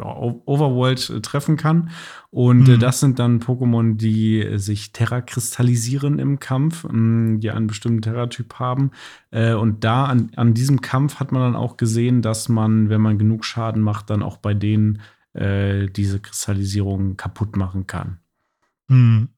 [0.00, 1.90] Overworld äh, treffen kann.
[2.30, 2.80] Und äh, Mhm.
[2.80, 8.54] das sind dann Pokémon, die äh, sich terrakristallisieren im Kampf, mh, die einen bestimmten Terratyp
[8.58, 8.90] haben.
[9.30, 13.00] Äh, und da an, an diesem Kampf hat man dann auch gesehen, dass man, wenn
[13.00, 15.00] man genug Schaden macht, dann auch bei denen
[15.34, 18.18] äh, diese Kristallisierung kaputt machen kann.
[18.88, 19.28] Hm.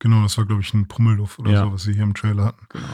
[0.00, 1.64] Genau, das war, glaube ich, ein Pummelluft oder Ja.
[1.64, 2.66] so, was sie hier im Trailer hatten.
[2.68, 2.86] Genau.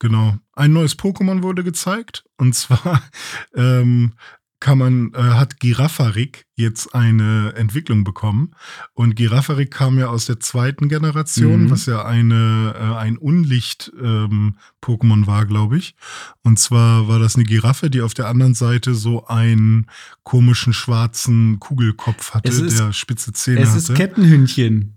[0.00, 0.34] Genau.
[0.54, 2.24] Ein neues Pokémon wurde gezeigt.
[2.36, 3.00] Und zwar
[3.54, 4.14] ähm,
[4.60, 8.52] kann man, äh, hat Giraffarik jetzt eine Entwicklung bekommen.
[8.92, 11.70] Und Giraffarik kam ja aus der zweiten Generation, Mhm.
[11.70, 15.94] was ja eine, äh, ein Unlicht-Pokémon war, glaube ich.
[16.42, 19.86] Und zwar war das eine Giraffe, die auf der anderen Seite so einen
[20.24, 23.78] komischen schwarzen Kugelkopf hatte, Es ist- der spitze Zähne Es hatte.
[23.78, 24.94] ist Kettenhündchen.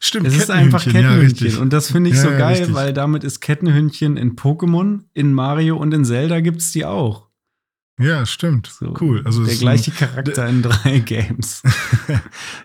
[0.00, 1.50] Stimmt, Es ist einfach Kettenhündchen.
[1.52, 2.74] Ja, und das finde ich Ja, so ja, geil, richtig.
[2.74, 7.27] weil damit ist Kettenhündchen in Pokémon, in Mario und in Zelda gibt es die auch.
[7.98, 8.66] Ja, stimmt.
[8.68, 9.22] So, cool.
[9.24, 11.62] Also der gleiche Charakter in drei Games.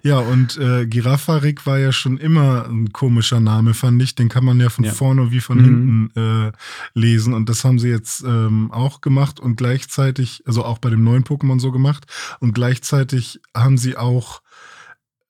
[0.04, 4.16] Ja, und äh, Giraffarik war ja schon immer ein komischer Name, fand ich.
[4.16, 4.92] Den kann man ja von Ja.
[4.92, 5.64] vorne wie von Mhm.
[5.64, 6.52] hinten äh,
[6.94, 7.34] lesen.
[7.34, 11.24] Und das haben sie jetzt ähm, auch gemacht und gleichzeitig, also auch bei dem neuen
[11.24, 12.06] Pokémon so gemacht.
[12.40, 14.42] Und gleichzeitig haben sie auch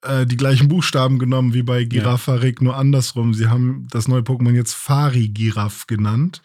[0.04, 3.34] äh, die gleichen Buchstaben genommen wie bei Giraffarik, nur andersrum.
[3.34, 6.42] Sie haben das neue Pokémon jetzt Fari-Giraffe genannt.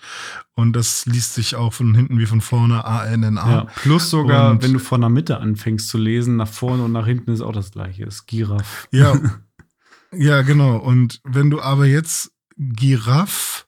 [0.55, 3.51] Und das liest sich auch von hinten wie von vorne A-N-N-A.
[3.51, 6.93] Ja, plus sogar, Und- wenn du von der Mitte anfängst zu lesen, nach vorne und
[6.93, 8.05] nach hinten ist auch das gleiche.
[8.05, 8.89] Ist Giraffe.
[8.91, 9.19] Ja,
[10.13, 10.77] ja, genau.
[10.77, 13.65] Und wenn du aber jetzt Giraffe,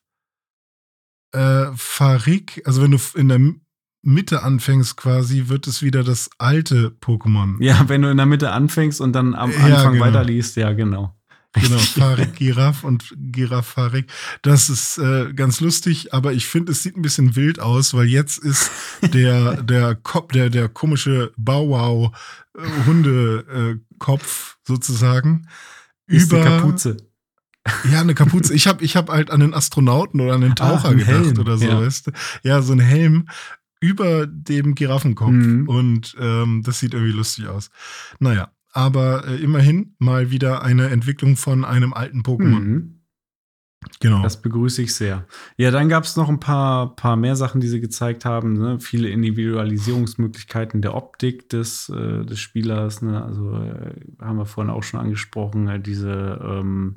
[1.33, 3.41] äh, Farik, also wenn du in der
[4.03, 7.63] Mitte anfängst quasi, wird es wieder das alte Pokémon.
[7.63, 10.05] Ja, wenn du in der Mitte anfängst und dann am Ja, Anfang genau.
[10.07, 11.15] weiterliest, ja, genau.
[11.53, 14.11] Genau, Farik, Giraffe und Giraffe, Farik.
[14.43, 18.07] Das ist äh, ganz lustig, aber ich finde, es sieht ein bisschen wild aus, weil
[18.07, 18.71] jetzt ist
[19.13, 22.13] der, der Kopf, der, der komische Bauwau
[22.57, 23.75] äh,
[24.65, 25.49] sozusagen
[26.07, 26.97] Ist über Kapuze.
[27.91, 28.55] Ja, eine Kapuze.
[28.55, 31.39] Ich habe ich hab halt an den Astronauten oder an den Taucher Ah, gedacht Helm,
[31.39, 31.81] oder so, ja.
[31.81, 32.11] weißt du?
[32.43, 33.29] Ja, so ein Helm
[33.81, 35.31] über dem Giraffenkopf.
[35.31, 35.69] Mhm.
[35.69, 37.71] Und ähm, das sieht irgendwie lustig aus.
[38.19, 42.61] Naja, aber äh, immerhin mal wieder eine Entwicklung von einem alten Pokémon.
[42.61, 43.01] Mhm.
[43.99, 44.23] Genau.
[44.23, 45.27] Das begrüße ich sehr.
[45.57, 48.53] Ja, dann gab es noch ein paar, paar mehr Sachen, die sie gezeigt haben.
[48.53, 48.79] Ne?
[48.79, 53.01] Viele Individualisierungsmöglichkeiten der Optik des, äh, des Spielers.
[53.01, 53.25] Ne?
[53.25, 55.67] Also äh, haben wir vorhin auch schon angesprochen.
[55.69, 56.97] Äh, diese ähm,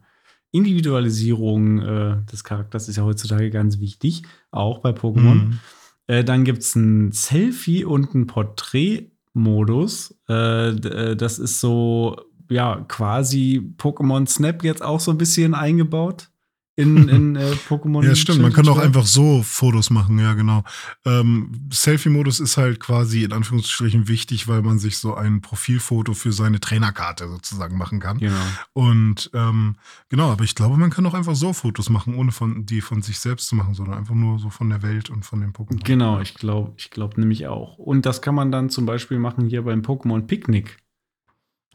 [0.52, 5.36] Individualisierung äh, des Charakters ist ja heutzutage ganz wichtig, auch bei Pokémon.
[5.36, 5.60] Mhm.
[6.08, 10.16] Äh, dann gibt es ein Selfie und ein Porträtmodus.
[10.30, 12.18] Äh, äh, das ist so,
[12.50, 16.30] ja, quasi Pokémon Snap jetzt auch so ein bisschen eingebaut
[16.76, 18.04] in, in äh, Pokémon.
[18.04, 18.42] Ja, stimmt.
[18.42, 20.64] Man kann auch einfach so Fotos machen, ja, genau.
[21.06, 26.32] Ähm, Selfie-Modus ist halt quasi in Anführungsstrichen wichtig, weil man sich so ein Profilfoto für
[26.32, 28.18] seine Trainerkarte sozusagen machen kann.
[28.18, 28.42] Genau.
[28.74, 29.76] Und ähm,
[30.10, 33.04] genau, aber ich glaube, man kann auch einfach so Fotos machen, ohne von, die von
[33.04, 35.84] sich selbst zu machen, sondern einfach nur so von der Welt und von dem Pokémon.
[35.84, 37.78] Genau, ich glaube ich glaub nämlich auch.
[37.78, 40.78] Und das kann man dann zum Beispiel machen hier beim Pokémon Picknick.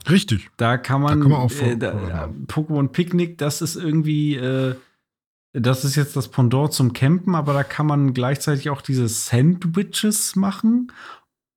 [0.08, 0.50] Richtig.
[0.56, 1.76] Da kann man, Da kann man auch äh.
[2.46, 4.74] Pokémon Picknick, das ist irgendwie, äh,
[5.52, 10.36] das ist jetzt das Pendant zum Campen, aber da kann man gleichzeitig auch diese Sandwiches
[10.36, 10.92] machen.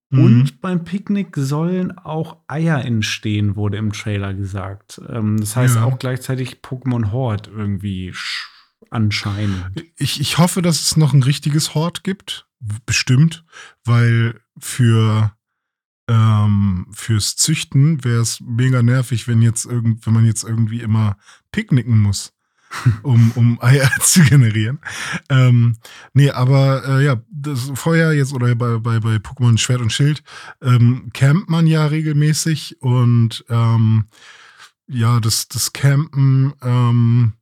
[0.10, 0.24] Mhm.
[0.24, 5.02] Und beim Picknick sollen auch Eier entstehen, wurde im Trailer gesagt.
[5.10, 5.84] Ähm, das heißt Ja.
[5.86, 8.46] auch gleichzeitig Pokémon Horde irgendwie sch-
[8.90, 9.72] anscheinend.
[9.96, 12.48] Ich, ich hoffe, dass es noch ein richtiges Hort gibt.
[12.86, 13.44] Bestimmt,
[13.86, 15.32] weil für
[16.08, 21.18] ähm, fürs Züchten wäre es mega nervig, wenn jetzt irgend, wenn man jetzt irgendwie immer
[21.52, 22.34] picknicken muss,
[23.04, 24.80] um, um Eier zu generieren.
[25.30, 25.78] Ähm,
[26.14, 30.24] nee, aber äh, ja, das vorher jetzt oder bei, bei, bei Pokémon Schwert und Schild
[30.62, 34.06] ähm, campt man ja regelmäßig und ähm,
[34.88, 37.34] ja, das, das Campen, ähm,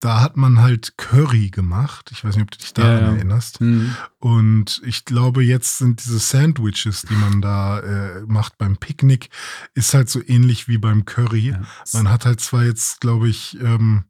[0.00, 2.10] da hat man halt Curry gemacht.
[2.12, 3.14] Ich weiß nicht, ob du dich daran Ja, ja.
[3.14, 3.60] erinnerst.
[3.60, 3.96] Hm.
[4.18, 9.30] Und ich glaube, jetzt sind diese Sandwiches, die man da äh, macht beim Picknick,
[9.72, 11.52] ist halt so ähnlich wie beim Curry.
[11.52, 11.62] Ja.
[11.94, 14.04] Man hat halt zwar jetzt, glaube ich, ähm,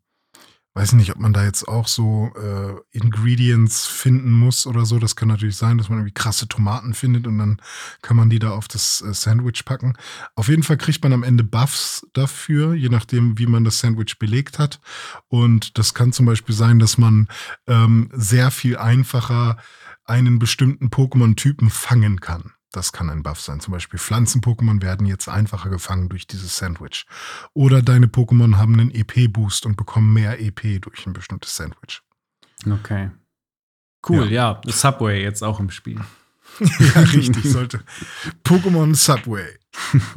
[0.74, 4.98] weiß nicht, ob man da jetzt auch so äh, Ingredients finden muss oder so.
[4.98, 7.60] Das kann natürlich sein, dass man irgendwie krasse Tomaten findet und dann
[8.02, 9.94] kann man die da auf das äh, Sandwich packen.
[10.34, 14.18] Auf jeden Fall kriegt man am Ende Buffs dafür, je nachdem, wie man das Sandwich
[14.18, 14.80] belegt hat.
[15.28, 17.28] Und das kann zum Beispiel sein, dass man
[17.68, 19.58] ähm, sehr viel einfacher
[20.04, 22.52] einen bestimmten Pokémon-Typen fangen kann.
[22.74, 23.60] Das kann ein Buff sein.
[23.60, 27.06] Zum Beispiel Pflanzen-Pokémon werden jetzt einfacher gefangen durch dieses Sandwich.
[27.52, 32.02] Oder deine Pokémon haben einen EP-Boost und bekommen mehr EP durch ein bestimmtes Sandwich.
[32.68, 33.10] Okay.
[34.08, 34.60] Cool, ja.
[34.66, 36.00] Subway jetzt auch im Spiel.
[36.60, 37.80] ja, richtig, sollte.
[38.44, 39.46] Pokémon Subway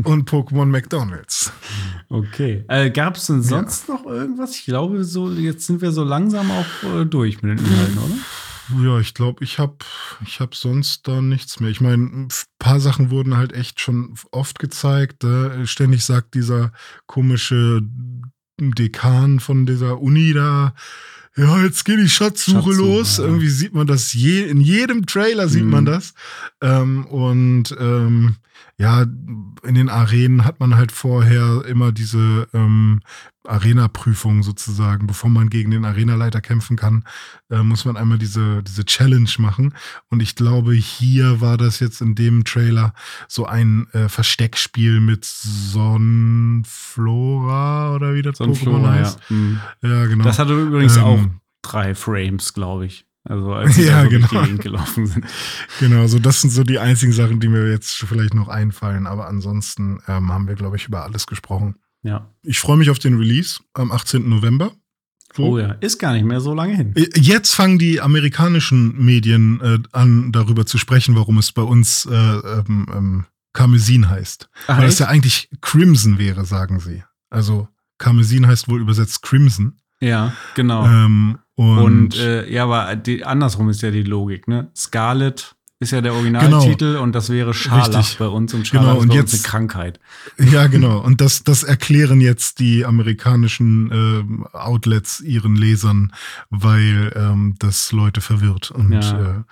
[0.04, 1.52] und Pokémon McDonalds.
[2.10, 2.66] Okay.
[2.70, 4.56] Äh, Gab es denn sonst noch irgendwas?
[4.56, 8.16] Ich glaube, so jetzt sind wir so langsam auch äh, durch mit den Inhalten, oder?
[8.84, 9.78] Ja, ich glaube, ich habe
[10.26, 11.70] ich hab sonst da nichts mehr.
[11.70, 12.28] Ich meine, ein
[12.60, 15.24] paar Sachen wurden halt echt schon oft gezeigt.
[15.24, 16.72] Äh, ständig sagt dieser
[17.06, 17.82] komische
[18.60, 20.74] Dekan von dieser Uni da,
[21.36, 23.18] ja, jetzt geht die Schatzsuche Schatzsuche, los.
[23.18, 23.26] ja.
[23.26, 25.70] Irgendwie sieht man das je, in jedem Trailer sieht Mhm.
[25.70, 26.14] man das.
[26.62, 28.38] Ähm, und ähm,
[28.80, 33.02] ja, in den Arenen hat man halt vorher immer diese ähm,
[33.48, 35.08] Arena-Prüfung sozusagen.
[35.08, 37.04] Bevor man gegen den Arenaleiter kämpfen kann,
[37.50, 39.74] äh, muss man einmal diese, diese Challenge machen.
[40.10, 42.94] Und ich glaube, hier war das jetzt in dem Trailer
[43.28, 49.02] so ein äh, Versteckspiel mit Sonnenflora oder wie das Pokémon Sonnenflora, ja.
[49.02, 49.20] heißt.
[49.30, 49.60] Mhm.
[49.82, 50.24] Ja, genau.
[50.24, 51.20] Das hatte übrigens Ähm, auch
[51.62, 53.06] drei Frames, glaube ich.
[53.24, 54.42] Also als sie Ja, so durch genau.
[54.42, 55.26] die Gegend gelaufen sind.
[55.80, 59.06] Genau, so das sind so die einzigen Sachen, die mir jetzt vielleicht noch einfallen.
[59.08, 61.76] Aber ansonsten ähm, haben wir, glaube ich, über alles gesprochen.
[62.08, 62.34] Ja.
[62.42, 64.28] Ich freue mich auf den Release am 18.
[64.28, 64.72] November.
[65.36, 65.44] So.
[65.44, 66.94] Oh ja, ist gar nicht mehr so lange hin.
[67.16, 72.16] Jetzt fangen die amerikanischen Medien äh, an, darüber zu sprechen, warum es bei uns äh,
[72.16, 74.50] ähm, ähm, Karmesin heißt.
[74.68, 77.04] Ach, Weil es ja eigentlich Crimson wäre, sagen sie.
[77.30, 77.68] Also
[77.98, 79.82] Karmesin heißt wohl übersetzt Crimson.
[80.00, 80.86] Ja, genau.
[80.86, 84.70] Ähm, und und äh, ja, aber die, andersrum ist ja die Logik, ne?
[84.76, 87.98] Scarlet ist ja der Originaltitel und das wäre Scharlach Genau.
[88.00, 88.18] Richtig.
[88.18, 90.00] bei uns und Scharlach Genau, und jetzt- eine Krankheit.
[90.40, 91.00] Ja, genau.
[91.00, 96.14] Und das, das erklären jetzt die amerikanischen ähm, Outlets ihren Lesern,
[96.50, 98.72] weil ähm, das Leute verwirrt.
[98.72, 99.22] Und ja.
[99.22, 99.44] Äh,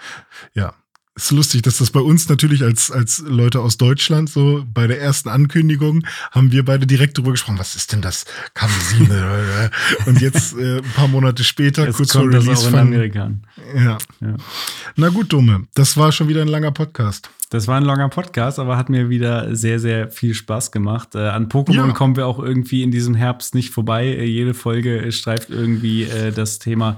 [0.54, 0.74] ja.
[1.18, 5.00] Ist lustig, dass das bei uns natürlich als, als Leute aus Deutschland so bei der
[5.00, 7.58] ersten Ankündigung haben wir beide direkt drüber gesprochen.
[7.58, 8.26] Was ist denn das?
[8.54, 9.72] Kamsine?
[10.08, 12.72] Und jetzt äh, ein paar Monate später, Jetzt kurz vor kommt das Release auch in
[12.72, 12.80] von.
[12.80, 13.32] Amerika.
[13.76, 13.98] Ja.
[14.20, 14.36] Ja.
[14.98, 15.68] Na gut, Dumme.
[15.74, 17.30] Das war schon wieder ein langer Podcast.
[17.50, 21.16] Das war ein langer Podcast, aber hat mir wieder sehr, sehr viel Spaß gemacht.
[21.16, 21.92] Äh, an Pokémon Ja.
[21.94, 24.06] kommen wir auch irgendwie in diesem Herbst nicht vorbei.
[24.08, 26.98] Äh, jede Folge äh, streift irgendwie äh, das Thema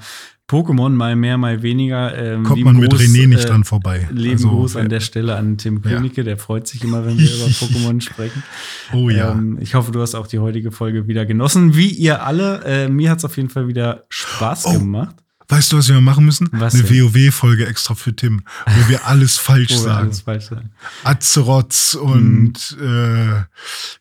[0.49, 2.17] Pokémon, mal mehr, mal weniger.
[2.17, 4.07] Ähm, Kommt man mit René nicht äh, dran vorbei.
[4.11, 5.91] Lieben Also, Gruß an äh, der Stelle an Tim Ja.
[5.97, 8.43] Königke, der freut sich immer, wenn wir über Pokémon sprechen.
[8.93, 9.33] Oh ja.
[9.33, 11.75] Ähm, ich hoffe, du hast auch die heutige Folge wieder genossen.
[11.75, 12.63] Wie ihr alle.
[12.63, 14.73] Äh, mir hat es auf jeden Fall wieder Spaß Oh.
[14.79, 15.15] gemacht.
[15.49, 16.49] Weißt du, was wir machen müssen?
[16.51, 16.89] Was Eine?
[16.89, 20.05] WoW-Folge extra für Tim, wo wir alles falsch Wo wir sagen.
[20.07, 20.71] alles falsch sagen.
[21.05, 23.43] Azeroths und äh,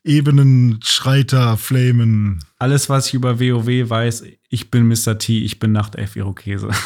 [0.02, 2.42] Ebenen, Schreiter, Flamen.
[2.58, 5.18] Alles, was ich über WoW weiß, ich bin Mr.
[5.18, 6.68] T, ich bin Nachtelf Irokese.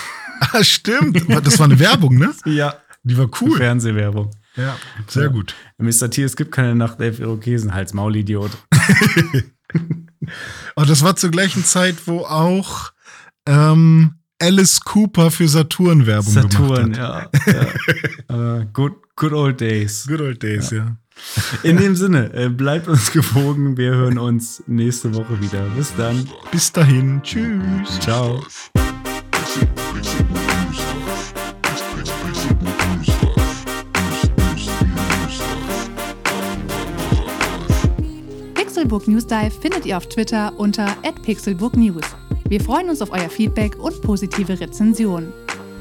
[0.52, 1.22] Ah, stimmt.
[1.44, 2.32] Das war eine Werbung, ne?
[2.46, 3.58] ja, Die war cool.
[3.58, 4.30] Fernsehwerbung.
[4.56, 4.74] Ja,
[5.06, 5.28] sehr Ja.
[5.28, 5.54] gut.
[5.76, 6.10] Mr.
[6.10, 8.50] T, es gibt keine Nachtelf Irokesen, Hals Maulidiot.
[10.76, 12.92] Aber das war zur gleichen Zeit, wo auch
[13.46, 17.46] ähm, Alice Cooper für Saturn Werbung Saturn, gemacht hat.
[17.46, 17.66] ja.
[18.28, 18.58] ja.
[18.60, 20.06] äh, good, good old days.
[20.08, 20.96] Good old days, ja.
[21.62, 23.76] In dem Sinne, äh, bleibt uns gewogen.
[23.76, 25.62] Wir hören uns nächste Woche wieder.
[25.76, 26.26] Bis dann.
[26.50, 27.20] Bis dahin.
[27.22, 28.00] Tschüss.
[28.00, 28.42] Ciao.
[38.54, 42.19] Pixelbook News Dive findet ihr auf Twitter unter @pixelbooknews.
[42.50, 45.32] Wir freuen uns auf euer Feedback und positive Rezensionen.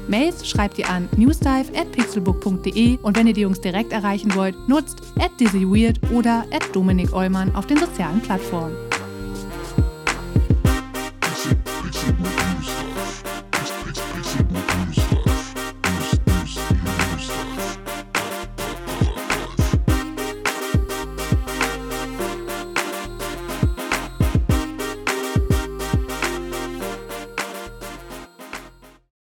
[0.06, 5.32] Mails schreibt ihr an newsdive.pixelbook.de und wenn ihr die Jungs direkt erreichen wollt, nutzt at
[5.40, 8.76] dizzyweird oder at Dominik Eumann auf den sozialen Plattformen.